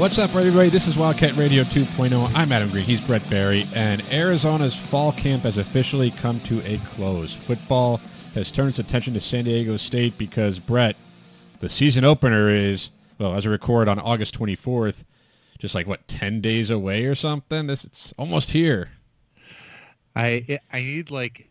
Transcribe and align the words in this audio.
What's 0.00 0.18
up, 0.18 0.34
everybody? 0.34 0.70
This 0.70 0.88
is 0.88 0.96
Wildcat 0.96 1.36
Radio 1.36 1.62
2.0. 1.62 2.32
I'm 2.34 2.52
Adam 2.52 2.70
Green. 2.70 2.84
He's 2.84 3.06
Brett 3.06 3.28
Barry. 3.28 3.66
And 3.74 4.00
Arizona's 4.10 4.74
fall 4.74 5.12
camp 5.12 5.42
has 5.42 5.58
officially 5.58 6.10
come 6.10 6.40
to 6.40 6.62
a 6.64 6.78
close. 6.78 7.34
Football 7.34 8.00
has 8.34 8.50
turned 8.50 8.70
its 8.70 8.78
attention 8.78 9.12
to 9.12 9.20
San 9.20 9.44
Diego 9.44 9.76
State 9.76 10.16
because, 10.16 10.58
Brett, 10.58 10.96
the 11.58 11.68
season 11.68 12.06
opener 12.06 12.48
is, 12.48 12.90
well, 13.18 13.34
as 13.34 13.44
a 13.44 13.50
record 13.50 13.88
on 13.88 13.98
August 13.98 14.38
24th, 14.38 15.04
just 15.58 15.74
like, 15.74 15.86
what, 15.86 16.08
10 16.08 16.40
days 16.40 16.70
away 16.70 17.04
or 17.04 17.14
something? 17.14 17.66
This 17.66 17.84
It's 17.84 18.14
almost 18.16 18.52
here. 18.52 18.92
I 20.16 20.60
I 20.72 20.80
need 20.80 21.10
like 21.10 21.50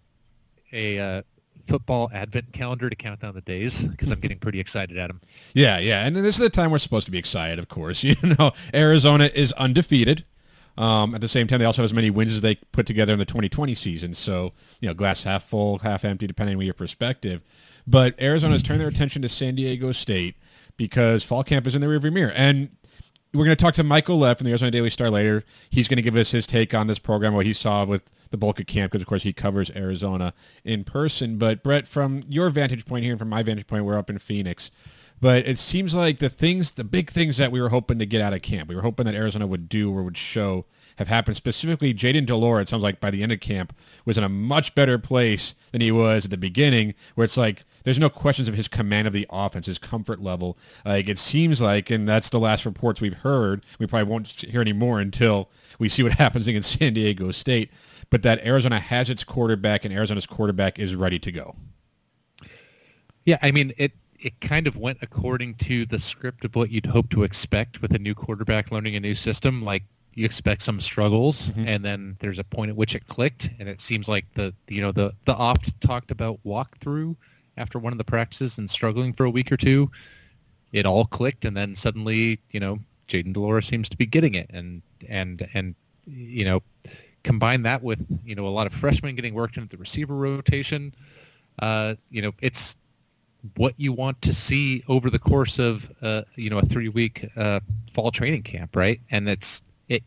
a 0.73 0.97
uh, 0.97 1.21
football 1.69 2.09
advent 2.13 2.51
calendar 2.51 2.89
to 2.89 2.95
count 2.95 3.21
down 3.21 3.35
the 3.35 3.41
days 3.41 3.83
because 3.83 4.11
I'm 4.11 4.19
getting 4.19 4.39
pretty 4.39 4.59
excited 4.59 4.97
at 4.97 5.07
them. 5.07 5.21
Yeah, 5.53 5.77
yeah, 5.77 6.05
and 6.05 6.15
this 6.15 6.35
is 6.35 6.41
the 6.41 6.49
time 6.49 6.71
we're 6.71 6.79
supposed 6.79 7.05
to 7.05 7.11
be 7.11 7.17
excited. 7.17 7.59
Of 7.59 7.69
course, 7.69 8.03
you 8.03 8.15
know, 8.23 8.51
Arizona 8.73 9.29
is 9.33 9.51
undefeated. 9.53 10.25
Um, 10.77 11.13
at 11.13 11.19
the 11.19 11.27
same 11.27 11.45
time, 11.45 11.59
they 11.59 11.65
also 11.65 11.81
have 11.81 11.89
as 11.89 11.93
many 11.93 12.09
wins 12.09 12.33
as 12.33 12.41
they 12.41 12.55
put 12.55 12.87
together 12.87 13.11
in 13.11 13.19
the 13.19 13.25
2020 13.25 13.75
season. 13.75 14.13
So, 14.13 14.53
you 14.79 14.87
know, 14.87 14.93
glass 14.93 15.23
half 15.23 15.43
full, 15.43 15.79
half 15.79 16.05
empty, 16.05 16.25
depending 16.25 16.55
on 16.55 16.61
your 16.61 16.73
perspective. 16.73 17.41
But 17.85 18.19
Arizona's 18.21 18.63
turned 18.63 18.79
their 18.79 18.87
attention 18.87 19.21
to 19.23 19.29
San 19.29 19.55
Diego 19.55 19.91
State 19.91 20.35
because 20.77 21.23
fall 21.23 21.43
camp 21.43 21.67
is 21.67 21.75
in 21.75 21.81
the 21.81 21.87
rearview 21.87 22.13
mirror. 22.13 22.31
And 22.33 22.69
we're 23.33 23.43
going 23.43 23.57
to 23.57 23.61
talk 23.61 23.73
to 23.73 23.83
Michael 23.83 24.19
Lev 24.19 24.37
from 24.37 24.45
the 24.45 24.51
Arizona 24.51 24.71
Daily 24.71 24.89
Star 24.89 25.09
later. 25.09 25.43
He's 25.69 25.89
going 25.89 25.97
to 25.97 26.01
give 26.01 26.15
us 26.15 26.31
his 26.31 26.47
take 26.47 26.73
on 26.73 26.87
this 26.87 26.99
program, 26.99 27.33
what 27.33 27.45
he 27.45 27.53
saw 27.53 27.83
with 27.83 28.09
the 28.29 28.37
bulk 28.37 28.59
of 28.59 28.67
camp, 28.67 28.91
because 28.91 29.01
of 29.01 29.07
course 29.07 29.23
he 29.23 29.33
covers 29.33 29.71
Arizona 29.75 30.33
in 30.63 30.83
person. 30.83 31.37
But 31.37 31.63
Brett, 31.63 31.87
from 31.87 32.23
your 32.27 32.49
vantage 32.49 32.85
point 32.85 33.03
here 33.03 33.13
and 33.13 33.19
from 33.19 33.29
my 33.29 33.43
vantage 33.43 33.67
point, 33.67 33.85
we're 33.85 33.97
up 33.97 34.09
in 34.09 34.19
Phoenix. 34.19 34.71
But 35.21 35.47
it 35.47 35.57
seems 35.57 35.93
like 35.93 36.19
the 36.19 36.29
things, 36.29 36.71
the 36.71 36.83
big 36.83 37.09
things 37.09 37.37
that 37.37 37.51
we 37.51 37.61
were 37.61 37.69
hoping 37.69 37.99
to 37.99 38.05
get 38.05 38.21
out 38.21 38.33
of 38.33 38.41
camp, 38.41 38.69
we 38.69 38.75
were 38.75 38.83
hoping 38.83 39.05
that 39.05 39.15
Arizona 39.15 39.47
would 39.47 39.67
do 39.67 39.91
or 39.91 40.03
would 40.03 40.17
show 40.17 40.65
have 40.97 41.07
happened. 41.07 41.35
Specifically, 41.35 41.93
Jayden 41.93 42.25
de 42.25 42.35
Laura, 42.35 42.61
it 42.61 42.67
sounds 42.67 42.83
like 42.83 42.99
by 42.99 43.11
the 43.11 43.23
end 43.23 43.31
of 43.31 43.39
camp, 43.39 43.75
was 44.05 44.17
in 44.17 44.23
a 44.23 44.29
much 44.29 44.75
better 44.75 44.97
place 44.97 45.55
than 45.71 45.81
he 45.81 45.91
was 45.91 46.25
at 46.25 46.31
the 46.31 46.37
beginning, 46.37 46.93
where 47.15 47.25
it's 47.25 47.37
like 47.37 47.63
there's 47.83 47.99
no 47.99 48.09
questions 48.09 48.47
of 48.47 48.53
his 48.53 48.67
command 48.67 49.07
of 49.07 49.13
the 49.13 49.25
offense, 49.29 49.65
his 49.65 49.79
comfort 49.79 50.21
level. 50.21 50.57
Like 50.85 51.09
it 51.09 51.17
seems 51.17 51.61
like, 51.61 51.89
and 51.89 52.07
that's 52.07 52.29
the 52.29 52.39
last 52.39 52.65
reports 52.65 53.01
we've 53.01 53.13
heard. 53.13 53.65
We 53.79 53.87
probably 53.87 54.09
won't 54.09 54.27
hear 54.27 54.61
any 54.61 54.73
more 54.73 54.99
until 54.99 55.49
we 55.79 55.89
see 55.89 56.03
what 56.03 56.13
happens 56.19 56.47
against 56.47 56.77
San 56.77 56.93
Diego 56.93 57.31
State. 57.31 57.71
But 58.09 58.23
that 58.23 58.45
Arizona 58.45 58.79
has 58.79 59.09
its 59.09 59.23
quarterback, 59.23 59.85
and 59.85 59.93
Arizona's 59.93 60.25
quarterback 60.25 60.79
is 60.79 60.95
ready 60.95 61.19
to 61.19 61.31
go. 61.31 61.55
Yeah, 63.25 63.37
I 63.41 63.51
mean 63.51 63.73
it. 63.77 63.91
It 64.19 64.39
kind 64.41 64.67
of 64.67 64.75
went 64.75 64.97
according 65.01 65.55
to 65.55 65.85
the 65.85 65.97
script 65.99 66.43
of 66.43 66.53
what 66.55 66.71
you'd 66.71 66.85
hope 66.85 67.09
to 67.11 67.23
expect 67.23 67.81
with 67.81 67.93
a 67.95 67.99
new 67.99 68.13
quarterback 68.13 68.69
learning 68.71 68.95
a 68.95 68.99
new 68.99 69.15
system. 69.15 69.63
Like 69.63 69.83
you 70.15 70.25
expect 70.25 70.61
some 70.63 70.81
struggles, 70.81 71.51
Mhm. 71.51 71.67
and 71.67 71.85
then 71.85 72.17
there's 72.19 72.39
a 72.39 72.43
point 72.43 72.69
at 72.69 72.75
which 72.75 72.95
it 72.95 73.07
clicked, 73.07 73.49
and 73.59 73.69
it 73.69 73.79
seems 73.79 74.07
like 74.09 74.25
the 74.33 74.53
you 74.67 74.81
know 74.81 74.91
the 74.91 75.13
the 75.25 75.35
opt 75.35 75.79
talked 75.79 76.11
about 76.11 76.39
walkthrough 76.45 77.15
after 77.57 77.77
one 77.79 77.93
of 77.93 77.97
the 77.97 78.03
practices 78.03 78.57
and 78.57 78.69
struggling 78.69 79.13
for 79.13 79.25
a 79.25 79.29
week 79.29 79.51
or 79.51 79.57
two. 79.57 79.89
It 80.73 80.85
all 80.85 81.05
clicked, 81.05 81.45
and 81.45 81.55
then 81.55 81.75
suddenly 81.75 82.39
you 82.51 82.59
know 82.59 82.79
Jayden 83.07 83.33
de 83.33 83.39
Laura 83.39 83.61
seems 83.63 83.87
to 83.89 83.97
be 83.97 84.05
getting 84.05 84.33
it, 84.33 84.49
and 84.49 84.81
and 85.07 85.47
and 85.53 85.75
you 86.07 86.43
know 86.43 86.61
combine 87.23 87.63
that 87.63 87.83
with 87.83 88.05
you 88.23 88.35
know 88.35 88.45
a 88.45 88.49
lot 88.49 88.67
of 88.67 88.73
freshmen 88.73 89.15
getting 89.15 89.33
worked 89.33 89.57
into 89.57 89.69
the 89.69 89.77
receiver 89.77 90.15
rotation. 90.15 90.93
Uh, 91.59 91.95
you 92.09 92.21
know 92.21 92.31
it's 92.41 92.75
what 93.55 93.73
you 93.77 93.93
want 93.93 94.21
to 94.21 94.33
see 94.33 94.83
over 94.87 95.09
the 95.09 95.19
course 95.19 95.59
of 95.59 95.89
uh, 96.01 96.23
you 96.35 96.49
know 96.49 96.59
a 96.59 96.65
three 96.65 96.89
week 96.89 97.27
uh, 97.35 97.59
fall 97.93 98.11
training 98.11 98.43
camp, 98.43 98.75
right? 98.75 98.99
And 99.11 99.29
it's 99.29 99.61
it 99.87 100.03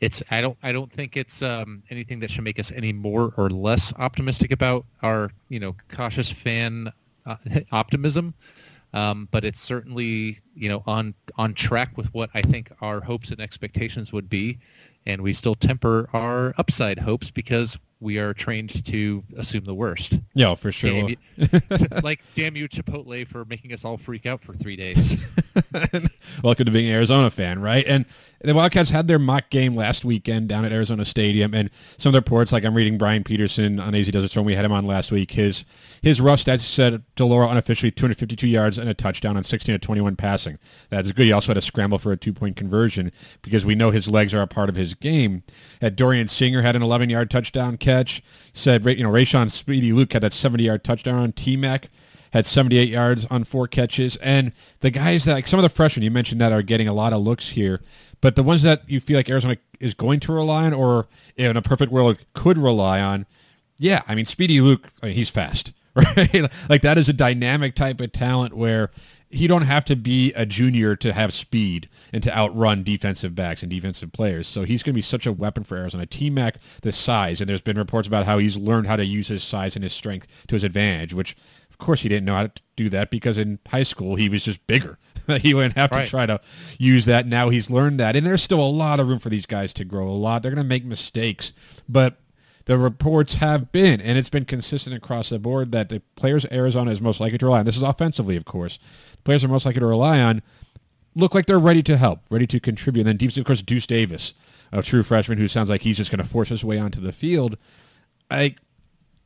it's 0.00 0.22
I 0.30 0.40
don't 0.40 0.56
I 0.62 0.72
don't 0.72 0.92
think 0.92 1.16
it's 1.16 1.42
um, 1.42 1.82
anything 1.90 2.20
that 2.20 2.30
should 2.30 2.44
make 2.44 2.58
us 2.58 2.72
any 2.74 2.92
more 2.92 3.32
or 3.36 3.50
less 3.50 3.92
optimistic 3.98 4.52
about 4.52 4.84
our 5.02 5.30
you 5.48 5.60
know 5.60 5.74
cautious 5.90 6.30
fan 6.30 6.92
uh, 7.26 7.36
optimism. 7.72 8.34
Um, 8.94 9.28
but 9.30 9.44
it's 9.44 9.60
certainly 9.60 10.40
you 10.54 10.68
know 10.68 10.82
on 10.86 11.14
on 11.36 11.54
track 11.54 11.96
with 11.96 12.12
what 12.14 12.30
I 12.34 12.42
think 12.42 12.72
our 12.80 13.00
hopes 13.00 13.30
and 13.30 13.40
expectations 13.40 14.12
would 14.12 14.28
be, 14.28 14.58
and 15.06 15.20
we 15.22 15.32
still 15.32 15.54
temper 15.54 16.08
our 16.12 16.54
upside 16.58 16.98
hopes 16.98 17.30
because 17.30 17.78
we 18.00 18.18
are 18.18 18.32
trained 18.32 18.84
to 18.86 19.24
assume 19.36 19.64
the 19.64 19.74
worst. 19.74 20.20
Yeah, 20.34 20.54
for 20.54 20.72
sure. 20.72 20.90
Damn 20.90 21.08
you, 21.08 21.16
like 22.02 22.20
damn 22.34 22.56
you 22.56 22.68
Chipotle 22.68 23.26
for 23.26 23.44
making 23.44 23.72
us 23.72 23.84
all 23.84 23.98
freak 23.98 24.26
out 24.26 24.42
for 24.42 24.54
three 24.54 24.76
days. 24.76 25.22
Welcome 26.44 26.66
to 26.66 26.72
being 26.72 26.88
an 26.88 26.94
Arizona 26.94 27.30
fan, 27.30 27.60
right? 27.60 27.84
And 27.86 28.04
the 28.40 28.54
Wildcats 28.54 28.90
had 28.90 29.08
their 29.08 29.18
mock 29.18 29.50
game 29.50 29.74
last 29.74 30.04
weekend 30.04 30.48
down 30.48 30.64
at 30.64 30.72
Arizona 30.72 31.04
Stadium, 31.04 31.54
and 31.54 31.70
some 31.96 32.10
of 32.10 32.12
the 32.12 32.20
reports, 32.20 32.52
like 32.52 32.64
I'm 32.64 32.74
reading 32.74 32.98
Brian 32.98 33.24
Peterson 33.24 33.80
on 33.80 33.94
AZ 33.94 34.08
Desert 34.08 34.30
Swarm, 34.30 34.46
we 34.46 34.54
had 34.54 34.64
him 34.64 34.72
on 34.72 34.86
last 34.86 35.10
week. 35.10 35.32
His 35.32 35.64
his 36.02 36.20
rough 36.20 36.44
stats 36.44 36.60
said 36.60 37.02
de 37.16 37.24
Laura 37.24 37.48
unofficially 37.48 37.90
252 37.90 38.46
yards 38.46 38.78
and 38.78 38.88
a 38.88 38.94
touchdown 38.94 39.36
on 39.36 39.44
16 39.44 39.74
to 39.74 39.78
21 39.78 40.16
passing. 40.16 40.58
That's 40.90 41.10
good. 41.12 41.24
He 41.24 41.32
also 41.32 41.48
had 41.48 41.56
a 41.56 41.62
scramble 41.62 41.98
for 41.98 42.12
a 42.12 42.16
two-point 42.16 42.56
conversion 42.56 43.10
because 43.42 43.64
we 43.64 43.74
know 43.74 43.90
his 43.90 44.08
legs 44.08 44.32
are 44.32 44.42
a 44.42 44.46
part 44.46 44.68
of 44.68 44.76
his 44.76 44.94
game. 44.94 45.42
At 45.82 45.96
Dorian 45.96 46.28
Singer 46.28 46.62
had 46.62 46.76
an 46.76 46.82
11-yard 46.82 47.30
touchdown 47.30 47.76
catch. 47.76 48.22
Said 48.52 48.84
you 48.86 49.02
know 49.02 49.10
Rayshon 49.10 49.50
Speedy 49.50 49.92
Luke 49.92 50.12
had 50.12 50.22
that 50.22 50.32
70-yard 50.32 50.84
touchdown 50.84 51.16
on 51.16 51.32
T-Mac 51.32 51.88
had 52.32 52.46
78 52.46 52.88
yards 52.88 53.26
on 53.30 53.44
four 53.44 53.66
catches. 53.66 54.16
And 54.16 54.52
the 54.80 54.90
guys 54.90 55.24
that, 55.24 55.34
like 55.34 55.46
some 55.46 55.58
of 55.58 55.62
the 55.62 55.68
freshmen 55.68 56.02
you 56.02 56.10
mentioned 56.10 56.40
that 56.40 56.52
are 56.52 56.62
getting 56.62 56.88
a 56.88 56.92
lot 56.92 57.12
of 57.12 57.22
looks 57.22 57.50
here, 57.50 57.80
but 58.20 58.36
the 58.36 58.42
ones 58.42 58.62
that 58.62 58.88
you 58.88 59.00
feel 59.00 59.16
like 59.16 59.28
Arizona 59.28 59.56
is 59.80 59.94
going 59.94 60.20
to 60.20 60.32
rely 60.32 60.64
on 60.64 60.74
or 60.74 61.06
in 61.36 61.56
a 61.56 61.62
perfect 61.62 61.92
world 61.92 62.18
could 62.34 62.58
rely 62.58 63.00
on, 63.00 63.26
yeah, 63.78 64.02
I 64.08 64.14
mean, 64.14 64.24
Speedy 64.24 64.60
Luke, 64.60 64.88
I 65.02 65.06
mean, 65.06 65.14
he's 65.14 65.30
fast, 65.30 65.72
right? 65.94 66.50
like 66.68 66.82
that 66.82 66.98
is 66.98 67.08
a 67.08 67.12
dynamic 67.12 67.74
type 67.74 68.00
of 68.00 68.12
talent 68.12 68.54
where 68.54 68.90
you 69.30 69.46
don't 69.46 69.62
have 69.62 69.84
to 69.84 69.96
be 69.96 70.32
a 70.32 70.46
junior 70.46 70.96
to 70.96 71.12
have 71.12 71.34
speed 71.34 71.88
and 72.12 72.22
to 72.22 72.34
outrun 72.36 72.82
defensive 72.82 73.34
backs 73.34 73.62
and 73.62 73.70
defensive 73.70 74.12
players. 74.12 74.46
So 74.46 74.64
he's 74.64 74.82
going 74.82 74.94
to 74.94 74.98
be 74.98 75.02
such 75.02 75.26
a 75.26 75.32
weapon 75.32 75.64
for 75.64 75.76
Arizona. 75.76 76.06
T-Mac, 76.06 76.56
the 76.80 76.92
size, 76.92 77.40
and 77.40 77.48
there's 77.48 77.60
been 77.60 77.76
reports 77.76 78.08
about 78.08 78.24
how 78.24 78.38
he's 78.38 78.56
learned 78.56 78.86
how 78.86 78.96
to 78.96 79.04
use 79.04 79.28
his 79.28 79.42
size 79.42 79.76
and 79.76 79.82
his 79.82 79.92
strength 79.92 80.26
to 80.48 80.54
his 80.54 80.64
advantage, 80.64 81.12
which 81.12 81.36
of 81.78 81.84
course 81.84 82.00
he 82.02 82.08
didn't 82.08 82.24
know 82.24 82.34
how 82.34 82.46
to 82.48 82.62
do 82.76 82.88
that 82.88 83.10
because 83.10 83.38
in 83.38 83.58
high 83.68 83.82
school 83.82 84.16
he 84.16 84.28
was 84.28 84.42
just 84.42 84.66
bigger. 84.66 84.98
he 85.40 85.54
wouldn't 85.54 85.76
have 85.76 85.90
Right. 85.90 86.04
to 86.04 86.10
try 86.10 86.26
to 86.26 86.40
use 86.78 87.04
that. 87.04 87.26
Now 87.26 87.50
he's 87.50 87.70
learned 87.70 88.00
that. 88.00 88.16
And 88.16 88.26
there's 88.26 88.42
still 88.42 88.60
a 88.60 88.66
lot 88.68 88.98
of 89.00 89.08
room 89.08 89.18
for 89.18 89.28
these 89.28 89.46
guys 89.46 89.72
to 89.74 89.84
grow 89.84 90.08
a 90.08 90.12
lot. 90.12 90.42
They're 90.42 90.50
going 90.50 90.62
to 90.64 90.68
make 90.68 90.84
mistakes. 90.84 91.52
But 91.88 92.18
the 92.64 92.78
reports 92.78 93.34
have 93.34 93.70
been, 93.72 94.00
and 94.00 94.18
it's 94.18 94.28
been 94.28 94.44
consistent 94.44 94.96
across 94.96 95.28
the 95.28 95.38
board, 95.38 95.72
that 95.72 95.88
the 95.88 96.00
players 96.16 96.46
Arizona 96.50 96.90
is 96.90 97.00
most 97.00 97.20
likely 97.20 97.38
to 97.38 97.46
rely 97.46 97.60
on, 97.60 97.64
this 97.66 97.76
is 97.76 97.82
offensively, 97.82 98.36
of 98.36 98.44
course, 98.44 98.78
the 99.12 99.22
players 99.22 99.44
are 99.44 99.48
most 99.48 99.64
likely 99.66 99.80
to 99.80 99.86
rely 99.86 100.20
on 100.20 100.42
look 101.14 101.34
like 101.34 101.46
they're 101.46 101.58
ready 101.58 101.82
to 101.82 101.96
help, 101.96 102.20
ready 102.30 102.46
to 102.46 102.60
contribute. 102.60 103.02
And 103.02 103.08
then 103.08 103.16
defense, 103.16 103.38
of 103.38 103.44
course, 103.44 103.62
Deuce 103.62 103.86
Davis, 103.86 104.34
a 104.72 104.82
true 104.82 105.02
freshman 105.02 105.38
who 105.38 105.48
sounds 105.48 105.68
like 105.68 105.82
he's 105.82 105.96
just 105.96 106.10
going 106.10 106.22
to 106.22 106.28
force 106.28 106.48
his 106.50 106.64
way 106.64 106.78
onto 106.78 107.00
the 107.00 107.12
field. 107.12 107.56
I, 108.30 108.54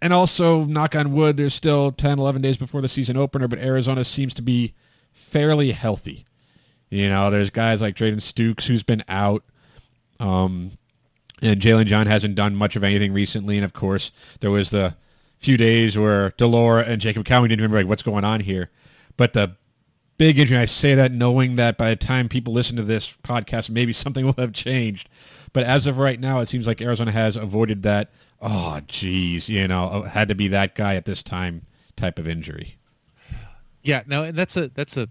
and 0.03 0.13
also, 0.13 0.65
knock 0.65 0.97
on 0.97 1.13
wood, 1.13 1.37
there's 1.37 1.55
still 1.55 1.93
10, 1.93 2.19
11 2.19 2.43
days 2.43 2.57
before 2.57 2.81
the 2.83 2.89
season 2.89 3.17
opener, 3.17 3.47
but 3.47 3.61
Arizona 3.61 4.03
seems 4.03 4.35
to 4.35 4.43
be 4.43 4.75
fairly 5.13 5.71
healthy. 5.71 6.25
You 6.91 7.09
know, 7.09 7.31
there's 7.31 7.51
guys 7.51 7.81
like 7.81 7.95
Treydan 7.95 8.17
Stukes 8.17 8.65
who's 8.65 8.83
been 8.83 9.05
out. 9.09 9.45
Um, 10.19 10.73
and 11.41 11.61
Jalen 11.61 11.87
John 11.87 12.09
hasn't 12.09 12.35
done 12.35 12.57
much 12.57 12.75
of 12.75 12.83
anything 12.83 13.13
recently. 13.13 13.57
And 13.57 13.65
of 13.65 13.73
course, 13.73 14.11
there 14.41 14.51
was 14.51 14.71
the 14.71 14.97
few 15.39 15.57
days 15.57 15.97
where 15.97 16.31
de 16.31 16.49
Laura 16.49 16.83
and 16.83 17.01
Jacob 17.01 17.25
Cowing 17.25 17.49
didn't 17.49 17.61
remember 17.61 17.79
like 17.79 17.87
what's 17.89 18.03
going 18.03 18.25
on 18.25 18.41
here. 18.41 18.71
But 19.17 19.35
the 19.35 19.55
big 20.19 20.37
injury, 20.39 20.59
I 20.59 20.65
say 20.65 20.97
that 20.97 21.13
knowing 21.13 21.55
that 21.57 21.79
by 21.79 21.91
the 21.91 21.97
time 21.97 22.29
people 22.29 22.53
listen 22.53 22.75
to 22.75 22.83
this 22.83 23.17
podcast, 23.23 23.71
maybe 23.71 23.93
something 23.93 24.25
will 24.25 24.35
have 24.37 24.53
changed. 24.53 25.09
But 25.53 25.65
as 25.65 25.87
of 25.87 25.99
right 25.99 26.19
now, 26.19 26.41
it 26.41 26.47
seems 26.47 26.67
like 26.67 26.81
Arizona 26.81 27.13
has 27.13 27.37
avoided 27.37 27.83
that. 27.83 28.11
Oh, 28.41 28.81
geez, 28.87 29.49
you 29.49 29.69
know, 29.69 30.03
had 30.03 30.29
to 30.29 30.35
be 30.35 30.49
that 30.49 30.75
guy 30.75 30.97
at 30.97 31.05
this 31.05 31.23
time 31.23 31.63
type 31.97 32.19
of 32.19 32.27
injury. 32.27 32.77
Yeah, 33.83 34.03
no, 34.07 34.23
and 34.25 34.37
that's 34.37 34.57
a 34.57 34.69
that's 34.75 34.97
a 34.97 35.09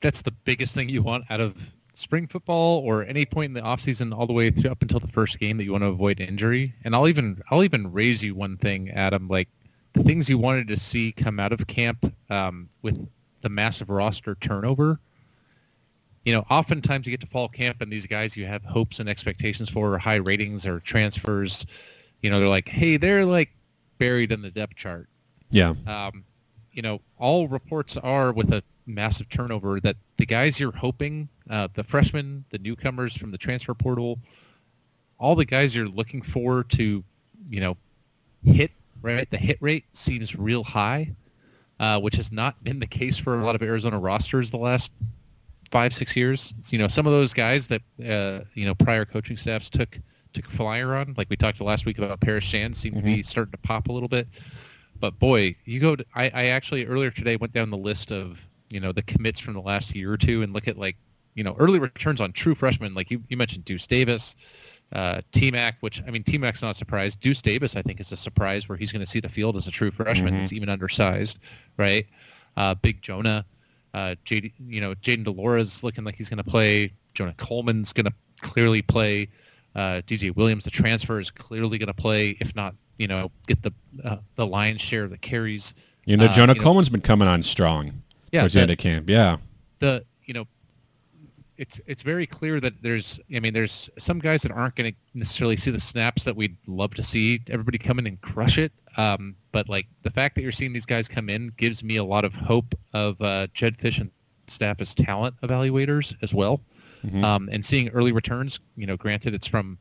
that's 0.00 0.22
the 0.22 0.30
biggest 0.30 0.74
thing 0.74 0.88
you 0.88 1.02
want 1.02 1.24
out 1.30 1.40
of 1.40 1.72
spring 1.94 2.26
football 2.26 2.80
or 2.80 3.04
any 3.04 3.26
point 3.26 3.50
in 3.50 3.54
the 3.54 3.62
off 3.62 3.80
season 3.80 4.12
all 4.12 4.26
the 4.26 4.32
way 4.32 4.50
through 4.50 4.70
up 4.70 4.80
until 4.80 5.00
the 5.00 5.08
first 5.08 5.38
game 5.38 5.58
that 5.58 5.64
you 5.64 5.72
want 5.72 5.82
to 5.82 5.88
avoid 5.88 6.20
injury. 6.20 6.74
And 6.84 6.94
I'll 6.94 7.08
even 7.08 7.42
I'll 7.50 7.64
even 7.64 7.92
raise 7.92 8.22
you 8.22 8.34
one 8.34 8.56
thing, 8.56 8.90
Adam, 8.90 9.28
like 9.28 9.48
the 9.92 10.02
things 10.02 10.28
you 10.28 10.38
wanted 10.38 10.68
to 10.68 10.78
see 10.78 11.12
come 11.12 11.38
out 11.40 11.52
of 11.52 11.66
camp 11.66 12.12
um, 12.30 12.68
with 12.82 13.08
the 13.42 13.48
massive 13.48 13.90
roster 13.90 14.36
turnover. 14.36 15.00
You 16.30 16.36
know, 16.36 16.46
oftentimes 16.48 17.08
you 17.08 17.10
get 17.10 17.18
to 17.22 17.26
fall 17.26 17.48
camp 17.48 17.80
and 17.80 17.90
these 17.90 18.06
guys 18.06 18.36
you 18.36 18.46
have 18.46 18.62
hopes 18.62 19.00
and 19.00 19.08
expectations 19.08 19.68
for, 19.68 19.94
or 19.94 19.98
high 19.98 20.14
ratings 20.14 20.64
or 20.64 20.78
transfers. 20.78 21.66
You 22.22 22.30
know, 22.30 22.38
they're 22.38 22.48
like, 22.48 22.68
hey, 22.68 22.98
they're 22.98 23.24
like 23.26 23.50
buried 23.98 24.30
in 24.30 24.40
the 24.40 24.50
depth 24.52 24.76
chart 24.76 25.08
Yeah. 25.50 25.74
um, 25.88 26.22
you 26.70 26.82
know, 26.82 27.00
all 27.18 27.48
reports 27.48 27.96
are 27.96 28.30
with 28.32 28.52
a 28.52 28.62
massive 28.86 29.28
turnover 29.28 29.80
that 29.80 29.96
the 30.18 30.24
guys 30.24 30.60
you're 30.60 30.70
hoping, 30.70 31.28
uh, 31.50 31.66
the 31.74 31.82
freshmen, 31.82 32.44
the 32.50 32.58
newcomers 32.58 33.16
from 33.16 33.32
the 33.32 33.38
transfer 33.38 33.74
portal, 33.74 34.20
all 35.18 35.34
the 35.34 35.44
guys 35.44 35.74
you're 35.74 35.88
looking 35.88 36.22
for 36.22 36.62
to, 36.62 37.02
you 37.48 37.60
know, 37.60 37.76
hit, 38.44 38.70
right? 39.02 39.28
The 39.28 39.36
hit 39.36 39.58
rate 39.60 39.84
seems 39.94 40.36
real 40.36 40.62
high, 40.62 41.10
uh, 41.80 41.98
which 41.98 42.14
has 42.14 42.30
not 42.30 42.62
been 42.62 42.78
the 42.78 42.86
case 42.86 43.18
for 43.18 43.40
a 43.40 43.44
lot 43.44 43.56
of 43.56 43.62
Arizona 43.64 43.98
rosters 43.98 44.52
the 44.52 44.58
last 44.58 44.92
five, 45.70 45.94
six 45.94 46.16
years. 46.16 46.54
You 46.70 46.78
know, 46.78 46.88
some 46.88 47.06
of 47.06 47.12
those 47.12 47.32
guys 47.32 47.68
that, 47.68 47.82
uh, 48.06 48.44
you 48.54 48.66
know, 48.66 48.74
prior 48.74 49.04
coaching 49.04 49.36
staffs 49.36 49.70
took 49.70 49.98
took 50.32 50.46
a 50.46 50.50
flyer 50.50 50.94
on, 50.94 51.14
like 51.16 51.28
we 51.28 51.36
talked 51.36 51.60
last 51.60 51.86
week 51.86 51.98
about 51.98 52.20
Paris 52.20 52.44
Shand, 52.44 52.76
seem 52.76 52.94
to 52.94 53.02
be 53.02 53.22
starting 53.22 53.50
to 53.50 53.58
pop 53.58 53.88
a 53.88 53.92
little 53.92 54.08
bit. 54.08 54.28
But 55.00 55.18
boy, 55.18 55.56
you 55.64 55.80
go. 55.80 55.96
To, 55.96 56.04
I, 56.14 56.30
I 56.32 56.44
actually 56.46 56.86
earlier 56.86 57.10
today 57.10 57.36
went 57.36 57.52
down 57.52 57.70
the 57.70 57.76
list 57.76 58.12
of 58.12 58.38
you 58.70 58.80
know 58.80 58.92
the 58.92 59.02
commits 59.02 59.40
from 59.40 59.54
the 59.54 59.60
last 59.60 59.94
year 59.94 60.12
or 60.12 60.16
two 60.16 60.42
and 60.42 60.52
look 60.52 60.68
at 60.68 60.78
like 60.78 60.96
you 61.34 61.42
know 61.42 61.56
early 61.58 61.78
returns 61.78 62.20
on 62.20 62.32
true 62.32 62.54
freshmen. 62.54 62.94
Like 62.94 63.10
you, 63.10 63.22
you 63.28 63.36
mentioned 63.36 63.64
Deuce 63.64 63.86
Davis, 63.86 64.36
uh, 64.92 65.22
T 65.32 65.50
Mac, 65.50 65.78
which 65.80 66.02
I 66.06 66.10
mean 66.10 66.22
T 66.22 66.36
Mac's 66.36 66.60
not 66.62 66.72
a 66.72 66.74
surprise. 66.74 67.16
Deuce 67.16 67.40
Davis 67.40 67.76
I 67.76 67.82
think 67.82 67.98
is 67.98 68.12
a 68.12 68.16
surprise 68.16 68.68
where 68.68 68.76
he's 68.76 68.92
going 68.92 69.04
to 69.04 69.10
see 69.10 69.20
the 69.20 69.28
field 69.28 69.56
as 69.56 69.66
a 69.66 69.70
true 69.70 69.90
freshman 69.90 70.36
that's 70.36 70.52
even 70.52 70.68
undersized, 70.68 71.38
right? 71.78 72.06
Uh, 72.56 72.74
Big 72.74 73.00
Jonah, 73.00 73.46
uh, 73.94 74.14
JD, 74.24 74.52
you 74.66 74.80
know 74.80 74.94
Jayden 74.96 75.24
de 75.24 75.30
Laura's 75.30 75.82
looking 75.82 76.04
like 76.04 76.14
he's 76.16 76.28
going 76.28 76.42
to 76.42 76.44
play. 76.50 76.92
Jonah 77.14 77.34
Coleman's 77.38 77.92
going 77.92 78.06
to 78.06 78.12
clearly 78.40 78.82
play. 78.82 79.28
Uh, 79.74 80.00
DJ 80.06 80.34
Williams, 80.34 80.64
the 80.64 80.70
transfer, 80.70 81.20
is 81.20 81.30
clearly 81.30 81.78
going 81.78 81.86
to 81.86 81.94
play, 81.94 82.36
if 82.40 82.54
not, 82.56 82.74
you 82.98 83.06
know, 83.06 83.30
get 83.46 83.62
the 83.62 83.72
uh, 84.04 84.16
the 84.34 84.46
lion's 84.46 84.80
share 84.80 85.04
of 85.04 85.10
the 85.10 85.18
carries. 85.18 85.74
You 86.06 86.16
know, 86.16 86.26
Uh, 86.26 86.34
Jonah 86.34 86.52
you 86.52 86.58
know- 86.58 86.62
Coleman's 86.64 86.88
been 86.88 87.00
coming 87.00 87.28
on 87.28 87.42
strong 87.42 88.02
Yeah, 88.32 88.40
towards 88.40 88.54
the 88.54 88.58
the- 88.58 88.62
end 88.62 88.70
of 88.72 88.78
camp. 88.78 89.08
Yeah. 89.08 89.36
the 89.78 90.04
you 90.24 90.34
know 90.34 90.46
it's 91.56 91.80
it's 91.86 92.02
very 92.02 92.26
clear 92.26 92.58
that 92.60 92.72
there's 92.82 93.20
I 93.34 93.40
mean 93.40 93.52
there's 93.54 93.90
some 93.98 94.18
guys 94.18 94.42
that 94.42 94.50
aren't 94.52 94.76
going 94.76 94.92
to 94.92 94.96
necessarily 95.14 95.56
see 95.56 95.70
the 95.70 95.80
snaps 95.80 96.24
that 96.24 96.34
we'd 96.34 96.56
love 96.66 96.94
to 96.94 97.02
see 97.02 97.40
everybody 97.48 97.78
come 97.78 97.98
in 97.98 98.06
and 98.06 98.20
crush 98.22 98.56
it. 98.58 98.72
Um, 98.96 99.36
but 99.52 99.68
like 99.68 99.86
the 100.02 100.10
fact 100.10 100.34
that 100.34 100.42
you're 100.42 100.52
seeing 100.52 100.72
these 100.72 100.86
guys 100.86 101.08
come 101.08 101.28
in 101.28 101.52
gives 101.56 101.82
me 101.82 101.96
a 101.96 102.04
lot 102.04 102.24
of 102.24 102.32
hope 102.34 102.74
of 102.92 103.20
uh, 103.20 103.46
Jedd 103.54 103.78
Fisch 103.78 104.00
and 104.00 104.10
staff 104.48 104.80
as 104.80 104.94
talent 104.94 105.34
evaluators 105.42 106.14
as 106.22 106.34
well. 106.34 106.60
Um, 107.24 107.48
and 107.50 107.64
seeing 107.64 107.88
early 107.90 108.12
returns, 108.12 108.60
you 108.76 108.86
know, 108.86 108.96
granted 108.96 109.34
it's 109.34 109.46
from 109.46 109.78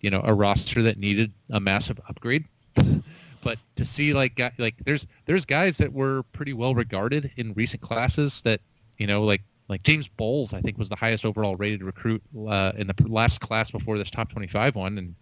you 0.00 0.10
know 0.10 0.20
a 0.24 0.34
roster 0.34 0.82
that 0.82 0.98
needed 0.98 1.32
a 1.50 1.60
massive 1.60 2.00
upgrade. 2.08 2.44
but 3.42 3.58
to 3.76 3.84
see 3.84 4.12
like 4.12 4.40
like 4.58 4.74
there's 4.84 5.06
there's 5.26 5.44
guys 5.44 5.78
that 5.78 5.92
were 5.92 6.22
pretty 6.32 6.52
well 6.52 6.74
regarded 6.74 7.30
in 7.36 7.52
recent 7.54 7.82
classes 7.82 8.40
that 8.42 8.60
you 8.98 9.06
know 9.06 9.22
like 9.22 9.42
like 9.68 9.82
James 9.82 10.08
Bowles 10.08 10.52
I 10.52 10.60
think 10.60 10.78
was 10.78 10.88
the 10.88 10.96
highest 10.96 11.24
overall 11.24 11.56
rated 11.56 11.82
recruit 11.82 12.22
uh, 12.48 12.72
in 12.76 12.86
the 12.86 12.94
last 13.06 13.40
class 13.40 13.70
before 13.70 13.98
this 13.98 14.10
top 14.10 14.30
25 14.30 14.74
one 14.74 14.98
and 14.98 15.14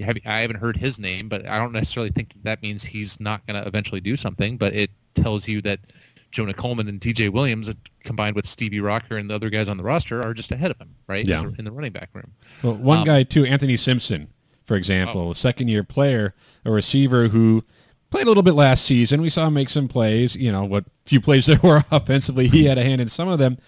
have, 0.00 0.16
I 0.26 0.40
haven't 0.40 0.56
heard 0.56 0.76
his 0.76 0.98
name 0.98 1.28
but 1.28 1.46
I 1.46 1.58
don't 1.58 1.72
necessarily 1.72 2.10
think 2.10 2.32
that 2.42 2.62
means 2.62 2.82
he's 2.84 3.18
not 3.20 3.46
going 3.46 3.60
to 3.60 3.66
eventually 3.68 4.00
do 4.00 4.16
something 4.16 4.56
but 4.56 4.72
it 4.74 4.90
tells 5.14 5.46
you 5.48 5.60
that 5.62 5.80
Jonah 6.32 6.54
Coleman 6.54 6.88
and 6.88 7.00
DJ 7.00 7.30
Williams 7.30 7.68
uh, 7.68 7.74
combined 8.02 8.34
with 8.34 8.46
Stevie 8.46 8.80
Rocker 8.80 9.16
and 9.16 9.30
the 9.30 9.34
other 9.34 9.50
guys 9.50 9.68
on 9.68 9.76
the 9.76 9.84
roster 9.84 10.22
are 10.22 10.34
just 10.34 10.50
ahead 10.52 10.70
of 10.70 10.78
him 10.78 10.94
right 11.06 11.26
Yeah. 11.26 11.44
in 11.58 11.64
the 11.64 11.70
running 11.70 11.92
back 11.92 12.10
room 12.12 12.32
Well, 12.62 12.74
one 12.74 12.98
Um, 12.98 13.04
guy 13.04 13.22
too, 13.22 13.44
Anthony 13.44 13.76
Simpson, 13.76 14.28
for 14.64 14.76
example, 14.76 15.30
a 15.30 15.34
second-year 15.34 15.84
player, 15.84 16.32
a 16.64 16.70
receiver 16.72 17.28
who 17.28 17.64
played 18.10 18.24
a 18.24 18.28
little 18.28 18.42
bit 18.42 18.54
last 18.54 18.84
season. 18.84 19.20
We 19.20 19.28
saw 19.28 19.46
him 19.48 19.54
make 19.54 19.68
some 19.68 19.88
plays. 19.88 20.34
You 20.36 20.50
know, 20.52 20.64
what 20.64 20.84
few 21.04 21.20
plays 21.20 21.46
there 21.50 21.60
were 21.62 21.84
offensively, 21.90 22.48
he 22.48 22.64
had 22.66 22.78
a 22.78 22.82
hand 22.82 23.00
in 23.00 23.08
some 23.08 23.28
of 23.28 23.38
them. 23.38 23.58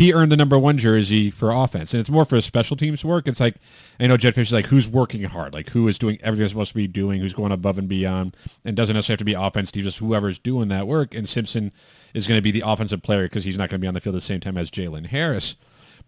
He 0.00 0.14
earned 0.14 0.32
the 0.32 0.36
number 0.36 0.58
one 0.58 0.78
jersey 0.78 1.30
for 1.30 1.50
offense, 1.50 1.92
and 1.92 2.00
it's 2.00 2.08
more 2.08 2.24
for 2.24 2.36
his 2.36 2.46
special 2.46 2.74
teams 2.74 3.04
work. 3.04 3.28
It's 3.28 3.38
like 3.38 3.56
I 4.00 4.06
know 4.06 4.16
Jedd 4.16 4.34
Fisch 4.34 4.44
is 4.44 4.52
like 4.52 4.66
who's 4.66 4.88
working 4.88 5.22
hard, 5.24 5.52
like 5.52 5.70
who 5.70 5.86
is 5.88 5.98
doing 5.98 6.18
everything 6.22 6.40
they're 6.40 6.48
supposed 6.48 6.70
to 6.70 6.74
be 6.74 6.86
doing, 6.86 7.20
who's 7.20 7.34
going 7.34 7.52
above 7.52 7.76
and 7.76 7.86
beyond, 7.86 8.34
and 8.64 8.74
doesn't 8.74 8.94
necessarily 8.94 9.14
have 9.14 9.18
to 9.18 9.24
be 9.24 9.34
offense 9.34 9.70
just 9.70 9.98
whoever's 9.98 10.38
doing 10.38 10.68
that 10.68 10.86
work. 10.86 11.14
And 11.14 11.28
Simpson 11.28 11.70
is 12.14 12.26
going 12.26 12.38
to 12.38 12.42
be 12.42 12.50
the 12.50 12.62
offensive 12.64 13.02
player 13.02 13.24
because 13.24 13.44
he's 13.44 13.58
not 13.58 13.68
going 13.68 13.78
to 13.78 13.84
be 13.84 13.88
on 13.88 13.94
the 13.94 14.00
field 14.00 14.16
at 14.16 14.22
the 14.22 14.26
same 14.26 14.40
time 14.40 14.56
as 14.56 14.70
Jalen 14.70 15.08
Harris. 15.08 15.56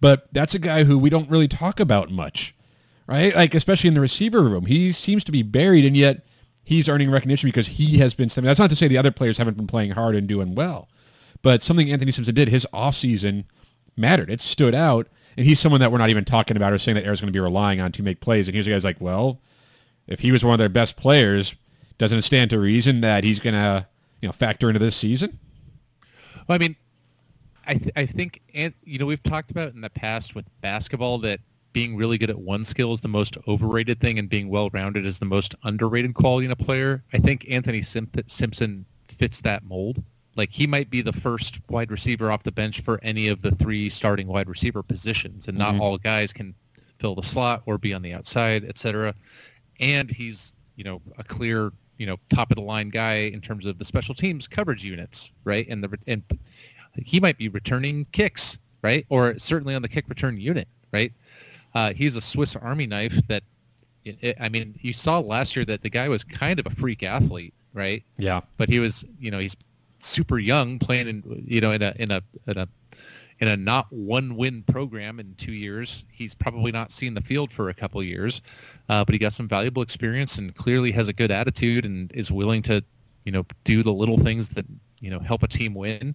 But 0.00 0.26
that's 0.32 0.54
a 0.54 0.58
guy 0.58 0.84
who 0.84 0.99
we 0.99 1.11
don't 1.11 1.28
really 1.28 1.49
talk 1.49 1.78
about 1.78 2.11
much 2.11 2.54
right? 3.06 3.34
Like 3.34 3.54
especially 3.54 3.88
in 3.88 3.94
the 3.94 4.00
receiver 4.00 4.42
room, 4.42 4.66
he 4.66 4.92
seems 4.92 5.25
to 5.25 5.32
be 5.32 5.42
buried, 5.42 5.84
and 5.84 5.96
yet 5.96 6.25
he's 6.64 6.88
earning 6.88 7.11
recognition 7.11 7.49
because 7.49 7.66
he 7.68 7.99
has 7.99 8.14
been. 8.14 8.28
That's 8.28 8.61
not 8.61 8.70
to 8.70 8.76
say 8.76 8.88
the 8.88 8.99
other 8.99 9.11
players 9.11 9.38
haven't 9.38 9.56
been 9.56 9.66
playing 9.66 9.92
hard 9.92 10.14
and 10.14 10.26
doing 10.26 10.54
well, 10.54 10.88
but 11.42 11.62
something 11.62 11.90
Anthony 11.90 12.12
Simpson 12.12 12.34
did 12.34 12.49
his 12.49 12.66
offseason 12.72 13.44
mattered. 13.96 14.30
It 14.30 14.40
stood 14.40 14.75
out, 14.75 15.08
and 15.37 15.46
he's 15.46 15.61
someone 15.61 15.80
that 15.80 15.92
we're 15.92 15.99
not 15.99 16.11
even 16.11 16.25
talking 16.25 16.56
about 16.56 16.72
or 16.72 16.78
saying 16.78 16.94
that 16.96 17.04
Air's 17.04 17.20
going 17.20 17.28
to 17.28 17.32
be 17.32 17.40
relying 17.40 17.80
on 17.80 17.92
to 17.92 18.02
make 18.02 18.20
plays. 18.20 18.49
And 18.49 18.54
here's 18.54 18.66
a 18.66 18.70
guy's 18.70 18.84
like, 18.84 19.00
well, 19.00 19.40
if 20.06 20.20
he 20.20 20.32
was 20.32 20.44
one 20.44 20.54
of 20.54 20.58
their 20.58 20.68
best 20.68 20.96
players, 20.96 21.54
doesn't 21.99 22.18
it 22.18 22.22
stand 22.22 22.50
to 22.50 22.58
reason 22.58 23.00
that 23.02 23.25
he's 23.25 23.38
going 23.38 23.54
to 23.54 23.87
you 24.20 24.28
know 24.28 24.32
factor 24.32 24.68
into 24.68 24.78
this 24.78 24.96
season? 24.96 25.38
Well, 26.49 26.56
I 26.56 26.58
mean, 26.58 26.76
I 27.66 27.75
th- 27.75 27.92
I 27.96 28.06
think 28.06 28.40
and 28.54 28.75
you 28.84 28.99
know 28.99 29.06
we've 29.06 29.22
talked 29.22 29.50
about 29.50 29.75
in 29.75 29.80
the 29.80 29.90
past 29.90 30.34
with 30.34 30.44
basketball 30.61 31.18
that 31.20 31.40
being 31.72 31.96
really 31.96 32.18
good 32.18 32.30
at 32.30 32.38
one 32.38 32.64
skill 32.64 32.92
is 32.92 33.00
the 33.00 33.08
most 33.08 33.38
overrated 33.49 34.00
thing, 34.00 34.18
and 34.18 34.28
being 34.28 34.49
well 34.49 34.70
rounded 34.72 35.06
is 35.06 35.18
the 35.18 35.25
most 35.25 35.54
underrated 35.64 36.14
quality 36.14 36.44
in 36.44 36.50
a 36.50 36.56
player. 36.56 37.02
I 37.12 37.18
think 37.18 37.46
Anthony 37.49 37.82
Simp- 37.82 38.30
Simpson 38.30 38.84
fits 39.08 39.40
that 39.42 39.64
mold. 39.64 40.02
Like 40.36 40.50
he 40.50 40.66
might 40.66 40.88
be 40.90 41.02
the 41.02 41.12
first 41.12 41.58
wide 41.68 41.90
receiver 41.90 42.30
off 42.30 42.42
the 42.42 42.52
bench 42.52 42.80
for 42.80 42.98
any 43.02 43.28
of 43.28 43.42
the 43.42 43.50
three 43.52 43.90
starting 43.90 44.26
wide 44.28 44.48
receiver 44.48 44.82
positions, 44.82 45.48
and 45.48 45.58
not 45.58 45.74
all 45.80 45.98
guys 45.98 46.32
can 46.32 46.54
fill 46.98 47.14
the 47.14 47.22
slot 47.22 47.62
or 47.66 47.76
be 47.78 47.92
on 47.92 48.00
the 48.02 48.12
outside, 48.14 48.64
etc. 48.64 49.14
And 49.80 50.10
he's 50.10 50.52
you 50.76 50.84
know 50.84 51.02
a 51.18 51.24
clear 51.24 51.70
you 51.98 52.06
know 52.06 52.16
top 52.30 52.50
of 52.50 52.54
the 52.56 52.62
line 52.62 52.88
guy 52.88 53.14
in 53.14 53.40
terms 53.40 53.66
of 53.66 53.78
the 53.78 53.84
special 53.84 54.14
teams 54.14 54.46
coverage 54.48 54.82
units, 54.84 55.30
right? 55.44 55.66
And 55.68 55.84
the 55.84 55.98
and 56.06 56.22
he 56.96 57.20
might 57.20 57.36
be 57.38 57.48
returning 57.48 58.06
kicks, 58.12 58.58
right? 58.82 59.04
Or 59.10 59.38
certainly 59.38 59.74
on 59.74 59.82
the 59.82 59.88
kick 59.88 60.08
return 60.08 60.38
unit, 60.40 60.68
right? 60.92 61.12
Uh, 61.74 61.92
he's 61.94 62.16
a 62.16 62.20
Swiss 62.20 62.54
Army 62.54 62.86
knife 62.86 63.18
that, 63.28 63.42
it, 64.04 64.18
it- 64.20 64.36
I 64.38 64.50
mean, 64.50 64.78
you 64.82 64.92
saw 64.92 65.18
last 65.20 65.56
year 65.56 65.64
that 65.64 65.80
the 65.82 65.88
guy 65.88 66.08
was 66.10 66.22
kind 66.22 66.60
of 66.60 66.66
a 66.66 66.70
freak 66.70 67.02
athlete 67.02 67.54
right? 67.74 68.04
Yeah. 68.18 68.42
But 68.58 68.68
he 68.68 68.78
was, 68.78 69.02
you 69.18 69.30
know, 69.30 69.38
he's 69.38 69.56
super 70.04 70.38
young 70.38 70.78
playing 70.78 71.09
in, 71.09 71.44
you 71.47 71.61
know, 71.61 71.73
in 71.73 71.82
a 71.82 71.94
in 71.99 72.11
a 72.11 72.23
in 72.47 72.59
a 72.59 72.68
in 73.40 73.49
a 73.49 73.56
not 73.56 73.87
one 73.92 74.37
win 74.37 74.62
program 74.62 75.18
in 75.18 75.35
two 75.37 75.52
years. 75.52 76.04
He's 76.11 76.35
probably 76.35 76.73
not 76.73 76.92
seen 76.92 77.14
the 77.14 77.21
field 77.21 77.52
for 77.52 77.71
a 77.71 77.75
couple 77.75 78.02
years, 78.02 78.42
uh, 78.88 79.04
but 79.04 79.12
he 79.12 79.18
got 79.18 79.32
some 79.32 79.49
valuable 79.49 79.82
experience 79.82 80.38
and 80.38 80.54
clearly 80.54 80.92
has 80.92 81.09
a 81.09 81.12
good 81.12 81.30
attitude 81.30 81.85
and 81.85 82.12
is 82.12 82.30
willing 82.30 82.62
to, 82.62 82.85
you 83.25 83.32
know, 83.32 83.44
do 83.64 83.82
the 83.82 83.92
little 83.92 84.18
things 84.18 84.49
that 84.50 84.66
you 85.00 85.11
know 85.11 85.18
help 85.18 85.42
a 85.42 85.49
team 85.49 85.75
win. 85.75 86.14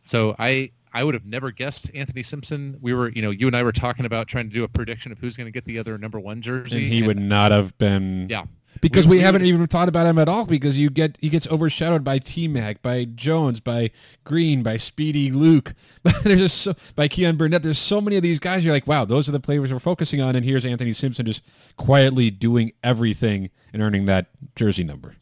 So 0.00 0.34
I 0.38 0.70
I 0.92 1.04
would 1.04 1.14
have 1.14 1.26
never 1.26 1.50
guessed 1.50 1.90
Anthony 1.94 2.22
Simpson. 2.22 2.78
We 2.80 2.94
were, 2.94 3.10
you 3.10 3.20
know, 3.20 3.30
you 3.30 3.46
and 3.46 3.54
I 3.54 3.62
were 3.62 3.72
talking 3.72 4.06
about 4.06 4.28
trying 4.28 4.48
to 4.48 4.54
do 4.54 4.64
a 4.64 4.68
prediction 4.68 5.12
of 5.12 5.18
who's 5.18 5.36
going 5.36 5.46
to 5.46 5.50
get 5.50 5.66
the 5.66 5.78
other 5.78 5.98
number 5.98 6.18
one 6.18 6.40
jersey. 6.40 6.84
And 6.84 6.92
he 6.92 7.02
would 7.02 7.18
not 7.18 7.52
have 7.52 7.76
been. 7.76 8.26
Yeah. 8.30 8.44
Because 8.80 9.06
We- 9.06 9.16
we, 9.18 9.22
haven't 9.22 9.44
even 9.44 9.66
thought 9.66 9.88
about 9.88 10.06
him 10.06 10.18
at 10.18 10.28
all. 10.28 10.44
Because 10.46 10.76
you 10.78 10.90
get 10.90 11.16
he 11.20 11.28
gets 11.28 11.46
overshadowed 11.48 12.04
by 12.04 12.18
T 12.18 12.48
Mac, 12.48 12.82
by 12.82 13.04
Jones, 13.04 13.60
by 13.60 13.90
Green, 14.24 14.62
by 14.62 14.76
Speedy 14.76 15.30
Luke. 15.30 15.74
There's 16.24 16.38
just 16.38 16.60
so, 16.62 16.74
by 16.94 17.08
Keyan 17.08 17.36
Burnett. 17.38 17.62
There's 17.62 17.78
so 17.78 18.00
many 18.00 18.16
of 18.16 18.22
these 18.22 18.38
guys. 18.38 18.64
You're 18.64 18.74
like, 18.74 18.86
wow, 18.86 19.04
those 19.04 19.28
are 19.28 19.32
the 19.32 19.40
players 19.40 19.72
we're 19.72 19.78
focusing 19.78 20.20
on. 20.20 20.36
And 20.36 20.44
here's 20.44 20.64
Anthony 20.64 20.92
Simpson 20.92 21.26
just 21.26 21.42
quietly 21.76 22.30
doing 22.30 22.72
everything 22.82 23.50
and 23.72 23.82
earning 23.82 24.06
that 24.06 24.26
jersey 24.54 24.84
number. 24.84 25.16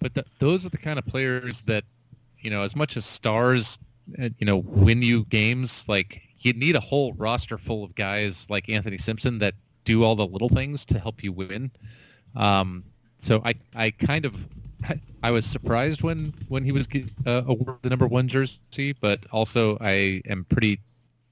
but 0.00 0.14
th 0.14 0.26
those 0.38 0.64
are 0.64 0.70
the 0.70 0.78
kind 0.78 0.98
of 0.98 1.06
players 1.06 1.62
that 1.62 1.84
you 2.40 2.50
know 2.50 2.62
as 2.62 2.74
much 2.74 2.96
as 2.96 3.04
stars 3.04 3.78
uh, 4.22 4.28
you 4.38 4.46
know 4.46 4.56
win 4.58 5.02
you 5.02 5.24
games 5.26 5.84
like 5.88 6.22
you 6.38 6.52
need 6.54 6.74
a 6.76 6.80
whole 6.80 7.12
roster 7.14 7.58
full 7.58 7.84
of 7.84 7.94
guys 7.94 8.46
like 8.48 8.68
anthony 8.70 8.96
simpson 8.96 9.38
that 9.38 9.54
do 9.84 10.02
all 10.04 10.16
the 10.16 10.26
little 10.26 10.48
things 10.48 10.84
to 10.86 10.98
help 10.98 11.22
you 11.22 11.32
win 11.32 11.70
um, 12.36 12.84
so 13.18 13.40
i 13.44 13.54
i 13.74 13.90
kind 13.90 14.24
of 14.24 14.34
i 15.22 15.30
was 15.30 15.46
surprised 15.46 16.02
when 16.02 16.32
when 16.48 16.64
he 16.64 16.72
was 16.72 16.88
uh, 17.26 17.42
awarded 17.46 17.82
the 17.82 17.90
number 17.90 18.06
one 18.06 18.28
jersey 18.28 18.94
but 19.00 19.20
also 19.32 19.76
i 19.80 20.22
am 20.28 20.44
pretty 20.48 20.80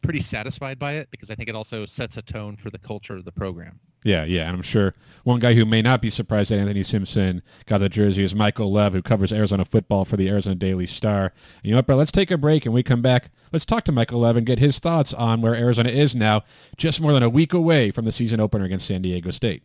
pretty 0.02 0.20
satisfied 0.20 0.78
by 0.78 0.92
it 0.92 1.08
because 1.10 1.30
i 1.30 1.34
think 1.34 1.48
it 1.48 1.54
also 1.54 1.84
sets 1.86 2.16
a 2.16 2.22
tone 2.22 2.56
for 2.56 2.70
the 2.70 2.78
culture 2.78 3.16
of 3.16 3.24
the 3.24 3.32
program 3.32 3.78
Yeah, 4.04 4.24
yeah, 4.24 4.46
and 4.46 4.56
I'm 4.56 4.62
sure 4.62 4.94
one 5.24 5.40
guy 5.40 5.54
who 5.54 5.66
may 5.66 5.82
not 5.82 6.00
be 6.00 6.08
surprised 6.08 6.50
that 6.50 6.58
Anthony 6.58 6.84
Simpson 6.84 7.42
got 7.66 7.78
the 7.78 7.88
jersey 7.88 8.22
is 8.22 8.34
Michael 8.34 8.72
Lev, 8.72 8.92
who 8.92 9.02
covers 9.02 9.32
Arizona 9.32 9.64
football 9.64 10.04
for 10.04 10.16
the 10.16 10.28
Arizona 10.28 10.54
Daily 10.54 10.86
Star. 10.86 11.32
You 11.62 11.72
know 11.72 11.78
what, 11.78 11.86
bro? 11.86 11.96
Let's 11.96 12.12
take 12.12 12.30
a 12.30 12.38
break, 12.38 12.64
and 12.64 12.72
we 12.72 12.84
come 12.84 13.02
back. 13.02 13.30
Let's 13.52 13.64
talk 13.64 13.84
to 13.84 13.92
Michael 13.92 14.20
Lev 14.20 14.36
and 14.36 14.46
get 14.46 14.60
his 14.60 14.78
thoughts 14.78 15.12
on 15.12 15.40
where 15.40 15.54
Arizona 15.54 15.90
is 15.90 16.14
now, 16.14 16.44
just 16.76 17.00
more 17.00 17.12
than 17.12 17.24
a 17.24 17.28
week 17.28 17.52
away 17.52 17.90
from 17.90 18.04
the 18.04 18.12
season 18.12 18.38
opener 18.38 18.64
against 18.64 18.86
San 18.86 19.02
Diego 19.02 19.32
State. 19.32 19.64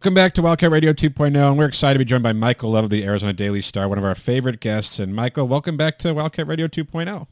Welcome 0.00 0.14
back 0.14 0.32
to 0.32 0.40
Wildcat 0.40 0.70
Radio 0.70 0.94
2.0, 0.94 1.36
and 1.36 1.58
we're 1.58 1.66
excited 1.66 1.92
to 1.92 1.98
be 1.98 2.08
joined 2.08 2.22
by 2.22 2.32
Michael 2.32 2.70
Lev 2.70 2.84
of 2.84 2.90
the 2.90 3.04
Arizona 3.04 3.34
Daily 3.34 3.60
Star, 3.60 3.86
one 3.86 3.98
of 3.98 4.04
our 4.04 4.14
favorite 4.14 4.58
guests. 4.58 4.98
And 4.98 5.14
Michael, 5.14 5.46
welcome 5.46 5.76
back 5.76 5.98
to 5.98 6.14
Wildcat 6.14 6.46
Radio 6.46 6.64
oh. 6.64 6.68
2.0. 6.70 7.26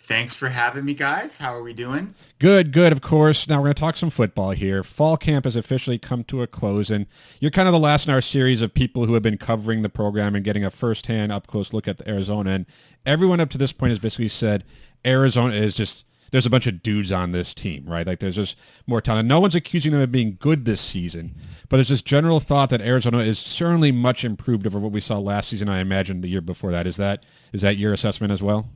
Thanks 0.00 0.34
for 0.34 0.50
having 0.50 0.84
me, 0.84 0.92
guys. 0.92 1.38
How 1.38 1.56
are 1.56 1.62
we 1.62 1.72
doing? 1.72 2.14
Good, 2.38 2.70
good, 2.70 2.92
of 2.92 3.00
course. 3.00 3.48
Now 3.48 3.60
we're 3.60 3.68
going 3.68 3.76
to 3.76 3.80
talk 3.80 3.96
some 3.96 4.10
football 4.10 4.50
here. 4.50 4.82
Fall 4.82 5.16
camp 5.16 5.46
has 5.46 5.56
officially 5.56 5.96
come 5.96 6.22
to 6.24 6.42
a 6.42 6.46
close, 6.46 6.90
and 6.90 7.06
you're 7.40 7.50
kind 7.50 7.66
of 7.66 7.72
the 7.72 7.78
last 7.78 8.06
in 8.06 8.12
our 8.12 8.20
series 8.20 8.60
of 8.60 8.74
people 8.74 9.06
who 9.06 9.14
have 9.14 9.22
been 9.22 9.38
covering 9.38 9.80
the 9.80 9.88
program 9.88 10.34
and 10.34 10.44
getting 10.44 10.66
a 10.66 10.70
first-hand, 10.70 11.32
up-close 11.32 11.72
look 11.72 11.88
at 11.88 12.06
Arizona. 12.06 12.50
And 12.50 12.66
everyone 13.06 13.40
up 13.40 13.48
to 13.48 13.56
this 13.56 13.72
point 13.72 13.88
has 13.88 13.98
basically 13.98 14.28
said 14.28 14.64
Arizona 15.06 15.54
is 15.54 15.74
just 15.74 16.04
there's 16.34 16.46
a 16.46 16.50
bunch 16.50 16.66
of 16.66 16.82
dudes 16.82 17.12
on 17.12 17.30
this 17.30 17.54
team, 17.54 17.84
right? 17.86 18.04
Like 18.04 18.18
there's 18.18 18.34
just 18.34 18.56
more 18.88 19.00
talent. 19.00 19.28
No 19.28 19.38
one's 19.38 19.54
accusing 19.54 19.92
them 19.92 20.00
of 20.00 20.10
being 20.10 20.36
good 20.40 20.64
this 20.64 20.80
season, 20.80 21.32
but 21.68 21.76
there's 21.76 21.90
this 21.90 22.02
general 22.02 22.40
thought 22.40 22.70
that 22.70 22.80
Arizona 22.80 23.18
is 23.18 23.38
certainly 23.38 23.92
much 23.92 24.24
improved 24.24 24.66
over 24.66 24.80
what 24.80 24.90
we 24.90 25.00
saw 25.00 25.16
last 25.20 25.50
season. 25.50 25.68
I 25.68 25.78
imagine 25.78 26.22
the 26.22 26.28
year 26.28 26.40
before 26.40 26.72
that. 26.72 26.88
Is 26.88 26.96
that 26.96 27.24
is 27.52 27.62
that 27.62 27.76
your 27.76 27.92
assessment 27.92 28.32
as 28.32 28.42
well? 28.42 28.68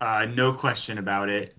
Uh, 0.00 0.26
no 0.34 0.54
question 0.54 0.96
about 0.96 1.28
it. 1.28 1.54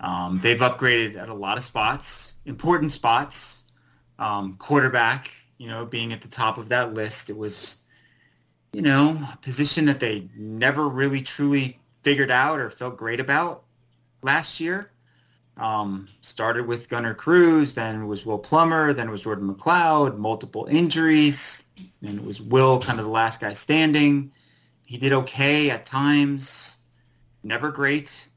Um, 0.00 0.40
they've 0.42 0.58
upgraded 0.58 1.16
at 1.16 1.28
a 1.28 1.34
lot 1.34 1.56
of 1.56 1.62
spots, 1.62 2.34
important 2.44 2.90
spots. 2.90 3.62
Um, 4.18 4.56
quarterback, 4.56 5.30
you 5.58 5.68
know, 5.68 5.86
being 5.86 6.12
at 6.12 6.20
the 6.20 6.26
top 6.26 6.58
of 6.58 6.68
that 6.70 6.94
list, 6.94 7.30
it 7.30 7.36
was, 7.36 7.76
you 8.72 8.82
know, 8.82 9.24
a 9.32 9.36
position 9.36 9.84
that 9.84 10.00
they 10.00 10.28
never 10.34 10.88
really 10.88 11.22
truly 11.22 11.78
figured 12.02 12.32
out 12.32 12.58
or 12.58 12.70
felt 12.70 12.96
great 12.96 13.20
about 13.20 13.62
last 14.22 14.60
year. 14.60 14.90
Um, 15.56 16.06
started 16.20 16.68
with 16.68 16.88
Gunnar 16.88 17.14
Cruz, 17.14 17.74
then 17.74 18.06
was 18.06 18.24
Will 18.24 18.38
Plummer, 18.38 18.92
then 18.92 19.08
it 19.08 19.10
was 19.10 19.22
Jordan 19.22 19.52
McCloud, 19.52 20.16
multiple 20.16 20.68
injuries, 20.70 21.68
and 22.00 22.16
it 22.16 22.24
was 22.24 22.40
Will 22.40 22.78
kind 22.80 23.00
of 23.00 23.04
the 23.04 23.10
last 23.10 23.40
guy 23.40 23.54
standing. 23.54 24.30
He 24.86 24.98
did 24.98 25.12
okay 25.12 25.70
at 25.70 25.84
times, 25.84 26.78
never 27.42 27.72
great. 27.72 28.28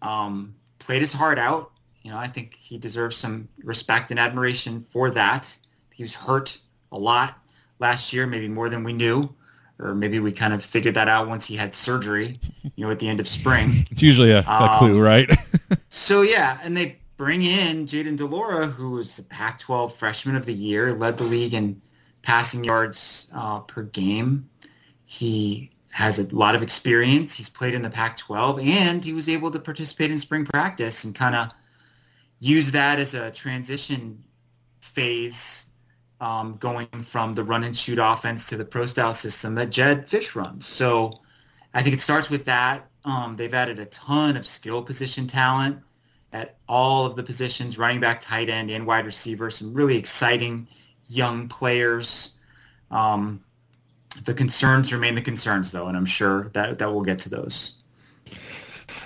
Um, 0.00 0.54
played 0.78 1.02
his 1.02 1.12
heart 1.12 1.38
out. 1.38 1.72
You 2.02 2.10
know, 2.10 2.18
I 2.18 2.26
think 2.26 2.54
he 2.54 2.78
deserves 2.78 3.16
some 3.16 3.48
respect 3.62 4.10
and 4.10 4.18
admiration 4.18 4.80
for 4.80 5.10
that. 5.10 5.54
He 5.92 6.04
was 6.04 6.14
hurt 6.14 6.58
a 6.90 6.98
lot 6.98 7.38
last 7.80 8.12
year, 8.12 8.26
maybe 8.26 8.48
more 8.48 8.70
than 8.70 8.82
we 8.82 8.92
knew, 8.92 9.28
or 9.78 9.94
maybe 9.94 10.20
we 10.20 10.32
kind 10.32 10.54
of 10.54 10.62
figured 10.64 10.94
that 10.94 11.08
out 11.08 11.28
once 11.28 11.44
he 11.44 11.56
had 11.56 11.74
surgery, 11.74 12.40
you 12.76 12.84
know, 12.84 12.90
at 12.90 12.98
the 12.98 13.08
end 13.08 13.20
of 13.20 13.28
spring. 13.28 13.84
It's 13.90 14.02
usually 14.02 14.30
a, 14.32 14.40
a 14.40 14.72
Um, 14.72 14.78
clue, 14.78 15.00
right? 15.00 15.30
So 15.88 16.22
yeah, 16.22 16.58
and 16.62 16.76
they 16.76 16.98
bring 17.16 17.42
in 17.42 17.86
Jayden 17.86 18.16
de 18.16 18.26
Laura, 18.26 18.66
who 18.66 18.90
was 18.90 19.16
the 19.16 19.22
Pac-12 19.22 19.92
Freshman 19.92 20.36
of 20.36 20.44
the 20.44 20.52
Year, 20.52 20.94
led 20.94 21.16
the 21.16 21.24
league 21.24 21.54
in 21.54 21.80
passing 22.22 22.62
yards 22.64 23.30
uh, 23.34 23.60
per 23.60 23.82
game. 23.84 24.48
He 25.06 25.70
has 25.90 26.18
a 26.18 26.34
lot 26.36 26.54
of 26.54 26.62
experience. 26.62 27.32
He's 27.34 27.48
played 27.48 27.72
in 27.74 27.80
the 27.82 27.88
Pac-12, 27.90 28.66
and 28.66 29.02
he 29.02 29.12
was 29.14 29.28
able 29.28 29.50
to 29.50 29.58
participate 29.58 30.10
in 30.10 30.18
spring 30.18 30.44
practice 30.44 31.04
and 31.04 31.14
kind 31.14 31.34
of 31.34 31.48
use 32.40 32.72
that 32.72 32.98
as 32.98 33.14
a 33.14 33.30
transition 33.30 34.22
phase, 34.80 35.65
um, 36.20 36.56
going 36.58 36.88
from 37.02 37.34
the 37.34 37.44
run 37.44 37.64
and 37.64 37.76
shoot 37.76 37.98
offense 37.98 38.48
to 38.48 38.56
the 38.56 38.64
pro 38.64 38.86
style 38.86 39.14
system 39.14 39.54
that 39.56 39.70
Jedd 39.70 40.06
Fisch 40.06 40.34
runs. 40.34 40.66
So 40.66 41.12
I 41.74 41.82
think 41.82 41.94
it 41.94 42.00
starts 42.00 42.30
with 42.30 42.44
that. 42.46 42.88
Um, 43.04 43.36
they've 43.36 43.52
added 43.52 43.78
a 43.78 43.84
ton 43.86 44.36
of 44.36 44.46
skill 44.46 44.82
position 44.82 45.26
talent 45.26 45.78
at 46.32 46.56
all 46.68 47.06
of 47.06 47.16
the 47.16 47.22
positions, 47.22 47.78
running 47.78 48.00
back, 48.00 48.20
tight 48.20 48.48
end, 48.48 48.70
and 48.70 48.86
wide 48.86 49.06
receiver. 49.06 49.50
Some 49.50 49.72
really 49.72 49.96
exciting 49.96 50.66
young 51.08 51.48
players. 51.48 52.34
Um, 52.90 53.40
the 54.24 54.34
concerns 54.34 54.92
remain 54.92 55.14
the 55.14 55.22
concerns, 55.22 55.70
though, 55.70 55.86
and 55.86 55.96
I'm 55.96 56.06
sure 56.06 56.48
that, 56.54 56.78
that 56.78 56.90
we'll 56.90 57.02
get 57.02 57.18
to 57.20 57.28
those. 57.28 57.76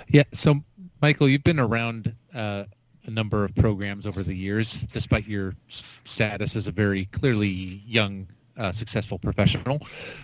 Yeah. 0.07 0.23
So, 0.33 0.61
Michael, 1.01 1.29
you've 1.29 1.43
been 1.43 1.59
around 1.59 2.13
uh, 2.33 2.65
a 3.05 3.11
number 3.11 3.43
of 3.43 3.55
programs 3.55 4.05
over 4.05 4.23
the 4.23 4.35
years, 4.35 4.81
despite 4.93 5.27
your 5.27 5.55
status 5.67 6.55
as 6.55 6.67
a 6.67 6.71
very 6.71 7.05
clearly 7.05 7.47
young, 7.47 8.27
uh, 8.57 8.71
successful 8.71 9.17
professional. 9.17 9.79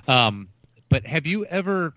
Um, 0.08 0.48
but 0.90 1.06
have 1.06 1.26
you 1.26 1.46
ever? 1.46 1.94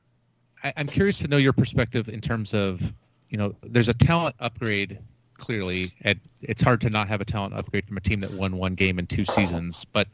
I, 0.65 0.73
I'm 0.77 0.89
curious 0.89 1.19
to 1.19 1.29
know 1.29 1.37
your 1.37 1.53
perspective 1.53 2.09
in 2.09 2.21
terms 2.21 2.55
of, 2.55 2.81
you 3.29 3.39
know, 3.39 3.55
there's 3.63 3.89
a 3.89 3.95
talent 3.95 4.35
upgrade 4.41 4.99
clearly, 5.39 5.93
and 6.03 6.21
it's 6.43 6.63
hard 6.63 6.81
to 6.83 6.91
not 6.91 7.09
have 7.09 7.21
a 7.21 7.25
talent 7.25 7.55
upgrade 7.55 7.87
from 7.87 7.97
a 7.97 8.01
team 8.01 8.21
that 8.21 8.31
won 8.33 8.57
one 8.57 8.75
game 8.75 8.99
in 8.99 9.07
two 9.07 9.25
seasons. 9.25 9.85
But 9.93 10.09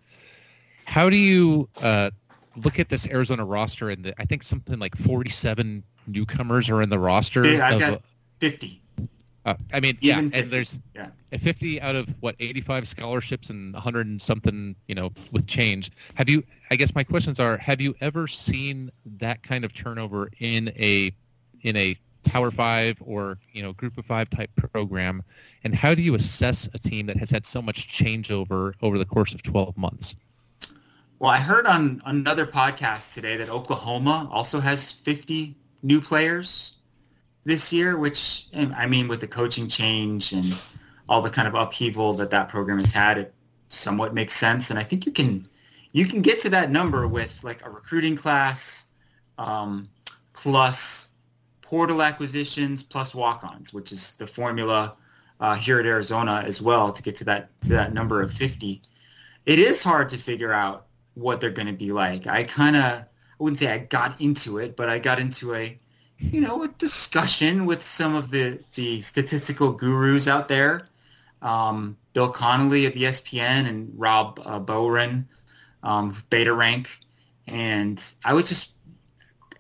how 0.87 1.11
do 1.11 1.17
you 1.17 1.69
uh, 1.83 2.11
look 2.57 2.79
at 2.79 2.89
this 2.89 3.07
Arizona 3.09 3.45
roster? 3.45 3.91
And 3.91 4.05
the, 4.05 4.21
I 4.21 4.25
think 4.25 4.43
something 4.43 4.79
like 4.79 4.97
47 4.97 5.83
newcomers 6.07 6.71
are 6.71 6.83
in 6.83 6.89
the 6.89 6.99
roster. 6.99 7.45
I've 7.45 7.75
of, 7.75 7.81
got 7.81 8.03
50. 8.39 8.81
Uh, 9.47 9.55
I 9.73 9.79
mean, 9.79 9.97
yeah, 10.01 10.19
Even 10.19 10.35
and 10.35 10.51
there's 10.51 10.81
yeah. 10.95 11.11
50 11.31 11.81
out 11.81 11.95
of 11.95 12.09
what 12.21 12.35
85 12.41 12.89
scholarships 12.89 13.49
and 13.49 13.73
100 13.73 14.07
and 14.07 14.21
something, 14.21 14.75
you 14.89 14.95
know, 14.97 15.13
with 15.31 15.47
change. 15.47 15.93
Have 16.15 16.29
you? 16.29 16.43
I 16.73 16.77
guess 16.77 16.95
my 16.97 17.05
questions 17.05 17.39
are: 17.39 17.57
Have 17.57 17.81
you 17.81 17.95
ever 18.01 18.27
seen 18.27 18.91
that 19.19 19.45
kind 19.45 19.65
of 19.65 19.73
turnover 19.73 20.31
in 20.41 20.73
a 20.77 21.13
in 21.63 21.77
a 21.77 21.97
Power 22.25 22.51
Five 22.51 22.97
or 23.01 23.39
you 23.53 23.63
know 23.63 23.73
Group 23.73 23.97
of 23.99 24.05
Five 24.05 24.29
type 24.31 24.51
program? 24.57 25.23
And 25.63 25.77
how 25.77 25.95
do 25.95 26.03
you 26.03 26.17
assess 26.17 26.69
a 26.75 26.79
team 26.79 27.07
that 27.07 27.17
has 27.17 27.31
had 27.31 27.47
so 27.47 27.63
much 27.63 27.89
changeover 27.89 28.75
over 28.83 28.99
the 28.99 29.05
course 29.05 29.33
of 29.33 29.43
12 29.43 29.77
months? 29.77 30.17
Well, 31.21 31.31
I 31.31 31.39
heard 31.39 31.67
on 31.67 32.03
another 32.05 32.47
podcast 32.47 33.15
today 33.15 33.37
that 33.37 33.49
Oklahoma 33.49 34.29
also 34.31 34.61
has 34.61 34.93
50 34.93 35.57
new 35.83 36.01
players 36.01 36.76
this 37.47 37.73
year, 37.73 37.97
which 37.97 38.49
I 38.55 38.87
mean, 38.87 39.07
with 39.07 39.21
the 39.21 39.29
coaching 39.29 39.69
change 39.69 40.33
and 40.33 40.45
all 41.09 41.23
the 41.23 41.31
kind 41.31 41.47
of 41.47 41.55
upheaval 41.55 42.13
that 42.15 42.31
that 42.31 42.49
program 42.49 42.79
has 42.79 42.91
had, 42.91 43.19
it 43.19 43.35
somewhat 43.69 44.13
makes 44.13 44.35
sense. 44.35 44.71
And 44.71 44.79
I 44.79 44.83
think 44.83 45.07
you 45.07 45.13
can 45.13 45.49
you 45.93 46.07
can 46.07 46.23
get 46.23 46.41
to 46.41 46.51
that 46.51 46.71
number 46.71 47.07
with 47.07 47.43
like 47.45 47.65
a 47.65 47.71
recruiting 47.71 48.17
class 48.17 48.89
um, 49.39 49.89
plus 50.33 51.11
portal 51.63 52.03
acquisitions 52.03 52.83
plus 52.83 53.15
walk-ons, 53.15 53.73
which 53.73 53.93
is 53.93 54.17
the 54.17 54.27
formula 54.27 54.97
uh, 55.39 55.55
here 55.55 55.79
at 55.79 55.87
Arizona 55.87 56.43
as 56.45 56.61
well 56.61 56.93
to 56.93 57.03
get 57.03 57.15
to 57.17 57.25
that 57.25 57.49
to 57.63 57.69
that 57.69 57.95
number 57.95 58.23
of 58.23 58.33
50. 58.33 58.83
It 59.47 59.59
is 59.61 59.85
hard 59.85 60.09
to 60.11 60.19
figure 60.19 60.53
out 60.53 60.87
what 61.15 61.41
they're 61.41 61.51
going 61.51 61.69
to 61.69 61.73
be 61.73 61.93
like. 61.93 62.27
I 62.27 62.43
kind 62.43 62.75
of 62.75 62.83
I 62.83 63.05
wouldn't 63.39 63.61
say 63.61 63.73
I 63.73 63.79
got 63.79 64.21
into 64.21 64.59
it, 64.59 64.75
but 64.75 64.89
I 64.89 64.99
got 64.99 65.21
into 65.21 65.55
a 65.55 65.79
you 66.19 66.41
know 66.41 66.63
a 66.63 66.69
discussion 66.69 67.67
with 67.67 67.83
some 67.83 68.15
of 68.15 68.31
the 68.31 68.63
the 68.75 69.01
statistical 69.01 69.73
gurus 69.73 70.29
out 70.29 70.49
there. 70.49 70.89
Um, 71.43 71.97
Bill 72.13 72.31
Connolly 72.31 72.87
of 72.87 72.95
ESPN 72.95 73.69
and 73.69 73.93
Rob 73.95 74.41
uh, 74.45 74.59
Bowron, 74.59 75.25
um, 75.83 76.15
Beta 76.31 76.53
Rank, 76.53 76.99
and 77.47 78.03
I 78.25 78.33
was 78.33 78.49
just 78.49 78.73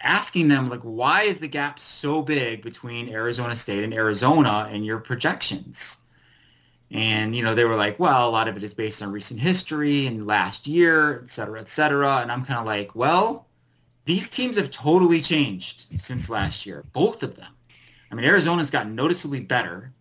asking 0.00 0.48
them 0.48 0.66
like, 0.66 0.80
why 0.80 1.22
is 1.22 1.40
the 1.40 1.48
gap 1.48 1.78
so 1.78 2.22
big 2.22 2.62
between 2.62 3.08
Arizona 3.08 3.54
State 3.54 3.84
and 3.84 3.92
Arizona 3.92 4.68
and 4.70 4.86
your 4.86 4.98
projections? 4.98 5.98
And, 6.90 7.34
you 7.34 7.42
know, 7.42 7.54
they 7.54 7.64
were 7.64 7.74
like, 7.74 7.98
well, 7.98 8.28
a 8.28 8.30
lot 8.30 8.46
of 8.46 8.56
it 8.56 8.62
is 8.62 8.72
based 8.72 9.02
on 9.02 9.10
recent 9.10 9.40
history 9.40 10.06
and 10.06 10.26
last 10.26 10.66
year, 10.66 11.20
et 11.22 11.28
cetera, 11.28 11.60
et 11.60 11.68
cetera. 11.68 12.18
And 12.18 12.30
I'm 12.30 12.44
kind 12.44 12.60
of 12.60 12.66
like, 12.66 12.94
well, 12.94 13.45
these 14.06 14.30
teams 14.30 14.56
have 14.56 14.70
totally 14.70 15.20
changed 15.20 15.86
since 15.96 16.30
last 16.30 16.64
year, 16.64 16.84
both 16.92 17.22
of 17.22 17.36
them. 17.36 17.52
I 18.10 18.14
mean, 18.14 18.24
Arizona's 18.24 18.70
gotten 18.70 18.94
noticeably 18.94 19.40
better, 19.40 19.92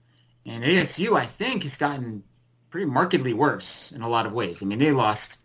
and 0.46 0.64
ASU, 0.64 1.18
I 1.18 1.26
think, 1.26 1.64
has 1.64 1.76
gotten 1.76 2.24
pretty 2.70 2.86
markedly 2.86 3.34
worse 3.34 3.92
in 3.92 4.02
a 4.02 4.08
lot 4.08 4.26
of 4.26 4.32
ways. 4.32 4.64
I 4.64 4.66
mean, 4.66 4.80
they 4.80 4.92
lost 4.92 5.40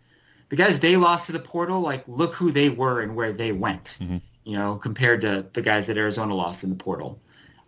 the 0.49 0.55
guys 0.55 0.79
they 0.79 0.95
lost 0.95 1.25
to 1.25 1.33
the 1.33 1.39
portal. 1.39 1.81
Like, 1.81 2.03
look 2.07 2.33
who 2.33 2.51
they 2.51 2.69
were 2.69 3.01
and 3.01 3.15
where 3.15 3.33
they 3.33 3.51
went. 3.51 3.97
Mm-hmm 3.99 4.17
you 4.43 4.57
know, 4.57 4.75
compared 4.75 5.21
to 5.21 5.45
the 5.53 5.61
guys 5.61 5.87
that 5.87 5.97
Arizona 5.97 6.33
lost 6.35 6.63
in 6.63 6.69
the 6.69 6.75
portal. 6.75 7.19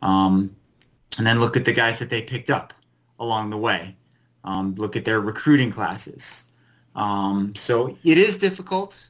Um, 0.02 0.56
and 1.18 1.26
then 1.26 1.40
look 1.40 1.56
at 1.56 1.66
the 1.66 1.74
guys 1.74 2.00
that 2.00 2.10
they 2.10 2.22
picked 2.22 2.50
up 2.50 2.74
along 3.20 3.52
the 3.52 3.58
way. 3.58 3.96
Um, 4.44 4.76
look 4.76 4.96
at 4.96 5.06
their 5.06 5.22
recruiting 5.22 5.72
classes. 5.72 6.46
Um, 6.96 7.54
so 7.56 7.88
it 7.88 8.18
is 8.18 8.38
difficult 8.38 9.10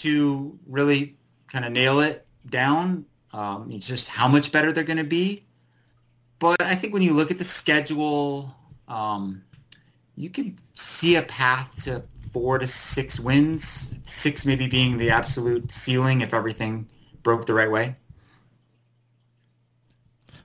to 0.00 0.58
really 0.66 1.16
kind 1.48 1.64
of 1.64 1.72
nail 1.72 2.00
it 2.00 2.26
down. 2.48 3.04
Um, 3.32 3.78
just 3.78 4.08
how 4.08 4.26
much 4.26 4.50
better 4.50 4.72
they're 4.72 4.82
going 4.84 4.96
to 4.96 5.04
be. 5.04 5.44
But 6.40 6.62
I 6.62 6.74
think 6.74 6.92
when 6.92 7.02
you 7.02 7.12
look 7.12 7.30
at 7.30 7.38
the 7.38 7.44
schedule, 7.44 8.54
um, 8.88 9.42
you 10.16 10.30
can 10.30 10.56
see 10.72 11.16
a 11.16 11.22
path 11.22 11.84
to 11.84 12.02
four 12.32 12.58
to 12.58 12.66
six 12.66 13.20
wins, 13.20 13.94
six 14.04 14.46
maybe 14.46 14.66
being 14.66 14.98
the 14.98 15.10
absolute 15.10 15.70
ceiling 15.70 16.22
if 16.22 16.34
everything 16.34 16.88
broke 17.22 17.46
the 17.46 17.54
right 17.54 17.70
way. 17.70 17.94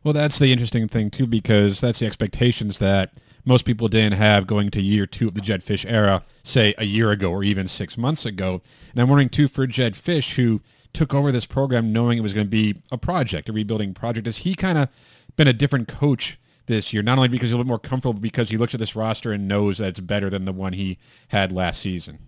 Well, 0.03 0.13
that's 0.13 0.37
the 0.37 0.51
interesting 0.51 0.87
thing 0.87 1.09
too, 1.09 1.25
because 1.25 1.81
that's 1.81 1.99
the 1.99 2.05
expectations 2.05 2.77
that 2.79 3.13
most 3.45 3.65
people 3.65 3.87
didn't 3.87 4.17
have 4.17 4.45
going 4.45 4.69
to 4.71 4.81
year 4.81 5.07
two 5.07 5.27
of 5.27 5.33
the 5.33 5.41
Jedd 5.41 5.63
Fisch 5.63 5.85
era, 5.87 6.23
say 6.45 6.75
a 6.77 6.85
year 6.85 7.11
ago 7.11 7.31
or 7.31 7.43
even 7.43 7.67
six 7.67 7.97
months 7.97 8.25
ago. 8.25 8.61
And 8.91 9.01
I'm 9.01 9.09
wondering 9.09 9.29
too 9.29 9.47
for 9.47 9.65
Jedd 9.65 9.93
Fisch, 9.93 10.35
who 10.35 10.61
took 10.93 11.13
over 11.13 11.31
this 11.31 11.45
program 11.45 11.91
knowing 11.91 12.17
it 12.17 12.21
was 12.21 12.33
going 12.33 12.45
to 12.45 12.51
be 12.51 12.81
a 12.91 12.97
project, 12.97 13.49
a 13.49 13.53
rebuilding 13.53 13.93
project. 13.93 14.27
Has 14.27 14.37
he 14.37 14.55
kind 14.55 14.77
of 14.77 14.89
been 15.35 15.47
a 15.47 15.53
different 15.53 15.87
coach 15.87 16.39
this 16.67 16.93
year, 16.93 17.03
not 17.03 17.17
only 17.17 17.27
because 17.27 17.47
he's 17.47 17.53
a 17.53 17.57
little 17.57 17.67
more 17.67 17.79
comfortable, 17.79 18.13
but 18.13 18.21
because 18.21 18.49
he 18.49 18.57
looks 18.57 18.73
at 18.73 18.79
this 18.79 18.95
roster 18.95 19.31
and 19.31 19.47
knows 19.47 19.79
that 19.79 19.89
it's 19.89 19.99
better 19.99 20.29
than 20.29 20.45
the 20.45 20.53
one 20.53 20.73
he 20.73 20.97
had 21.29 21.51
last 21.51 21.81
season? 21.81 22.19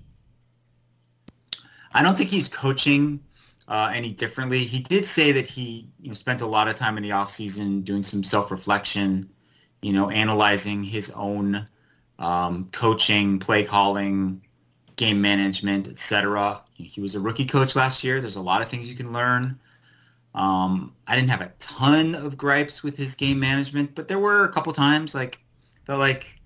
I 1.94 2.04
don't 2.04 2.18
think 2.18 2.30
he's 2.30 2.48
coaching 2.48 3.20
uh, 3.68 3.92
any 3.94 4.12
differently. 4.12 4.64
He 4.64 4.80
did 4.80 5.06
say 5.06 5.32
that 5.32 5.46
he 5.46 5.88
you 6.02 6.10
know, 6.10 6.14
spent 6.14 6.42
a 6.42 6.46
lot 6.46 6.68
of 6.68 6.76
time 6.76 6.98
in 6.98 7.04
the 7.04 7.10
offseason 7.10 7.84
doing 7.84 8.04
some 8.04 8.24
self-reflection, 8.24 9.30
you 9.82 9.94
know, 9.94 10.10
analyzing 10.10 10.84
his 10.84 11.12
own 11.12 11.68
um, 12.20 12.70
coaching, 12.72 13.40
play 13.40 13.64
calling, 13.64 14.42
game 14.96 15.22
management, 15.22 15.88
etc. 15.88 16.62
He 16.74 17.02
was 17.02 17.16
a 17.16 17.20
rookie 17.20 17.46
coach 17.46 17.76
last 17.76 18.04
year. 18.04 18.20
There's 18.20 18.36
a 18.36 18.42
lot 18.42 18.62
of 18.62 18.68
things 18.68 18.90
you 18.90 18.96
can 18.96 19.14
learn. 19.14 19.60
Um, 20.36 20.94
I 21.08 21.16
didn't 21.16 21.30
have 21.30 21.42
a 21.42 21.52
ton 21.60 22.14
of 22.14 22.38
gripes 22.38 22.84
with 22.84 22.98
his 22.98 23.16
game 23.16 23.40
management, 23.40 23.96
but 23.96 24.08
there 24.08 24.20
were 24.20 24.46
a 24.46 24.50
couple 24.50 24.72
times 24.74 25.16
like 25.16 25.40
felt 25.86 26.00
like 26.00 26.40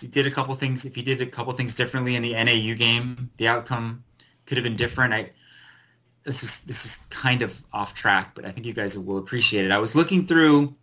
he 0.00 0.06
did 0.06 0.26
a 0.26 0.30
couple 0.30 0.54
things. 0.54 0.84
If 0.84 0.94
he 0.94 1.02
did 1.02 1.20
a 1.20 1.26
couple 1.26 1.52
things 1.52 1.74
differently 1.74 2.16
in 2.16 2.22
the 2.22 2.32
NAU 2.32 2.74
game, 2.76 3.30
the 3.36 3.48
outcome 3.48 4.04
could 4.46 4.56
have 4.56 4.64
been 4.64 4.76
different. 4.76 5.12
I 5.12 5.30
this 6.22 6.42
is 6.42 6.64
this 6.64 6.84
is 6.84 7.04
kind 7.10 7.42
of 7.42 7.62
off 7.72 7.94
track, 7.94 8.34
but 8.34 8.44
I 8.44 8.50
think 8.50 8.66
you 8.66 8.72
guys 8.72 8.98
will 8.98 9.18
appreciate 9.18 9.64
it. 9.64 9.70
I 9.70 9.78
was 9.78 9.94
looking 9.94 10.24
through 10.24 10.74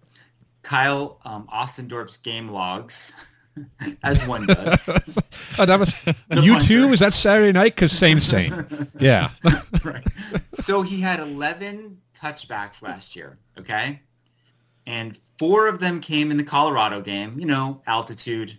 Kyle 0.61 1.19
um, 1.25 1.47
Ostendorf's 1.53 2.17
game 2.17 2.49
logs. 2.49 3.13
as 4.03 4.25
one 4.27 4.45
does. 4.45 4.89
oh, 5.59 5.65
that 5.65 5.79
was 5.79 5.93
you 6.43 6.59
too. 6.59 6.87
Was 6.87 6.99
that 6.99 7.13
Saturday 7.13 7.51
night? 7.51 7.75
Because 7.75 7.91
same, 7.91 8.19
same. 8.19 8.87
Yeah. 8.99 9.31
right. 9.83 10.05
So 10.53 10.81
he 10.81 11.01
had 11.01 11.19
11 11.19 11.97
touchbacks 12.13 12.81
last 12.81 13.15
year, 13.15 13.37
okay? 13.57 14.01
And 14.85 15.19
four 15.37 15.67
of 15.67 15.79
them 15.79 15.99
came 15.99 16.31
in 16.31 16.37
the 16.37 16.43
Colorado 16.43 17.01
game, 17.01 17.37
you 17.37 17.45
know, 17.45 17.81
altitude. 17.85 18.57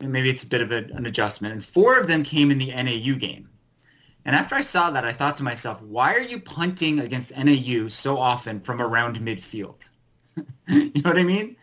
Maybe 0.00 0.30
it's 0.30 0.42
a 0.42 0.48
bit 0.48 0.60
of 0.62 0.72
a, 0.72 0.78
an 0.94 1.06
adjustment. 1.06 1.52
And 1.54 1.64
four 1.64 1.98
of 1.98 2.08
them 2.08 2.24
came 2.24 2.50
in 2.50 2.58
the 2.58 2.72
NAU 2.72 3.16
game. 3.18 3.48
And 4.24 4.34
after 4.34 4.54
I 4.54 4.60
saw 4.60 4.90
that, 4.90 5.04
I 5.04 5.12
thought 5.12 5.36
to 5.36 5.42
myself, 5.42 5.82
why 5.82 6.14
are 6.14 6.20
you 6.20 6.40
punting 6.40 7.00
against 7.00 7.36
NAU 7.36 7.88
so 7.88 8.18
often 8.18 8.60
from 8.60 8.80
around 8.80 9.20
midfield? 9.20 9.90
you 10.68 10.90
know 11.02 11.10
what 11.10 11.18
I 11.18 11.24
mean? 11.24 11.56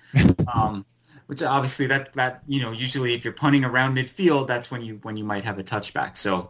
um, 0.54 0.86
which 1.30 1.44
obviously 1.44 1.86
that 1.86 2.12
that 2.14 2.42
you 2.48 2.60
know 2.60 2.72
usually 2.72 3.14
if 3.14 3.24
you're 3.24 3.32
punting 3.32 3.64
around 3.64 3.96
midfield, 3.96 4.48
that's 4.48 4.72
when 4.72 4.82
you 4.82 5.00
when 5.04 5.16
you 5.16 5.24
might 5.24 5.44
have 5.44 5.60
a 5.60 5.64
touchback. 5.64 6.18
So 6.18 6.50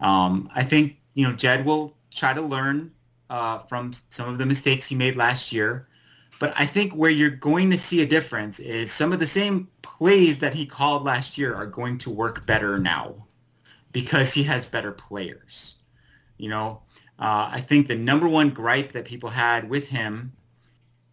um, 0.00 0.50
I 0.54 0.62
think 0.62 0.98
you 1.14 1.26
know 1.26 1.32
Jed 1.32 1.64
will 1.64 1.96
try 2.10 2.34
to 2.34 2.42
learn 2.42 2.92
uh, 3.30 3.60
from 3.60 3.92
some 4.10 4.28
of 4.28 4.36
the 4.36 4.44
mistakes 4.44 4.84
he 4.84 4.94
made 4.94 5.16
last 5.16 5.50
year. 5.50 5.88
But 6.40 6.52
I 6.58 6.66
think 6.66 6.92
where 6.92 7.10
you're 7.10 7.30
going 7.30 7.70
to 7.70 7.78
see 7.78 8.02
a 8.02 8.06
difference 8.06 8.60
is 8.60 8.92
some 8.92 9.14
of 9.14 9.18
the 9.18 9.26
same 9.26 9.66
plays 9.80 10.40
that 10.40 10.52
he 10.52 10.66
called 10.66 11.04
last 11.04 11.38
year 11.38 11.54
are 11.54 11.66
going 11.66 11.96
to 11.98 12.10
work 12.10 12.44
better 12.44 12.78
now 12.78 13.14
because 13.92 14.34
he 14.34 14.42
has 14.42 14.66
better 14.66 14.92
players. 14.92 15.76
You 16.36 16.50
know, 16.50 16.82
uh, 17.18 17.48
I 17.50 17.62
think 17.62 17.86
the 17.86 17.96
number 17.96 18.28
one 18.28 18.50
gripe 18.50 18.92
that 18.92 19.06
people 19.06 19.30
had 19.30 19.70
with 19.70 19.88
him 19.88 20.34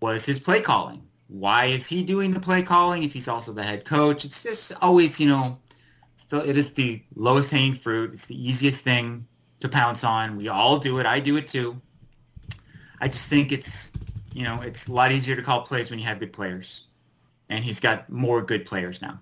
was 0.02 0.26
his 0.26 0.38
play 0.38 0.60
calling. 0.60 1.09
Why 1.30 1.66
is 1.66 1.88
he 1.88 2.02
doing 2.02 2.32
the 2.32 2.40
play 2.40 2.64
calling 2.64 3.04
if 3.04 3.14
he's 3.14 3.28
also 3.28 3.54
the 3.54 3.64
head 3.64 3.86
coach? 3.86 4.26
It's 4.26 4.42
just 4.42 4.74
always, 4.82 5.20
you 5.20 5.28
know, 5.28 5.60
still 6.16 6.42
it 6.42 6.58
is 6.58 6.74
the 6.74 7.02
lowest 7.16 7.52
hanging 7.52 7.76
fruit. 7.76 8.14
It's 8.14 8.26
the 8.26 8.36
easiest 8.36 8.84
thing 8.84 9.28
to 9.60 9.70
pounce 9.70 10.04
on. 10.04 10.38
We 10.38 10.48
all 10.48 10.80
do 10.80 11.00
it. 11.00 11.06
I 11.06 11.20
do 11.20 11.38
it 11.38 11.46
too. 11.46 11.80
I 13.00 13.08
just 13.08 13.30
think 13.30 13.52
it's, 13.52 13.94
you 14.34 14.44
know, 14.44 14.62
it's 14.62 14.88
a 14.88 14.92
lot 14.92 15.12
easier 15.12 15.36
to 15.36 15.42
call 15.44 15.62
plays 15.62 15.92
when 15.92 16.00
you 16.00 16.06
have 16.06 16.20
good 16.20 16.34
players. 16.34 16.84
And 17.50 17.64
he's 17.64 17.80
got 17.80 18.10
more 18.10 18.42
good 18.42 18.66
players 18.66 19.02
now. 19.02 19.20